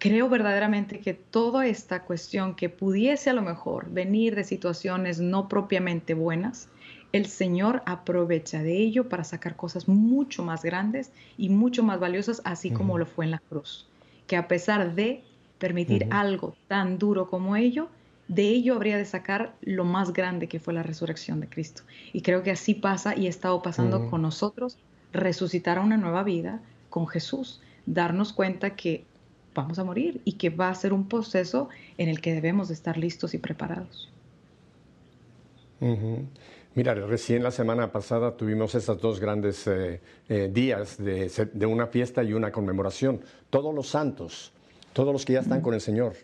creo 0.00 0.28
verdaderamente 0.30 0.98
que 0.98 1.14
toda 1.14 1.66
esta 1.66 2.02
cuestión 2.02 2.56
que 2.56 2.70
pudiese 2.70 3.30
a 3.30 3.34
lo 3.34 3.42
mejor 3.42 3.90
venir 3.90 4.34
de 4.34 4.44
situaciones 4.44 5.20
no 5.20 5.46
propiamente 5.46 6.14
buenas, 6.14 6.68
el 7.12 7.26
Señor 7.26 7.82
aprovecha 7.84 8.62
de 8.62 8.78
ello 8.78 9.08
para 9.08 9.24
sacar 9.24 9.56
cosas 9.56 9.88
mucho 9.88 10.42
más 10.42 10.62
grandes 10.64 11.12
y 11.36 11.50
mucho 11.50 11.82
más 11.82 12.00
valiosas, 12.00 12.40
así 12.44 12.70
como 12.70 12.98
lo 12.98 13.04
fue 13.04 13.26
en 13.26 13.32
la 13.32 13.40
cruz. 13.40 13.86
Que 14.26 14.36
a 14.36 14.48
pesar 14.48 14.94
de 14.94 15.22
permitir 15.58 16.06
algo 16.10 16.56
tan 16.66 16.98
duro 16.98 17.28
como 17.28 17.54
ello, 17.56 17.88
de 18.28 18.48
ello 18.48 18.76
habría 18.76 18.96
de 18.96 19.04
sacar 19.04 19.54
lo 19.60 19.84
más 19.84 20.14
grande 20.14 20.48
que 20.48 20.60
fue 20.60 20.72
la 20.72 20.82
resurrección 20.82 21.40
de 21.40 21.48
Cristo. 21.48 21.82
Y 22.14 22.22
creo 22.22 22.42
que 22.42 22.52
así 22.52 22.74
pasa 22.74 23.14
y 23.16 23.26
ha 23.26 23.30
estado 23.30 23.60
pasando 23.60 24.08
con 24.08 24.22
nosotros, 24.22 24.78
resucitar 25.12 25.76
a 25.76 25.82
una 25.82 25.98
nueva 25.98 26.22
vida 26.22 26.62
con 26.88 27.06
Jesús, 27.06 27.60
darnos 27.86 28.32
cuenta 28.32 28.76
que 28.76 29.04
vamos 29.54 29.78
a 29.78 29.84
morir 29.84 30.20
y 30.24 30.32
que 30.32 30.50
va 30.50 30.68
a 30.68 30.74
ser 30.74 30.92
un 30.92 31.08
proceso 31.08 31.68
en 31.98 32.08
el 32.08 32.20
que 32.20 32.34
debemos 32.34 32.70
estar 32.70 32.96
listos 32.96 33.34
y 33.34 33.38
preparados. 33.38 34.10
Mira, 36.74 36.94
recién 36.94 37.42
la 37.42 37.50
semana 37.50 37.90
pasada 37.90 38.36
tuvimos 38.36 38.74
esos 38.74 39.00
dos 39.00 39.18
grandes 39.18 39.66
eh, 39.66 40.00
eh, 40.28 40.50
días 40.52 40.98
de, 40.98 41.66
una 41.66 41.86
fiesta 41.86 42.22
y 42.22 42.32
una 42.32 42.52
conmemoración. 42.52 43.20
Todos 43.48 43.74
los 43.74 43.88
santos, 43.88 44.52
todos 44.92 45.12
los 45.12 45.24
que 45.24 45.32
ya 45.32 45.40
están 45.40 45.62
con 45.62 45.74
el 45.74 45.80
Señor, 45.80 46.14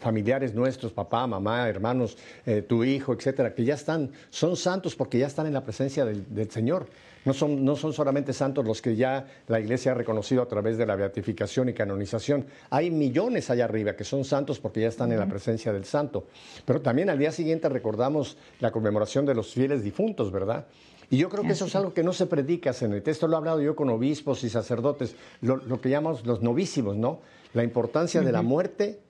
familiares 0.00 0.52
nuestros, 0.52 0.92
papá, 0.92 1.26
mamá, 1.26 1.68
hermanos, 1.68 2.18
eh, 2.44 2.60
tu 2.60 2.84
hijo, 2.84 3.14
etcétera, 3.14 3.54
que 3.54 3.64
ya 3.64 3.74
están, 3.74 4.10
son 4.30 4.56
santos 4.56 4.94
porque 4.94 5.18
ya 5.18 5.26
están 5.26 5.46
en 5.46 5.54
la 5.54 5.64
presencia 5.64 6.04
del 6.04 6.50
Señor. 6.50 6.86
No 7.28 7.34
son, 7.34 7.62
no 7.62 7.76
son 7.76 7.92
solamente 7.92 8.32
santos 8.32 8.64
los 8.64 8.80
que 8.80 8.96
ya 8.96 9.26
la 9.48 9.60
Iglesia 9.60 9.92
ha 9.92 9.94
reconocido 9.94 10.40
a 10.40 10.48
través 10.48 10.78
de 10.78 10.86
la 10.86 10.96
beatificación 10.96 11.68
y 11.68 11.74
canonización. 11.74 12.46
Hay 12.70 12.90
millones 12.90 13.50
allá 13.50 13.66
arriba 13.66 13.94
que 13.94 14.04
son 14.04 14.24
santos 14.24 14.58
porque 14.60 14.80
ya 14.80 14.88
están 14.88 15.12
en 15.12 15.18
la 15.18 15.28
presencia 15.28 15.70
del 15.70 15.84
santo. 15.84 16.24
Pero 16.64 16.80
también 16.80 17.10
al 17.10 17.18
día 17.18 17.30
siguiente 17.30 17.68
recordamos 17.68 18.38
la 18.60 18.70
conmemoración 18.70 19.26
de 19.26 19.34
los 19.34 19.52
fieles 19.52 19.84
difuntos, 19.84 20.32
¿verdad? 20.32 20.68
Y 21.10 21.18
yo 21.18 21.28
creo 21.28 21.44
que 21.44 21.52
eso 21.52 21.66
es 21.66 21.76
algo 21.76 21.92
que 21.92 22.02
no 22.02 22.14
se 22.14 22.24
predica 22.24 22.72
en 22.80 22.94
el 22.94 23.02
texto. 23.02 23.28
Lo 23.28 23.34
he 23.34 23.36
hablado 23.36 23.60
yo 23.60 23.76
con 23.76 23.90
obispos 23.90 24.42
y 24.44 24.48
sacerdotes, 24.48 25.14
lo, 25.42 25.82
que 25.82 25.90
llamamos 25.90 26.24
los 26.24 26.40
novísimos, 26.40 26.96
¿no? 26.96 27.20
La 27.52 27.62
importancia 27.62 28.22
de 28.22 28.32
la 28.32 28.40
muerte, 28.40 29.00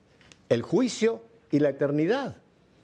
el 0.48 0.62
juicio 0.62 1.22
y 1.52 1.60
la 1.60 1.68
eternidad. 1.68 2.38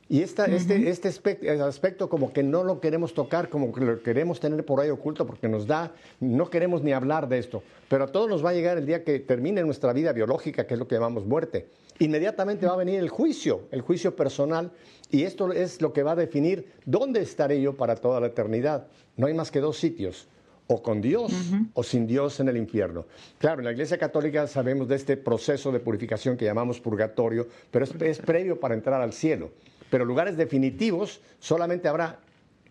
Y 0.08 0.20
esta, 0.20 0.44
este, 0.44 0.90
este 0.90 1.08
aspecto, 1.08 2.10
como 2.10 2.32
que 2.32 2.42
no 2.42 2.62
lo 2.62 2.78
queremos 2.80 3.14
tocar, 3.14 3.48
como 3.48 3.72
que 3.72 3.80
lo 3.80 4.02
queremos 4.02 4.38
tener 4.38 4.64
por 4.64 4.80
ahí 4.80 4.90
oculto 4.90 5.26
porque 5.26 5.48
nos 5.48 5.66
da, 5.66 5.92
no 6.20 6.50
queremos 6.50 6.82
ni 6.82 6.92
hablar 6.92 7.26
de 7.28 7.38
esto, 7.38 7.62
pero 7.88 8.04
a 8.04 8.06
todos 8.08 8.28
nos 8.28 8.44
va 8.44 8.50
a 8.50 8.52
llegar 8.52 8.76
el 8.76 8.84
día 8.84 9.02
que 9.02 9.18
termine 9.20 9.62
nuestra 9.62 9.94
vida 9.94 10.12
biológica, 10.12 10.66
que 10.66 10.74
es 10.74 10.80
lo 10.80 10.86
que 10.86 10.96
llamamos 10.96 11.24
muerte. 11.24 11.68
Inmediatamente 12.00 12.66
va 12.66 12.74
a 12.74 12.76
venir 12.76 13.00
el 13.00 13.08
juicio, 13.08 13.62
el 13.70 13.80
juicio 13.80 14.14
personal, 14.14 14.72
y 15.10 15.22
esto 15.22 15.50
es 15.52 15.80
lo 15.80 15.92
que 15.92 16.02
va 16.02 16.12
a 16.12 16.16
definir 16.16 16.72
dónde 16.84 17.22
estaré 17.22 17.60
yo 17.62 17.74
para 17.74 17.96
toda 17.96 18.20
la 18.20 18.26
eternidad. 18.26 18.88
No 19.16 19.26
hay 19.26 19.32
más 19.32 19.50
que 19.50 19.60
dos 19.60 19.78
sitios, 19.78 20.28
o 20.66 20.82
con 20.82 21.00
Dios 21.00 21.32
o 21.74 21.82
sin 21.82 22.06
Dios 22.06 22.40
en 22.40 22.48
el 22.48 22.56
infierno. 22.56 23.06
Claro, 23.38 23.60
en 23.60 23.66
la 23.66 23.72
Iglesia 23.72 23.98
Católica 23.98 24.46
sabemos 24.46 24.88
de 24.88 24.96
este 24.96 25.16
proceso 25.16 25.70
de 25.72 25.80
purificación 25.80 26.36
que 26.36 26.44
llamamos 26.44 26.80
purgatorio, 26.80 27.46
pero 27.70 27.84
es 27.84 28.18
previo 28.18 28.58
para 28.58 28.74
entrar 28.74 29.00
al 29.00 29.12
cielo 29.12 29.50
pero 29.94 30.04
lugares 30.04 30.36
definitivos 30.36 31.20
solamente 31.38 31.86
habrá 31.86 32.18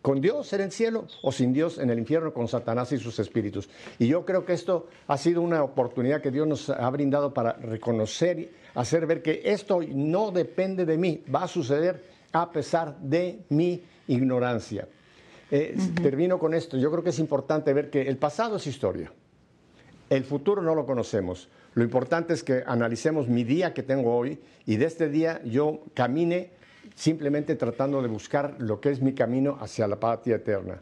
con 0.02 0.20
Dios 0.20 0.52
en 0.52 0.60
el 0.60 0.74
cielo 0.74 1.08
o 1.22 1.32
sin 1.32 1.54
Dios 1.54 1.78
en 1.78 1.90
el 1.90 1.98
infierno 1.98 2.34
con 2.34 2.50
Satanás 2.50 2.92
y 2.92 2.98
sus 2.98 3.18
espíritus. 3.18 3.70
Y 3.98 4.08
yo 4.08 4.26
creo 4.26 4.44
que 4.44 4.52
esto 4.52 4.90
ha 5.08 5.18
sido 5.18 5.42
una 5.42 5.64
oportunidad 5.64 6.22
que 6.22 6.32
Dios 6.32 6.46
nos 6.46 6.70
ha 6.70 6.90
brindado 6.90 7.34
para 7.34 7.54
reconocer 7.54 8.40
y 8.40 8.52
hacer 8.76 9.08
ver 9.08 9.22
que 9.22 9.42
esto 9.46 9.80
no 9.88 10.32
depende 10.32 10.86
de 10.86 10.98
mí, 10.98 11.24
va 11.34 11.44
a 11.44 11.48
suceder 11.48 12.04
a 12.34 12.52
pesar 12.52 13.00
de 13.00 13.46
mi 13.48 13.82
ignorancia. 14.10 14.90
Eh, 15.50 15.78
termino 16.02 16.38
con 16.38 16.54
esto, 16.54 16.76
yo 16.76 16.92
creo 16.92 17.06
que 17.06 17.12
es 17.12 17.20
importante 17.20 17.72
ver 17.72 17.90
que 17.90 18.02
el 18.02 18.18
pasado 18.18 18.58
es 18.58 18.68
historia, 18.68 19.14
el 20.10 20.26
futuro 20.26 20.62
no 20.62 20.76
lo 20.76 20.86
conocemos. 20.86 21.48
Lo 21.74 21.86
importante 21.86 22.34
es 22.34 22.44
que 22.44 22.66
analicemos 22.68 23.30
mi 23.30 23.46
día 23.46 23.74
que 23.74 23.82
tengo 23.82 24.14
hoy 24.14 24.40
y 24.66 24.76
de 24.76 24.88
este 24.88 25.08
día 25.08 25.42
yo 25.46 25.84
camine 25.94 26.52
simplemente 26.96 27.56
tratando 27.56 28.02
de 28.02 28.08
buscar 28.08 28.56
lo 28.60 28.80
que 28.80 28.90
es 28.90 29.02
mi 29.02 29.14
camino 29.14 29.58
hacia 29.60 29.88
la 29.88 30.00
patria 30.00 30.38
eterna. 30.38 30.82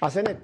Asenet, 0.00 0.38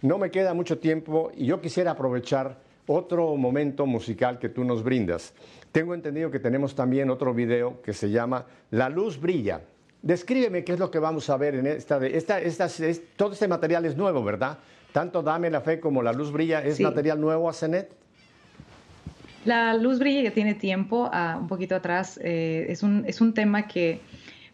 no 0.00 0.18
me 0.18 0.30
queda 0.30 0.54
mucho 0.54 0.78
tiempo 0.78 1.30
y 1.36 1.46
yo 1.46 1.60
quisiera 1.60 1.92
aprovechar 1.92 2.56
otro 2.86 3.36
momento 3.36 3.86
musical 3.86 4.38
que 4.38 4.48
tú 4.48 4.64
nos 4.64 4.82
brindas. 4.82 5.34
Tengo 5.70 5.94
entendido 5.94 6.30
que 6.30 6.38
tenemos 6.38 6.74
también 6.74 7.10
otro 7.10 7.32
video 7.34 7.80
que 7.82 7.92
se 7.92 8.10
llama 8.10 8.46
La 8.70 8.88
luz 8.88 9.20
brilla. 9.20 9.62
Descríbeme 10.02 10.64
qué 10.64 10.72
es 10.72 10.78
lo 10.78 10.90
que 10.90 10.98
vamos 10.98 11.30
a 11.30 11.36
ver 11.36 11.54
en 11.54 11.66
esta... 11.66 12.04
esta, 12.06 12.40
esta 12.40 12.68
todo 13.16 13.32
este 13.32 13.48
material 13.48 13.84
es 13.84 13.96
nuevo, 13.96 14.24
¿verdad? 14.24 14.58
Tanto 14.92 15.22
Dame 15.22 15.48
la 15.48 15.60
Fe 15.60 15.78
como 15.78 16.02
La 16.02 16.12
luz 16.12 16.32
brilla 16.32 16.62
es 16.62 16.80
material 16.80 17.20
nuevo, 17.20 17.48
Asenet. 17.48 17.90
La 19.44 19.74
luz 19.74 19.98
brilla 19.98 20.22
ya 20.22 20.32
tiene 20.32 20.54
tiempo, 20.54 21.08
ah, 21.12 21.36
un 21.40 21.48
poquito 21.48 21.74
atrás. 21.74 22.18
Eh, 22.22 22.66
es, 22.68 22.82
un, 22.82 23.04
es 23.06 23.20
un 23.20 23.34
tema 23.34 23.66
que 23.66 24.00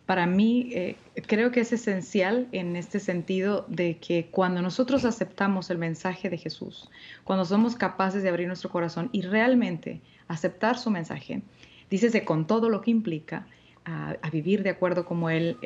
para 0.09 0.27
mí 0.27 0.71
eh, 0.73 0.97
creo 1.27 1.51
que 1.51 1.61
es 1.61 1.71
esencial 1.71 2.49
en 2.53 2.77
este 2.77 2.99
sentido 2.99 3.67
de 3.69 3.99
que 3.99 4.29
cuando 4.31 4.63
nosotros 4.63 5.05
aceptamos 5.05 5.69
el 5.69 5.77
mensaje 5.77 6.31
de 6.31 6.39
Jesús, 6.39 6.89
cuando 7.25 7.45
somos 7.45 7.77
capaces 7.77 8.23
de 8.23 8.31
abrir 8.31 8.47
nuestro 8.47 8.71
corazón 8.71 9.11
y 9.13 9.21
realmente 9.21 10.01
aceptar 10.27 10.79
su 10.79 10.91
mensaje, 10.91 11.43
dícese 11.91 12.25
con 12.25 12.47
todo 12.47 12.71
lo 12.71 12.81
que 12.81 12.91
implica 12.91 13.47
a, 13.85 14.17
vivir 14.33 14.63
de 14.63 14.71
acuerdo 14.71 15.05
como 15.05 15.29
Él, 15.29 15.59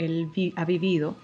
ha 0.57 0.65
vivido, 0.65 1.15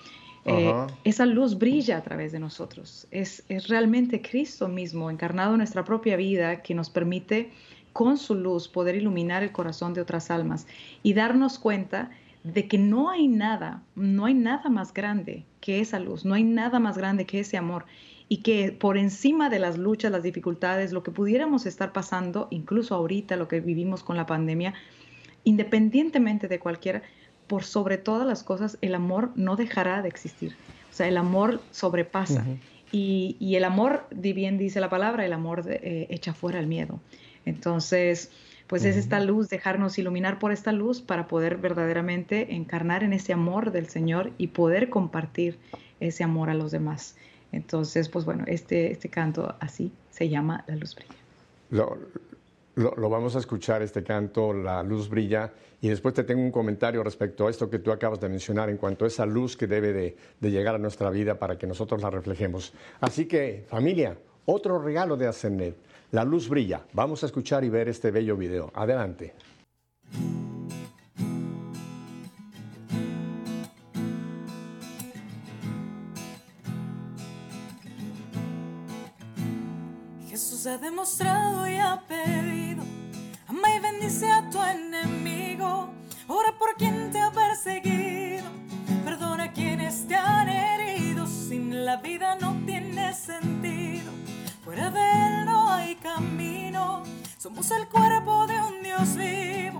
eh, 0.45 0.73
esa 1.03 1.27
luz 1.27 1.59
brilla 1.59 1.97
a 1.97 2.03
través 2.05 2.31
de 2.31 2.39
nosotros. 2.39 3.09
Es, 3.11 3.43
es 3.49 3.67
realmente 3.67 4.23
Cristo 4.23 4.69
mismo 4.69 5.11
encarnado 5.11 5.55
en 5.55 5.59
nuestra 5.59 5.85
propia 5.85 6.17
vida 6.17 6.63
que 6.63 6.73
nos 6.73 6.89
permite 6.89 7.51
con 7.93 8.17
su 8.17 8.37
luz 8.37 8.69
poder 8.69 8.95
iluminar 8.95 9.43
el 9.43 9.51
corazón 9.51 9.93
de 9.93 10.03
otras 10.03 10.31
almas 10.31 10.69
y 11.03 11.15
darnos 11.15 11.59
cuenta 11.59 12.13
de 12.45 12.69
que 12.69 12.79
no 12.79 13.11
hay 13.11 13.29
nada, 13.29 13.83
no 13.95 14.27
hay 14.27 14.35
nada 14.35 14.71
más 14.71 14.95
grande 14.95 15.45
que 15.61 15.81
esa 15.81 15.99
luz, 15.99 16.25
no 16.25 16.35
hay 16.35 16.45
nada 16.45 16.79
más 16.79 16.97
grande 16.97 17.27
que 17.27 17.41
ese 17.41 17.57
amor. 17.57 17.85
y 18.31 18.43
que 18.43 18.73
por 18.73 18.99
encima 18.99 19.49
de 19.49 19.59
las 19.59 19.79
luchas, 19.79 20.13
las 20.13 20.23
dificultades, 20.23 20.93
lo 20.93 21.03
que 21.03 21.11
pudiéramos 21.11 21.65
estar 21.65 21.95
pasando, 21.95 22.47
incluso 22.51 22.95
ahorita 22.95 23.37
lo 23.37 23.49
que 23.49 23.61
vivimos 23.61 24.03
con 24.03 24.19
la 24.19 24.27
pandemia, 24.27 24.75
independientemente 25.45 26.47
de 26.47 26.59
cualquiera, 26.59 27.03
por 27.47 27.65
sobre 27.65 27.97
todas 27.97 28.27
las 28.27 28.45
cosas, 28.45 28.77
el 28.83 28.95
amor 28.95 29.33
no 29.35 29.57
dejará 29.57 30.03
de 30.03 30.11
existir. 30.11 30.55
O 30.91 30.93
sea, 30.93 31.09
el 31.09 31.17
amor 31.17 31.63
sobrepasa. 31.71 32.45
y, 32.93 33.55
el 33.55 33.65
amor, 33.65 34.07
bien 34.11 34.59
dice 34.59 34.79
la 34.81 34.91
palabra, 34.91 35.25
el 35.25 35.33
amor 35.33 35.65
eh, 35.67 36.07
echa 36.11 36.35
fuera 36.35 36.61
el 36.61 36.67
miedo. 36.67 37.01
Entonces, 37.47 38.31
pues 38.69 38.85
es 38.85 38.97
esta 38.97 39.19
luz, 39.19 39.49
dejarnos 39.49 39.99
iluminar 39.99 40.39
por 40.39 40.53
esta 40.53 40.73
luz 40.73 41.01
para 41.01 41.27
poder 41.27 41.57
verdaderamente 41.57 42.55
encarnar 42.55 43.03
en 43.03 43.15
ese 43.15 43.33
amor 43.33 43.73
del 43.73 43.89
Señor 43.89 44.31
y 44.37 44.49
poder 44.49 44.91
compartir 44.91 45.59
ese 46.01 46.23
amor 46.23 46.51
a 46.51 46.55
los 46.55 46.71
demás. 46.71 47.17
Entonces, 47.51 48.11
pues 48.11 48.27
bueno, 48.27 48.45
este, 48.47 48.93
este 48.93 49.09
canto 49.09 49.55
así 49.59 49.91
se 50.11 50.29
llama 50.29 50.65
La 50.69 50.77
luz 50.77 50.95
brilla. 50.95 51.15
Lo, 51.71 53.09
vamos 53.09 53.35
a 53.37 53.39
escuchar, 53.39 53.81
este 53.81 54.05
canto, 54.05 54.53
La 54.53 54.83
luz 54.83 55.09
brilla, 55.09 55.51
y 55.81 55.89
después 55.89 56.13
te 56.13 56.23
tengo 56.23 56.43
un 56.43 56.53
comentario 56.53 57.03
respecto 57.03 57.47
a 57.47 57.51
esto 57.51 57.71
que 57.71 57.79
tú 57.79 57.91
acabas 57.91 58.21
de 58.21 58.29
mencionar 58.29 58.69
en 58.69 58.77
cuanto 58.77 59.07
a 59.07 59.09
esa 59.09 59.25
luz 59.25 59.57
que 59.57 59.67
debe 59.67 59.95
de, 59.95 60.17
de 60.41 60.51
llegar 60.51 60.75
a 60.75 60.79
nuestra 60.79 61.09
vida 61.09 61.39
para 61.39 61.57
que 61.57 61.67
nosotros 61.67 62.03
la 62.03 62.11
reflejemos. 62.11 62.75
Así 63.01 63.25
que, 63.25 63.65
familia, 63.69 64.19
otro 64.45 64.79
regalo 64.79 65.17
de 65.17 65.27
Ascendent 65.27 65.77
la 66.11 66.25
luz 66.25 66.49
brilla. 66.49 66.87
Vamos 66.93 67.23
a 67.23 67.27
escuchar 67.27 67.65
y 67.65 67.69
ver 67.69 67.89
este 67.89 68.11
bello 68.11 68.37
video. 68.37 68.71
Adelante. 68.75 69.35
Jesús 80.29 80.67
ha 80.67 80.79
demostrado 80.79 81.69
y 81.69 81.77
ha 81.77 82.01
pedido, 82.07 82.85
ama 83.49 83.75
y 83.75 83.81
bendice 83.81 84.31
a 84.31 84.49
tu 84.51 84.63
enemigo, 84.63 85.91
ora 86.29 86.57
por 86.57 86.77
quien 86.77 87.11
te 87.11 87.19
ha 87.19 87.33
perseguido, 87.33 88.45
perdona 89.05 89.45
a 89.45 89.53
quienes 89.53 90.07
te 90.07 90.15
han 90.15 90.49
herido, 90.49 91.27
sin 91.27 91.85
la 91.85 91.97
vida 91.97 92.37
no 92.41 92.57
tiene 92.65 93.13
sentido, 93.15 94.13
fuera 94.63 94.91
de 94.91 95.01
él 95.01 95.48
Somos 97.39 97.71
el 97.71 97.87
cuerpo 97.89 98.47
de 98.47 98.61
un 98.61 98.83
Dios 98.83 99.17
vivo 99.17 99.78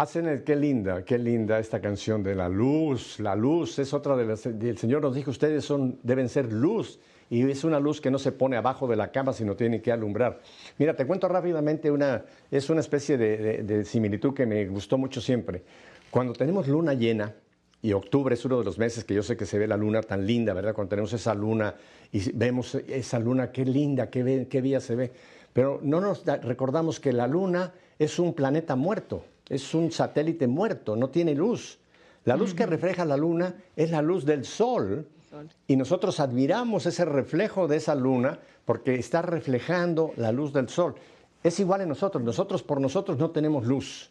Hacen 0.00 0.44
qué 0.46 0.56
linda, 0.56 1.04
qué 1.04 1.18
linda 1.18 1.58
esta 1.58 1.78
canción 1.78 2.22
de 2.22 2.34
la 2.34 2.48
luz. 2.48 3.20
La 3.20 3.36
luz 3.36 3.78
es 3.78 3.92
otra 3.92 4.16
de 4.16 4.24
las. 4.24 4.46
El 4.46 4.78
Señor 4.78 5.02
nos 5.02 5.14
dijo: 5.14 5.30
ustedes 5.30 5.62
son, 5.62 5.98
deben 6.02 6.30
ser 6.30 6.50
luz. 6.50 6.98
Y 7.28 7.42
es 7.50 7.64
una 7.64 7.78
luz 7.78 8.00
que 8.00 8.10
no 8.10 8.18
se 8.18 8.32
pone 8.32 8.56
abajo 8.56 8.88
de 8.88 8.96
la 8.96 9.12
cama, 9.12 9.34
sino 9.34 9.56
tiene 9.56 9.82
que 9.82 9.92
alumbrar. 9.92 10.40
Mira, 10.78 10.96
te 10.96 11.06
cuento 11.06 11.28
rápidamente 11.28 11.90
una. 11.90 12.24
Es 12.50 12.70
una 12.70 12.80
especie 12.80 13.18
de, 13.18 13.84
similitud 13.84 14.32
que 14.32 14.46
me 14.46 14.66
gustó 14.68 14.96
mucho 14.96 15.20
siempre. 15.20 15.64
Cuando 16.10 16.32
tenemos 16.32 16.66
luna 16.66 16.94
llena, 16.94 17.34
y 17.82 17.92
octubre 17.92 18.34
es 18.34 18.42
uno 18.46 18.58
de 18.58 18.64
los 18.64 18.78
meses 18.78 19.04
que 19.04 19.12
yo 19.12 19.22
sé 19.22 19.36
que 19.36 19.44
se 19.44 19.58
ve 19.58 19.68
la 19.68 19.76
luna 19.76 20.00
tan 20.00 20.26
linda, 20.26 20.54
¿verdad? 20.54 20.72
Cuando 20.72 20.88
tenemos 20.88 21.12
esa 21.12 21.34
luna 21.34 21.74
y 22.10 22.32
vemos 22.32 22.74
esa 22.74 23.18
luna, 23.18 23.52
qué 23.52 23.66
linda, 23.66 24.08
qué, 24.08 24.46
qué 24.48 24.62
bella 24.62 24.80
se 24.80 24.96
ve. 24.96 25.12
Pero 25.52 25.78
no 25.82 26.00
nos 26.00 26.24
da- 26.24 26.38
recordamos 26.38 27.00
que 27.00 27.12
la 27.12 27.26
luna 27.26 27.74
es 27.98 28.18
un 28.18 28.32
planeta 28.32 28.76
muerto, 28.76 29.26
es 29.50 29.74
un 29.74 29.92
satélite 29.92 30.46
muerto, 30.46 30.96
no 30.96 31.10
tiene 31.10 31.34
luz. 31.34 31.78
La 32.24 32.36
luz 32.36 32.54
que 32.54 32.64
refleja 32.64 33.04
la 33.04 33.16
luna 33.16 33.56
es 33.76 33.90
la 33.90 34.00
luz 34.00 34.24
del 34.24 34.44
sol 34.44 35.06
y 35.66 35.76
nosotros 35.76 36.20
admiramos 36.20 36.86
ese 36.86 37.04
reflejo 37.04 37.68
de 37.68 37.76
esa 37.76 37.94
luna 37.94 38.38
porque 38.64 38.94
está 38.94 39.22
reflejando 39.22 40.12
la 40.16 40.32
luz 40.32 40.52
del 40.52 40.68
sol. 40.68 40.94
Es 41.42 41.58
igual 41.60 41.80
en 41.80 41.88
nosotros, 41.88 42.22
nosotros 42.22 42.62
por 42.62 42.80
nosotros 42.80 43.18
no 43.18 43.30
tenemos 43.30 43.66
luz. 43.66 44.10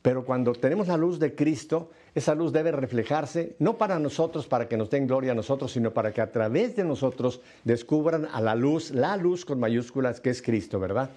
Pero 0.00 0.24
cuando 0.24 0.52
tenemos 0.52 0.88
la 0.88 0.96
luz 0.96 1.18
de 1.20 1.34
Cristo, 1.34 1.90
esa 2.14 2.34
luz 2.34 2.52
debe 2.52 2.72
reflejarse, 2.72 3.54
no 3.60 3.78
para 3.78 3.98
nosotros, 4.00 4.46
para 4.46 4.68
que 4.68 4.76
nos 4.76 4.90
den 4.90 5.06
gloria 5.06 5.32
a 5.32 5.34
nosotros, 5.34 5.72
sino 5.72 5.92
para 5.92 6.12
que 6.12 6.20
a 6.20 6.32
través 6.32 6.74
de 6.74 6.84
nosotros 6.84 7.40
descubran 7.64 8.26
a 8.32 8.40
la 8.40 8.56
luz, 8.56 8.90
la 8.90 9.16
luz 9.16 9.44
con 9.44 9.60
mayúsculas 9.60 10.20
que 10.20 10.30
es 10.30 10.42
Cristo, 10.42 10.80
¿verdad? 10.80 11.10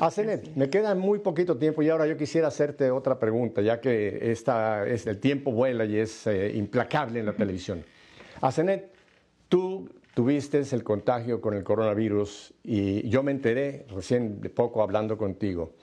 Asenet, 0.00 0.56
me 0.56 0.70
queda 0.70 0.94
muy 0.94 1.18
poquito 1.18 1.58
tiempo 1.58 1.82
y 1.82 1.90
ahora 1.90 2.06
yo 2.06 2.16
quisiera 2.16 2.48
hacerte 2.48 2.90
otra 2.90 3.18
pregunta, 3.18 3.60
ya 3.60 3.82
que 3.82 4.30
esta, 4.32 4.86
es, 4.86 5.06
el 5.06 5.18
tiempo 5.18 5.52
vuela 5.52 5.84
y 5.84 5.98
es 5.98 6.26
eh, 6.26 6.52
implacable 6.54 7.20
en 7.20 7.26
la 7.26 7.34
televisión. 7.34 7.84
Asenet, 8.40 8.90
tú 9.50 9.90
tuviste 10.14 10.62
el 10.72 10.82
contagio 10.82 11.42
con 11.42 11.52
el 11.52 11.64
coronavirus 11.64 12.54
y 12.64 13.06
yo 13.10 13.22
me 13.22 13.30
enteré 13.30 13.84
recién 13.94 14.40
de 14.40 14.48
poco 14.48 14.82
hablando 14.82 15.18
contigo. 15.18 15.74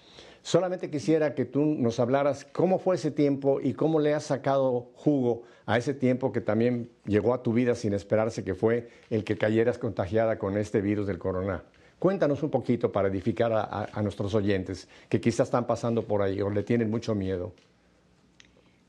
Solamente 0.42 0.90
quisiera 0.90 1.36
que 1.36 1.46
tú 1.46 1.64
nos 1.64 2.00
hablaras 2.00 2.44
cómo 2.44 2.80
fue 2.80 2.96
ese 2.96 3.12
tiempo 3.12 3.62
y 3.62 3.74
cómo 3.74 4.00
le 4.00 4.16
has 4.16 4.24
sacado 4.24 4.90
jugo 4.96 5.44
a 5.68 5.78
ese 5.78 5.94
tiempo 5.94 6.32
que 6.32 6.42
también 6.42 6.90
llegó 7.06 7.36
a 7.36 7.44
tu 7.44 7.54
vida 7.54 7.76
sin 7.76 7.94
esperarse, 7.94 8.44
que 8.44 8.56
fue 8.56 8.90
el 9.12 9.24
que 9.24 9.38
cayeras 9.38 9.78
contagiada 9.78 10.40
con 10.40 10.58
este 10.58 10.82
virus 10.82 11.06
del 11.06 11.20
corona. 11.20 11.64
Cuéntanos 12.00 12.44
un 12.44 12.52
poquito 12.52 12.92
para 12.92 13.08
edificar 13.08 13.52
a, 13.54 14.02
nuestros 14.04 14.36
oyentes 14.36 14.88
que 15.10 15.20
quizás 15.20 15.48
están 15.48 15.66
pasando 15.66 16.04
por 16.06 16.22
ahí 16.22 16.42
o 16.42 16.50
le 16.50 16.62
tienen 16.62 16.92
mucho 16.92 17.16
miedo. 17.16 17.54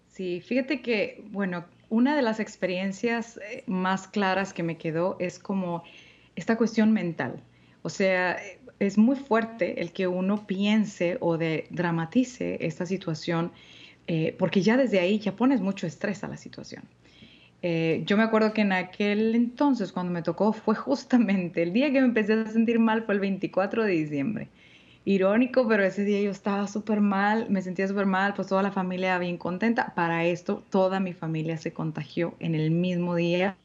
Sí, 0.08 0.42
fíjate 0.42 0.82
que, 0.82 1.24
bueno, 1.30 1.64
una 1.88 2.14
de 2.16 2.22
las 2.22 2.38
experiencias 2.38 3.38
eh, 3.38 3.64
más 3.66 4.08
claras 4.08 4.52
que 4.52 4.62
me 4.62 4.76
quedó 4.76 5.16
es 5.20 5.38
como 5.38 5.84
esta 6.36 6.58
cuestión 6.58 6.92
mental. 6.92 7.42
O 7.82 7.88
sea, 7.88 8.36
es 8.78 8.98
muy 8.98 9.16
fuerte 9.16 9.80
el 9.80 9.92
que 9.92 10.06
uno 10.06 10.46
piense 10.46 11.16
o 11.20 11.38
dramatice 11.70 12.58
esta 12.60 12.84
situación, 12.84 13.52
eh, 14.06 14.34
porque 14.38 14.60
ya 14.60 14.76
desde 14.76 15.00
ahí 15.00 15.18
ya 15.18 15.34
pones 15.34 15.60
mucho 15.60 15.86
estrés 15.86 16.22
a 16.24 16.28
la 16.28 16.36
situación. 16.36 16.82
Eh, 17.62 18.02
yo 18.06 18.16
me 18.16 18.22
acuerdo 18.22 18.52
que 18.52 18.60
en 18.60 18.72
aquel 18.72 19.34
entonces, 19.34 19.92
cuando 19.92 20.12
me 20.12 20.22
tocó, 20.22 20.52
fue 20.52 20.74
justamente 20.74 21.62
el 21.62 21.72
día 21.72 21.92
que 21.92 22.00
me 22.00 22.06
empecé 22.06 22.34
a 22.34 22.46
sentir 22.46 22.78
mal, 22.78 23.02
fue 23.02 23.14
el 23.14 23.20
24 23.20 23.84
de 23.84 23.92
diciembre. 23.92 24.48
Irónico, 25.04 25.66
pero 25.66 25.84
ese 25.84 26.04
día 26.04 26.20
yo 26.20 26.30
estaba 26.30 26.66
súper 26.66 27.00
mal, 27.00 27.48
me 27.48 27.62
sentía 27.62 27.88
súper 27.88 28.04
mal, 28.04 28.34
pues 28.34 28.48
toda 28.48 28.62
la 28.62 28.70
familia 28.70 29.18
bien 29.18 29.38
contenta. 29.38 29.94
Para 29.94 30.26
esto, 30.26 30.62
toda 30.70 31.00
mi 31.00 31.14
familia 31.14 31.56
se 31.56 31.72
contagió 31.72 32.34
en 32.40 32.54
el 32.54 32.70
mismo 32.70 33.14
día. 33.14 33.56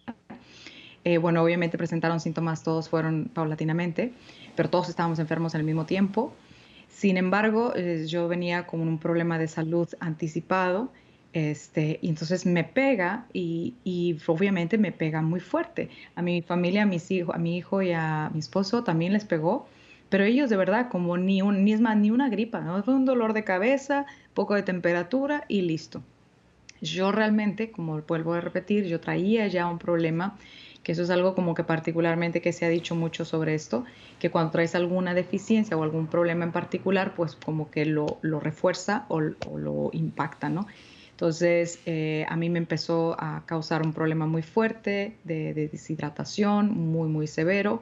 Eh, 1.04 1.18
bueno, 1.18 1.44
obviamente 1.44 1.78
presentaron 1.78 2.22
síntomas, 2.22 2.64
todos 2.64 2.88
fueron 2.88 3.30
paulatinamente, 3.34 4.14
pero 4.56 4.70
todos 4.70 4.88
estábamos 4.88 5.20
enfermos 5.20 5.54
al 5.54 5.64
mismo 5.64 5.86
tiempo. 5.86 6.34
Sin 6.88 7.18
embargo, 7.18 7.74
eh, 7.76 8.06
yo 8.08 8.30
venía 8.30 8.66
con 8.66 8.80
un 8.80 8.98
problema 8.98 9.38
de 9.38 9.50
salud 9.50 9.90
anticipado 10.00 10.94
este, 11.34 11.98
y 12.02 12.10
entonces 12.10 12.46
me 12.46 12.64
pega 12.64 13.26
y, 13.34 13.74
obviamente 14.28 14.78
me 14.78 14.92
pega 14.92 15.22
muy 15.22 15.40
fuerte. 15.40 15.90
A 16.16 16.22
mi 16.22 16.44
familia, 16.44 16.84
a 16.84 16.86
mis 16.86 17.10
hijos, 17.10 17.36
a 17.36 17.40
mi 17.40 17.58
hijo 17.58 17.82
y 17.82 17.92
a 17.92 18.30
mi 18.34 18.40
esposo 18.40 18.84
también 18.84 19.14
les 19.14 19.26
pegó, 19.26 19.68
pero 20.10 20.24
ellos 20.24 20.50
de 20.52 20.58
verdad 20.58 20.90
como 20.90 21.18
ni, 21.18 21.42
un, 21.42 21.66
ni, 21.66 21.76
ni 21.76 22.12
una 22.12 22.30
gripa, 22.30 22.62
¿no? 22.62 22.84
Fue 22.84 22.94
un 22.94 23.06
dolor 23.06 23.34
de 23.34 23.44
cabeza, 23.44 24.06
poco 24.36 24.54
de 24.54 24.62
temperatura 24.62 25.44
y 25.48 25.62
listo. 25.62 26.04
Yo 26.82 27.12
realmente, 27.12 27.72
como 27.72 28.00
vuelvo 28.02 28.34
a 28.34 28.42
repetir, 28.42 28.86
yo 28.86 29.00
traía 29.00 29.48
ya 29.48 29.68
un 29.68 29.80
problema, 29.80 30.38
que 30.84 30.92
eso 30.92 31.02
es 31.02 31.10
algo 31.10 31.34
como 31.34 31.56
que 31.56 31.64
particularmente 31.64 32.42
que 32.42 32.52
se 32.52 32.66
ha 32.66 32.70
dicho 32.70 32.94
mucho 32.94 33.26
sobre 33.26 33.56
esto, 33.56 33.86
que 34.20 34.30
cuando 34.30 34.52
traes 34.52 34.76
alguna 34.76 35.14
deficiencia 35.16 35.78
o 35.78 35.84
algún 35.84 36.08
problema 36.08 36.44
en 36.44 36.52
particular, 36.52 37.16
pues 37.16 37.36
como 37.36 37.72
que 37.72 37.86
lo, 37.86 38.20
refuerza 38.22 39.06
o 39.08 39.20
lo 39.20 39.90
impacta, 39.94 40.50
¿no? 40.50 40.68
Entonces, 41.24 41.80
eh, 41.86 42.26
a 42.28 42.36
mí 42.36 42.50
me 42.50 42.60
empezó 42.60 43.16
a 43.18 43.46
causar 43.46 43.82
un 43.86 43.94
problema 43.94 44.26
muy 44.26 44.42
fuerte 44.42 45.16
de, 45.24 45.54
deshidratación, 45.54 46.78
muy, 46.78 47.08
muy 47.08 47.28
severo. 47.28 47.82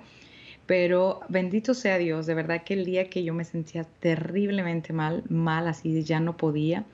Pero 0.68 1.22
bendito 1.28 1.74
sea 1.74 1.98
Dios, 1.98 2.28
de 2.28 2.36
verdad 2.36 2.64
que 2.64 2.76
el 2.76 2.86
día 2.86 3.10
que 3.10 3.24
yo 3.24 3.34
me 3.34 3.44
sentía 3.44 3.84
terriblemente 3.84 4.94
mal, 4.94 5.24
mal, 5.28 5.68
así 5.68 6.04
ya 6.04 6.20
no 6.20 6.38
podía, 6.38 6.86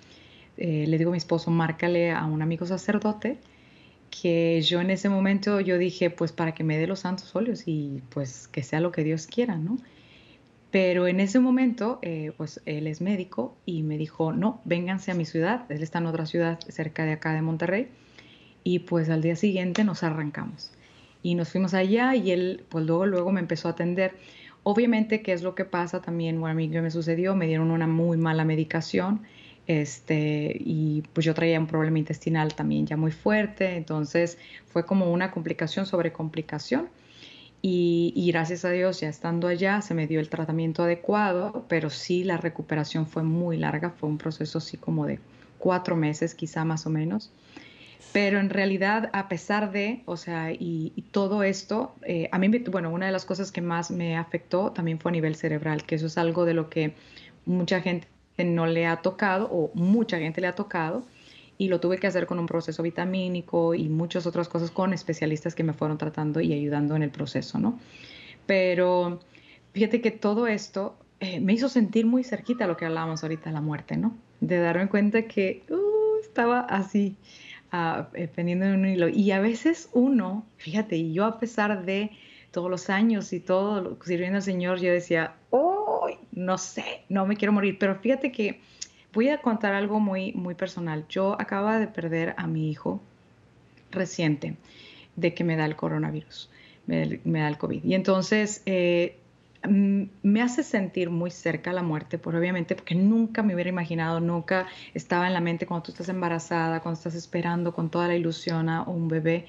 eh, 0.55 0.85
le 0.87 0.97
digo 0.97 1.09
a 1.09 1.11
mi 1.11 1.17
esposo, 1.17 1.51
márcale 1.51 2.11
a 2.11 2.23
un 2.23 2.41
amigo 2.41 2.65
sacerdote, 2.65 3.39
que 4.09 4.61
yo 4.61 4.79
en 4.79 4.89
ese 4.89 5.09
momento 5.09 5.59
yo 5.59 5.77
dije, 5.77 6.09
pues 6.09 6.31
para 6.31 6.53
que 6.53 6.63
me 6.63 6.77
dé 6.77 6.87
los 6.87 6.99
santos 6.99 7.35
óleos 7.35 7.63
y 7.65 8.01
pues 8.07 8.47
que 8.47 8.63
sea 8.63 8.79
lo 8.79 8.93
que 8.93 9.03
Dios 9.03 9.27
quiera, 9.27 9.57
¿no? 9.57 9.79
Pero 10.71 11.07
en 11.07 11.19
ese 11.19 11.39
momento, 11.39 11.99
eh, 12.01 12.33
pues 12.35 12.61
él 12.65 12.87
es 12.87 13.01
médico 13.01 13.57
y 13.65 13.83
me 13.83 13.97
dijo, 13.97 14.33
no, 14.33 14.61
vénganse 14.65 15.11
a 15.11 15.15
mi 15.15 15.25
ciudad, 15.25 15.65
él 15.69 15.81
está 15.81 15.99
en 15.99 16.07
otra 16.07 16.25
ciudad 16.25 16.59
cerca 16.67 17.05
de 17.05 17.13
acá 17.13 17.33
de 17.33 17.41
Monterrey, 17.41 17.87
y 18.63 18.79
pues 18.79 19.09
al 19.09 19.21
día 19.21 19.35
siguiente 19.35 19.83
nos 19.85 20.03
arrancamos. 20.03 20.71
Y 21.23 21.35
nos 21.35 21.51
fuimos 21.51 21.73
allá 21.73 22.15
y 22.15 22.31
él, 22.31 22.65
pues 22.69 22.85
luego, 22.85 23.05
luego 23.05 23.31
me 23.31 23.39
empezó 23.39 23.69
a 23.69 23.71
atender. 23.71 24.15
Obviamente, 24.63 25.21
¿qué 25.21 25.31
es 25.31 25.41
lo 25.41 25.55
que 25.55 25.65
pasa 25.65 26.01
también? 26.01 26.39
Bueno, 26.39 26.51
a 26.51 26.55
mí 26.55 26.67
me 26.67 26.91
sucedió, 26.91 27.35
me 27.35 27.47
dieron 27.47 27.71
una 27.71 27.87
muy 27.87 28.17
mala 28.17 28.43
medicación, 28.43 29.21
este, 29.67 30.55
y 30.59 31.03
pues 31.13 31.25
yo 31.25 31.33
traía 31.33 31.59
un 31.59 31.67
problema 31.67 31.99
intestinal 31.99 32.55
también 32.55 32.85
ya 32.85 32.97
muy 32.97 33.11
fuerte, 33.11 33.75
entonces 33.75 34.37
fue 34.65 34.85
como 34.85 35.11
una 35.11 35.31
complicación 35.31 35.85
sobre 35.85 36.11
complicación 36.13 36.89
y, 37.61 38.29
gracias 38.31 38.63
a 38.65 38.69
Dios, 38.69 39.01
ya 39.01 39.09
estando 39.09 39.47
allá, 39.47 39.81
se 39.81 39.93
me 39.93 40.07
dio 40.07 40.19
el 40.19 40.29
tratamiento 40.29 40.83
adecuado, 40.83 41.65
pero 41.67 41.89
sí 41.89 42.23
la 42.23 42.37
recuperación 42.37 43.07
fue 43.07 43.23
muy 43.23 43.57
larga, 43.57 43.89
fue 43.89 44.09
un 44.09 44.17
proceso 44.17 44.59
así 44.59 44.77
como 44.77 45.05
de 45.05 45.19
cuatro 45.57 45.95
meses, 45.95 46.35
quizá 46.35 46.63
más 46.63 46.85
o 46.85 46.89
menos. 46.89 47.31
Pero 48.13 48.39
en 48.39 48.49
realidad, 48.49 49.09
a 49.11 49.27
pesar 49.27 49.71
de, 49.71 50.01
o 50.05 50.17
sea, 50.17 50.51
y, 50.51 51.03
todo 51.11 51.43
esto, 51.43 51.95
eh, 52.03 52.29
a 52.31 52.37
mí, 52.37 52.47
bueno, 52.69 52.89
una 52.89 53.07
de 53.07 53.11
las 53.11 53.25
cosas 53.25 53.51
que 53.51 53.61
más 53.61 53.91
me 53.91 54.17
afectó 54.17 54.71
también 54.71 54.99
fue 54.99 55.11
a 55.11 55.13
nivel 55.13 55.35
cerebral, 55.35 55.83
que 55.83 55.95
eso 55.95 56.05
es 56.05 56.17
algo 56.17 56.45
de 56.45 56.53
lo 56.53 56.69
que 56.69 56.93
mucha 57.45 57.81
gente 57.81 58.07
no 58.37 58.67
le 58.67 58.85
ha 58.85 58.97
tocado 58.97 59.49
o 59.51 59.71
mucha 59.73 60.19
gente 60.19 60.41
le 60.41 60.47
ha 60.47 60.55
tocado 60.55 61.03
y 61.57 61.69
lo 61.69 61.79
tuve 61.79 61.97
que 61.97 62.07
hacer 62.07 62.27
con 62.27 62.39
un 62.39 62.45
proceso 62.45 62.83
vitamínico 62.83 63.73
y 63.73 63.89
muchas 63.89 64.27
otras 64.27 64.47
cosas 64.47 64.71
con 64.71 64.93
especialistas 64.93 65.55
que 65.55 65.63
me 65.63 65.73
fueron 65.73 65.97
tratando 65.97 66.39
y 66.39 66.53
ayudando 66.53 66.95
en 66.95 67.03
el 67.03 67.09
proceso, 67.09 67.59
¿no? 67.59 67.79
Pero 68.45 69.19
fíjate 69.73 70.01
que 70.01 70.11
todo 70.11 70.47
esto 70.47 70.95
eh, 71.19 71.39
me 71.39 71.53
hizo 71.53 71.67
sentir 71.67 72.05
muy 72.05 72.23
cerquita 72.23 72.65
a 72.65 72.67
lo 72.67 72.77
que 72.77 72.85
hablábamos 72.85 73.23
ahorita, 73.23 73.51
la 73.51 73.61
muerte, 73.61 73.97
¿no? 73.97 74.15
De 74.39 74.59
darme 74.59 74.87
cuenta 74.87 75.23
que 75.23 75.63
uh, 75.69 76.19
estaba 76.21 76.59
así, 76.61 77.15
uh, 77.73 78.03
pendiendo 78.35 78.65
en 78.65 78.79
un 78.79 78.85
hilo. 78.85 79.09
Y 79.09 79.31
a 79.31 79.39
veces 79.39 79.89
uno, 79.93 80.45
fíjate, 80.57 80.95
y 80.95 81.13
yo 81.13 81.25
a 81.25 81.39
pesar 81.39 81.85
de 81.85 82.11
todos 82.51 82.69
los 82.69 82.89
años 82.89 83.33
y 83.33 83.39
todo 83.39 83.97
sirviendo 84.03 84.37
al 84.37 84.43
Señor, 84.43 84.79
yo 84.79 84.91
decía, 84.91 85.35
oh, 85.49 86.07
no 86.31 86.57
sé, 86.59 87.03
no 87.09 87.25
me 87.25 87.35
quiero 87.35 87.51
morir. 87.51 87.77
Pero 87.79 87.95
fíjate 87.95 88.31
que 88.31 88.61
Voy 89.13 89.29
a 89.29 89.41
contar 89.41 89.73
algo 89.73 89.99
muy, 89.99 90.33
muy 90.33 90.55
personal. 90.55 91.05
Yo 91.09 91.39
acaba 91.39 91.79
de 91.79 91.87
perder 91.87 92.35
a 92.37 92.47
mi 92.47 92.69
hijo 92.69 93.01
reciente 93.91 94.55
de 95.15 95.33
que 95.33 95.43
me 95.43 95.55
da 95.55 95.65
el 95.65 95.75
coronavirus, 95.75 96.49
me, 96.85 97.19
da 97.23 97.47
el 97.47 97.57
COVID. 97.57 97.83
Y 97.83 97.95
entonces 97.95 98.61
eh, 98.65 99.17
me 99.69 100.41
hace 100.41 100.63
sentir 100.63 101.09
muy 101.09 101.31
cerca 101.31 101.73
la 101.73 101.83
muerte, 101.83 102.17
por 102.17 102.35
obviamente, 102.35 102.75
porque 102.75 102.95
nunca 102.95 103.43
me 103.43 103.53
hubiera 103.53 103.69
imaginado, 103.69 104.19
nunca 104.19 104.67
estaba 104.93 105.27
en 105.27 105.33
la 105.33 105.41
mente 105.41 105.65
cuando 105.65 105.83
tú 105.83 105.91
estás 105.91 106.09
embarazada, 106.09 106.81
cuando 106.81 106.97
estás 106.97 107.15
esperando 107.15 107.73
con 107.73 107.89
toda 107.89 108.07
la 108.07 108.15
ilusión 108.15 108.69
a 108.69 108.83
un 108.83 109.07
bebé, 109.07 109.45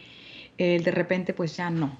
eh, 0.56 0.80
de 0.82 0.90
repente 0.90 1.34
pues 1.34 1.56
ya 1.56 1.70
no. 1.70 1.96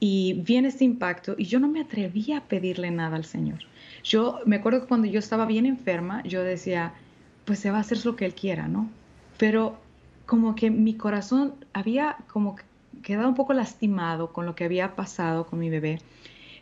Y 0.00 0.42
viene 0.44 0.68
este 0.68 0.84
impacto 0.84 1.34
y 1.38 1.44
yo 1.44 1.60
no 1.60 1.68
me 1.68 1.80
atrevía 1.80 2.38
a 2.38 2.40
pedirle 2.42 2.90
nada 2.90 3.16
al 3.16 3.24
Señor. 3.24 3.60
Yo 4.04 4.40
me 4.44 4.56
acuerdo 4.56 4.82
que 4.82 4.86
cuando 4.86 5.08
yo 5.08 5.18
estaba 5.18 5.46
bien 5.46 5.66
enferma, 5.66 6.22
yo 6.24 6.42
decía, 6.42 6.92
pues 7.44 7.58
se 7.58 7.70
va 7.70 7.78
a 7.78 7.80
hacer 7.80 8.04
lo 8.04 8.16
que 8.16 8.26
él 8.26 8.34
quiera, 8.34 8.68
¿no? 8.68 8.88
Pero 9.38 9.78
como 10.26 10.54
que 10.54 10.70
mi 10.70 10.94
corazón 10.94 11.54
había 11.72 12.16
como 12.28 12.56
quedado 13.02 13.28
un 13.28 13.34
poco 13.34 13.52
lastimado 13.52 14.32
con 14.32 14.46
lo 14.46 14.54
que 14.54 14.64
había 14.64 14.94
pasado 14.94 15.46
con 15.46 15.58
mi 15.58 15.70
bebé, 15.70 16.00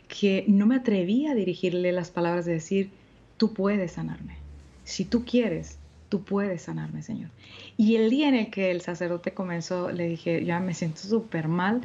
que 0.07 0.45
no 0.47 0.65
me 0.65 0.75
atrevía 0.75 1.31
a 1.31 1.35
dirigirle 1.35 1.91
las 1.91 2.11
palabras 2.11 2.45
de 2.45 2.53
decir, 2.53 2.89
tú 3.37 3.53
puedes 3.53 3.93
sanarme. 3.93 4.35
Si 4.83 5.05
tú 5.05 5.25
quieres, 5.25 5.77
tú 6.09 6.23
puedes 6.23 6.63
sanarme, 6.63 7.01
Señor. 7.01 7.29
Y 7.77 7.95
el 7.95 8.09
día 8.09 8.27
en 8.27 8.35
el 8.35 8.49
que 8.51 8.71
el 8.71 8.81
sacerdote 8.81 9.33
comenzó, 9.33 9.91
le 9.91 10.07
dije, 10.07 10.45
ya 10.45 10.59
me 10.59 10.73
siento 10.73 11.01
súper 11.01 11.47
mal, 11.47 11.81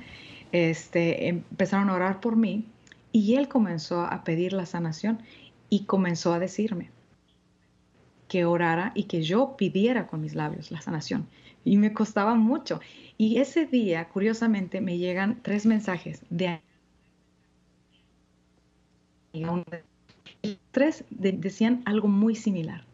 este, 0.52 1.28
empezaron 1.28 1.88
a 1.90 1.94
orar 1.94 2.20
por 2.20 2.36
mí 2.36 2.64
y 3.12 3.36
él 3.36 3.48
comenzó 3.48 4.02
a 4.02 4.24
pedir 4.24 4.52
la 4.52 4.66
sanación 4.66 5.18
y 5.70 5.84
comenzó 5.84 6.32
a 6.32 6.38
decirme, 6.38 6.90
que 8.28 8.44
orara 8.44 8.92
y 8.94 9.04
que 9.04 9.22
yo 9.22 9.56
pidiera 9.56 10.06
con 10.06 10.20
mis 10.20 10.34
labios 10.34 10.70
la 10.70 10.80
sanación. 10.80 11.26
Y 11.64 11.76
me 11.76 11.92
costaba 11.92 12.34
mucho. 12.34 12.80
Y 13.16 13.38
ese 13.38 13.66
día, 13.66 14.08
curiosamente, 14.08 14.80
me 14.80 14.98
llegan 14.98 15.40
tres 15.42 15.66
mensajes 15.66 16.22
de... 16.30 16.60
Tres 20.70 21.04
decían 21.10 21.82
algo 21.84 22.08
muy 22.08 22.34
similar. 22.34 22.84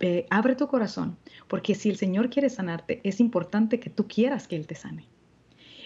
Eh, 0.00 0.26
abre 0.30 0.56
tu 0.56 0.66
corazón, 0.66 1.16
porque 1.48 1.74
si 1.74 1.88
el 1.88 1.96
Señor 1.96 2.30
quiere 2.30 2.50
sanarte, 2.50 3.00
es 3.04 3.20
importante 3.20 3.80
que 3.80 3.90
tú 3.90 4.06
quieras 4.06 4.48
que 4.48 4.56
Él 4.56 4.66
te 4.66 4.74
sane. 4.74 5.06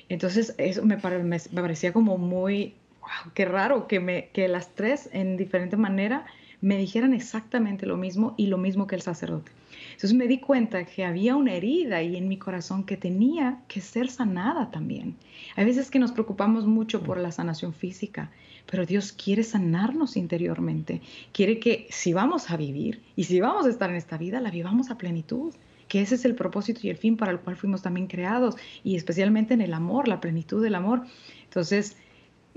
Entonces, 0.09 0.55
eso 0.59 0.85
me, 0.85 0.97
me, 0.97 1.39
parecía 1.63 1.93
como 1.93 2.17
muy, 2.17 2.75
wow, 3.01 3.33
qué 3.35 3.45
raro 3.45 3.87
que, 3.87 4.01
me, 4.01 4.29
que 4.33 4.49
las 4.49 4.75
tres 4.75 5.09
en 5.13 5.37
diferente 5.37 5.77
manera 5.77 6.27
me 6.61 6.77
dijeran 6.77 7.15
exactamente 7.15 7.87
lo 7.87 7.97
mismo 7.97 8.35
y 8.37 8.47
lo 8.47 8.59
mismo 8.59 8.87
que 8.87 8.97
el 8.97 9.03
sacerdote. 9.03 9.53
Entonces 9.93 10.15
me 10.15 10.27
di 10.27 10.39
cuenta 10.39 10.85
que 10.85 11.05
había 11.05 11.37
una 11.37 11.55
herida 11.55 11.97
ahí 11.97 12.17
en 12.17 12.29
mi 12.29 12.37
corazón 12.37 12.85
que 12.85 12.97
tenía 12.97 13.61
que 13.69 13.81
ser 13.81 14.09
sanada 14.11 14.71
también. 14.71 15.17
Hay 15.57 15.65
veces 15.65 15.91
que 15.91 15.99
nos 15.99 16.13
preocupamos 16.13 16.67
mucho 16.67 17.03
por 17.03 17.19
la 17.19 17.33
sanación 17.33 17.73
física, 17.73 18.31
pero 18.71 18.87
Dios 18.87 19.13
quiere 19.13 19.45
sanarnos 19.45 20.17
interiormente. 20.17 21.01
Quiere 21.33 21.59
que 21.59 21.87
si 21.91 22.13
vamos 22.13 22.51
a 22.51 22.57
vivir 22.57 23.03
y 23.17 23.25
si 23.25 23.41
vamos 23.41 23.67
a 23.67 23.71
estar 23.71 23.91
en 23.91 23.97
esta 23.97 24.19
vida, 24.19 24.41
la 24.41 24.51
vivamos 24.51 24.91
a 24.91 24.99
plenitud 24.99 25.55
que 25.89 26.03
ese 26.03 26.17
es 26.17 26.25
el 26.27 26.35
propósito 26.35 26.81
y 26.83 26.91
el 26.91 26.99
fin 26.99 27.17
para 27.17 27.33
el 27.33 27.41
cual 27.41 27.57
fuimos 27.57 27.81
también 27.81 28.09
creados, 28.09 28.57
y 28.85 28.97
especialmente 28.97 29.55
en 29.55 29.63
el 29.63 29.73
amor, 29.73 30.07
la 30.07 30.21
plenitud 30.21 30.63
del 30.63 30.75
amor. 30.75 31.05
Entonces 31.45 31.97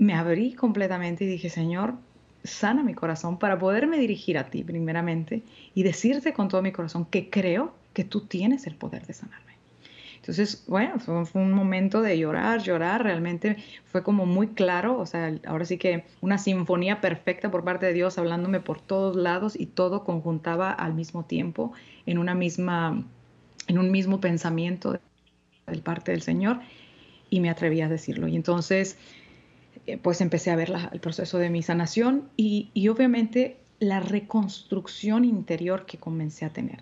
me 0.02 0.14
abrí 0.14 0.54
completamente 0.54 1.24
y 1.24 1.26
dije, 1.28 1.48
Señor, 1.48 1.94
sana 2.44 2.82
mi 2.82 2.94
corazón 2.94 3.38
para 3.38 3.58
poderme 3.58 3.98
dirigir 3.98 4.36
a 4.38 4.50
ti 4.50 4.64
primeramente 4.64 5.42
y 5.74 5.82
decirte 5.82 6.32
con 6.32 6.48
todo 6.48 6.62
mi 6.62 6.72
corazón 6.72 7.04
que 7.04 7.30
creo 7.30 7.74
que 7.92 8.04
tú 8.04 8.22
tienes 8.22 8.66
el 8.66 8.74
poder 8.74 9.06
de 9.06 9.14
sanarme. 9.14 9.52
Entonces, 10.16 10.64
bueno, 10.68 11.00
fue, 11.00 11.42
un 11.42 11.52
momento 11.52 12.00
de 12.00 12.16
llorar, 12.16 12.62
llorar, 12.62 13.02
realmente 13.02 13.56
fue 13.86 14.04
como 14.04 14.24
muy 14.24 14.48
claro, 14.48 14.96
o 14.98 15.04
sea, 15.04 15.34
ahora 15.46 15.64
sí 15.64 15.78
que 15.78 16.04
una 16.20 16.38
sinfonía 16.38 17.00
perfecta 17.00 17.50
por 17.50 17.64
parte 17.64 17.86
de 17.86 17.92
Dios 17.92 18.18
hablándome 18.18 18.60
por 18.60 18.80
todos 18.80 19.16
lados 19.16 19.58
y 19.58 19.66
todo 19.66 20.04
conjuntaba 20.04 20.70
al 20.70 20.94
mismo 20.94 21.24
tiempo 21.24 21.72
en 22.06 22.18
una 22.18 22.36
misma, 22.36 23.04
en 23.66 23.78
un 23.78 23.90
mismo 23.90 24.20
pensamiento 24.20 24.92
de 25.66 25.78
parte 25.78 26.12
del 26.12 26.22
Señor 26.22 26.60
y 27.28 27.40
me 27.40 27.50
atreví 27.50 27.80
a 27.80 27.88
decirlo. 27.88 28.28
Y 28.28 28.36
entonces, 28.36 28.98
pues 30.02 30.20
empecé 30.20 30.50
a 30.50 30.56
ver 30.56 30.72
el 30.92 31.00
proceso 31.00 31.38
de 31.38 31.50
mi 31.50 31.62
sanación 31.62 32.28
y, 32.36 32.70
y 32.74 32.88
obviamente 32.88 33.58
la 33.78 34.00
reconstrucción 34.00 35.24
interior 35.24 35.86
que 35.86 35.98
comencé 35.98 36.44
a 36.44 36.50
tener 36.50 36.80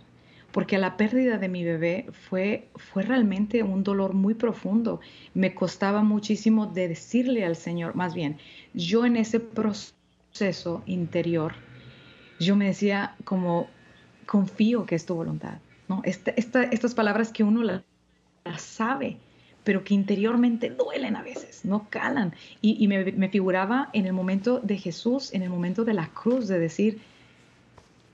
porque 0.53 0.78
la 0.78 0.96
pérdida 0.96 1.38
de 1.38 1.48
mi 1.48 1.64
bebé 1.64 2.07
fue, 2.28 2.68
fue 2.76 3.03
realmente 3.03 3.62
un 3.62 3.84
dolor 3.84 4.14
muy 4.14 4.34
profundo. 4.34 5.01
Me 5.34 5.55
costaba 5.55 6.03
muchísimo 6.03 6.66
de 6.66 6.88
decirle 6.88 7.44
al 7.44 7.57
Señor, 7.57 7.94
más 7.94 8.14
bien, 8.14 8.38
yo 8.74 9.05
en 9.05 9.16
ese 9.16 9.40
proceso 9.40 10.82
interior, 10.86 11.55
yo 12.40 12.57
me 12.57 12.66
decía 12.66 13.14
como, 13.24 13.68
confío 14.26 14.86
que 14.86 14.94
es 14.94 15.07
tu 15.07 15.14
voluntad. 15.14 15.59
¿no? 15.88 16.03
estas 16.05 16.94
palabras 16.94 17.32
que 17.32 17.42
uno 17.42 17.62
las 17.64 17.82
sabe, 18.62 19.18
pero 19.65 19.85
que 19.85 19.95
interiormente 19.95 20.71
duelen 20.71 21.17
a 21.17 21.23
veces, 21.23 21.65
no 21.65 21.87
calan. 21.91 22.35
Y, 22.63 22.87
me, 22.89 23.05
me 23.13 23.29
figuraba 23.29 23.91
en 23.93 24.07
el 24.07 24.13
momento 24.13 24.61
de 24.61 24.79
Jesús, 24.79 25.33
en 25.33 25.43
el 25.43 25.51
momento 25.51 25.85
de 25.85 25.95
la 25.95 26.09
cruz, 26.09 26.49
de 26.49 26.59
decir, 26.59 26.99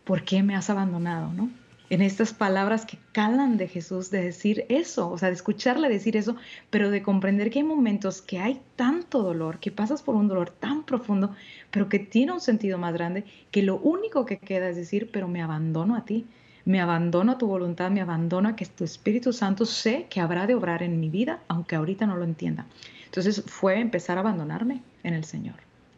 ¿por 0.05 0.23
qué 0.23 0.43
me 0.43 0.57
has 0.57 0.71
abandonado? 0.71 1.33
¿no? 1.33 1.51
en 1.91 2.03
estas 2.03 2.33
palabras 2.33 2.85
que 2.85 2.99
calan 3.13 3.57
de 3.57 3.69
Jesús, 3.69 4.11
de 4.11 4.23
decir 4.23 4.67
eso, 4.69 5.11
o 5.11 5.19
sea, 5.19 5.29
de 5.29 5.35
escucharle 5.35 5.89
decir 5.89 6.17
eso, 6.17 6.37
pero 6.71 6.91
de 6.91 7.03
comprender 7.03 7.51
que 7.51 7.61
hay 7.61 7.65
momentos 7.65 8.23
que 8.23 8.39
hay 8.39 8.61
tanto 8.75 9.23
dolor, 9.23 9.59
que 9.61 9.71
pasas 9.71 10.03
por 10.03 10.17
un 10.17 10.29
dolor 10.29 10.51
tan 10.51 10.85
profundo, 10.85 11.35
pero 11.71 11.89
que 11.89 11.99
tiene 11.99 12.33
un 12.33 12.41
sentido 12.41 12.79
más 12.79 12.93
grande, 12.93 13.25
que 13.51 13.63
lo 13.63 13.77
único 13.77 14.27
que 14.27 14.39
queda 14.39 14.69
es 14.69 14.77
decir, 14.77 15.11
pero 15.13 15.29
me 15.29 15.43
abandono 15.43 15.95
a 15.95 16.05
ti, 16.05 16.27
me 16.67 16.81
abandono 16.81 17.33
a 17.33 17.39
tu 17.39 17.47
voluntad, 17.47 17.91
me 17.91 18.01
abandono 18.01 18.51
a 18.51 18.57
que 18.57 18.67
tu 18.67 18.85
Espíritu 18.85 19.33
Santo 19.33 19.64
sé 19.64 20.07
que 20.11 20.21
habrá 20.21 20.47
de 20.47 20.57
obrar 20.57 20.83
en 20.83 21.01
mi 21.01 21.09
vida, 21.09 21.41
aunque 21.49 21.77
ahorita 21.77 22.07
no 22.07 22.17
lo 22.17 22.25
entienda. 22.25 22.67
Entonces 23.05 23.43
fue 23.47 23.81
empezar 23.81 24.19
a 24.19 24.21
abandonarme 24.21 24.83
en 25.05 25.14
el 25.14 25.25
Señor 25.25 25.55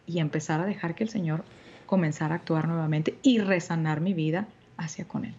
y 0.06 0.20
empezar 0.20 0.60
a 0.60 0.66
dejar 0.66 0.94
que 0.94 1.04
el 1.04 1.10
Señor 1.10 1.42
comenzara 1.86 2.34
a 2.34 2.38
actuar 2.38 2.68
nuevamente 2.68 3.16
y 3.22 3.38
resanar 3.38 4.02
mi 4.02 4.12
vida 4.12 4.46
hacia 4.76 5.06
con 5.06 5.24
Él. 5.24 5.34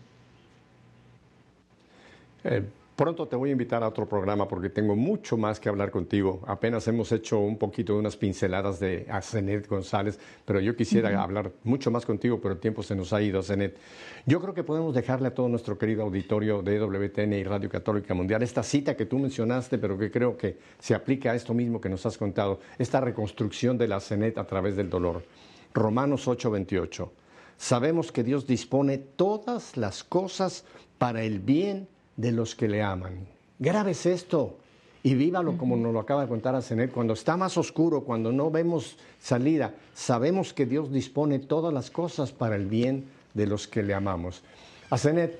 Eh, 2.43 2.67
pronto 2.99 3.29
te 3.29 3.37
voy 3.37 3.47
a 3.47 3.53
invitar 3.53 3.81
a 3.81 3.87
otro 3.87 4.09
programa 4.09 4.45
porque 4.45 4.69
tengo 4.69 4.93
mucho 4.93 5.37
más 5.37 5.57
que 5.57 5.69
hablar 5.69 5.89
contigo. 5.89 6.41
Apenas 6.45 6.85
hemos 6.89 7.13
hecho 7.13 7.39
un 7.39 7.57
poquito 7.57 7.93
de 7.93 7.99
unas 7.99 8.17
pinceladas 8.17 8.77
de 8.81 9.07
Zenet 9.21 9.69
González, 9.69 10.19
pero 10.43 10.59
yo 10.59 10.75
quisiera 10.75 11.23
hablar 11.23 11.49
mucho 11.63 11.91
más 11.91 12.05
contigo, 12.05 12.41
pero 12.41 12.55
el 12.55 12.59
tiempo 12.59 12.83
se 12.83 12.97
nos 12.97 13.13
ha 13.13 13.21
ido, 13.21 13.41
Zenet. 13.41 13.77
Yo 14.25 14.41
creo 14.41 14.53
que 14.53 14.65
podemos 14.65 14.93
dejarle 14.93 15.29
a 15.29 15.33
todo 15.33 15.47
nuestro 15.47 15.77
querido 15.77 16.03
auditorio 16.03 16.61
de 16.61 16.77
WTN 16.77 17.31
y 17.35 17.43
Radio 17.45 17.69
Católica 17.69 18.13
Mundial 18.13 18.43
esta 18.43 18.63
cita 18.63 18.97
que 18.97 19.05
tú 19.05 19.17
mencionaste, 19.17 19.77
pero 19.77 19.97
que 19.97 20.11
creo 20.11 20.35
que 20.35 20.57
se 20.77 20.93
aplica 20.93 21.31
a 21.31 21.35
esto 21.35 21.53
mismo 21.53 21.79
que 21.79 21.87
nos 21.87 22.05
has 22.05 22.17
contado, 22.17 22.59
esta 22.77 22.99
reconstrucción 22.99 23.77
de 23.77 23.87
la 23.87 24.01
Zenet 24.01 24.37
a 24.37 24.45
través 24.45 24.75
del 24.75 24.89
dolor. 24.89 25.23
Romanos 25.73 26.27
8:28. 26.27 27.09
Sabemos 27.55 28.11
que 28.11 28.25
Dios 28.25 28.45
dispone 28.45 28.97
todas 28.97 29.77
las 29.77 30.03
cosas 30.03 30.65
para 30.97 31.23
el 31.23 31.39
bien 31.39 31.87
de 32.19 32.33
los 32.33 32.53
que 32.53 32.67
le 32.67 32.81
aman. 32.81 33.25
Grabes 33.59 34.05
esto 34.05 34.57
y 35.03 35.15
vívalo 35.15 35.57
como 35.57 35.77
nos 35.77 35.93
lo 35.93 36.01
acaba 36.01 36.23
de 36.23 36.27
contar 36.27 36.53
a 36.53 36.61
Zenet. 36.61 36.91
Cuando 36.91 37.13
está 37.13 37.37
más 37.37 37.57
oscuro, 37.57 38.01
cuando 38.01 38.33
no 38.33 38.51
vemos 38.51 38.97
salida, 39.19 39.73
sabemos 39.93 40.53
que 40.53 40.65
Dios 40.65 40.91
dispone 40.91 41.39
todas 41.39 41.73
las 41.73 41.89
cosas 41.89 42.33
para 42.33 42.57
el 42.57 42.65
bien 42.65 43.05
de 43.33 43.47
los 43.47 43.69
que 43.69 43.83
le 43.83 43.93
amamos. 43.93 44.43
A 44.89 44.97
Zenet, 44.97 45.39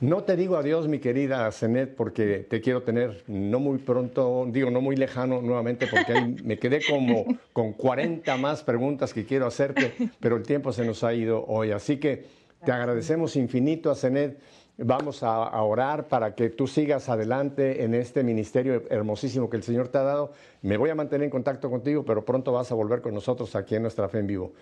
no 0.00 0.22
te 0.22 0.36
digo 0.36 0.56
adiós, 0.56 0.86
mi 0.86 1.00
querida 1.00 1.50
Zenet, 1.50 1.96
porque 1.96 2.46
te 2.48 2.60
quiero 2.60 2.82
tener 2.82 3.24
no 3.26 3.58
muy 3.58 3.78
pronto, 3.78 4.46
digo 4.48 4.70
no 4.70 4.80
muy 4.80 4.94
lejano 4.94 5.42
nuevamente, 5.42 5.88
porque 5.88 6.12
ahí 6.12 6.36
me 6.44 6.56
quedé 6.56 6.80
como 6.88 7.24
con 7.52 7.72
40 7.72 8.36
más 8.36 8.62
preguntas 8.62 9.12
que 9.12 9.24
quiero 9.24 9.46
hacerte, 9.46 9.92
pero 10.20 10.36
el 10.36 10.44
tiempo 10.44 10.72
se 10.72 10.84
nos 10.84 11.02
ha 11.02 11.14
ido 11.14 11.44
hoy. 11.48 11.72
Así 11.72 11.96
que 11.96 12.26
te 12.64 12.70
agradecemos 12.70 13.34
infinito 13.34 13.92
Zenet 13.96 14.38
Vamos 14.78 15.22
a, 15.22 15.62
orar 15.62 16.08
para 16.08 16.34
que 16.34 16.48
tú 16.48 16.66
sigas 16.66 17.08
adelante 17.08 17.84
en 17.84 17.94
este 17.94 18.22
ministerio 18.24 18.82
hermosísimo 18.88 19.50
que 19.50 19.58
el 19.58 19.62
Señor 19.62 19.88
te 19.88 19.98
ha 19.98 20.02
dado. 20.02 20.32
Me 20.62 20.76
voy 20.76 20.90
a 20.90 20.94
mantener 20.94 21.26
en 21.26 21.30
contacto 21.30 21.70
contigo, 21.70 22.04
pero 22.04 22.24
pronto 22.24 22.52
vas 22.52 22.72
a 22.72 22.74
volver 22.74 23.02
con 23.02 23.12
nosotros 23.12 23.54
aquí 23.54 23.74
en 23.74 23.82
nuestra 23.82 24.08
fe 24.08 24.20
en 24.20 24.26
vivo. 24.26 24.52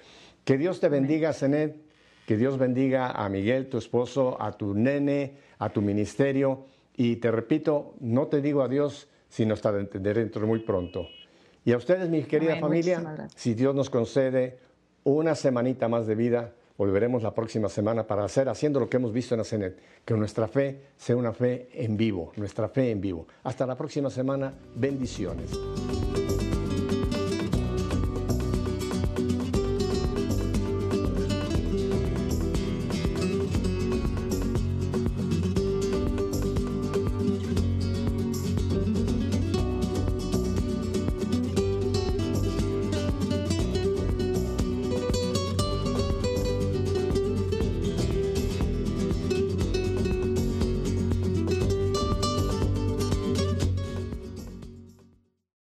Que 0.44 0.58
Dios 0.58 0.80
te 0.80 0.88
bendiga, 0.88 1.32
Zenet. 1.32 1.76
Que 2.26 2.36
Dios 2.36 2.58
bendiga 2.58 3.10
a 3.10 3.28
Miguel, 3.28 3.68
tu 3.68 3.78
esposo, 3.78 4.40
a 4.40 4.52
tu 4.52 4.74
nene, 4.74 5.34
a 5.58 5.70
tu 5.70 5.80
ministerio. 5.80 6.64
Y 6.96 7.16
te 7.16 7.30
repito, 7.30 7.94
no 8.00 8.26
te 8.26 8.40
digo 8.40 8.62
adiós, 8.62 9.08
sino 9.28 9.54
hasta 9.54 9.72
dentro 9.72 10.46
muy 10.46 10.60
pronto. 10.60 11.08
Y 11.64 11.72
a 11.72 11.76
ustedes, 11.76 12.08
mi 12.08 12.22
querida 12.24 12.56
familia, 12.56 13.28
si 13.34 13.54
Dios 13.54 13.74
nos 13.74 13.90
concede 13.90 14.58
una 15.04 15.34
semanita 15.34 15.88
más 15.88 16.06
de 16.06 16.14
vida, 16.14 16.52
Volveremos 16.80 17.22
la 17.22 17.34
próxima 17.34 17.68
semana 17.68 18.06
para 18.06 18.24
hacer, 18.24 18.48
haciendo 18.48 18.80
lo 18.80 18.88
que 18.88 18.96
hemos 18.96 19.12
visto 19.12 19.34
en 19.34 19.42
Asenet, 19.42 19.78
que 20.02 20.14
nuestra 20.14 20.48
fe 20.48 20.80
sea 20.96 21.14
una 21.14 21.34
fe 21.34 21.68
en 21.74 21.98
vivo, 21.98 22.32
nuestra 22.36 22.70
fe 22.70 22.90
en 22.90 23.02
vivo. 23.02 23.26
Hasta 23.42 23.66
la 23.66 23.76
próxima 23.76 24.08
semana, 24.08 24.54
bendiciones. 24.76 25.50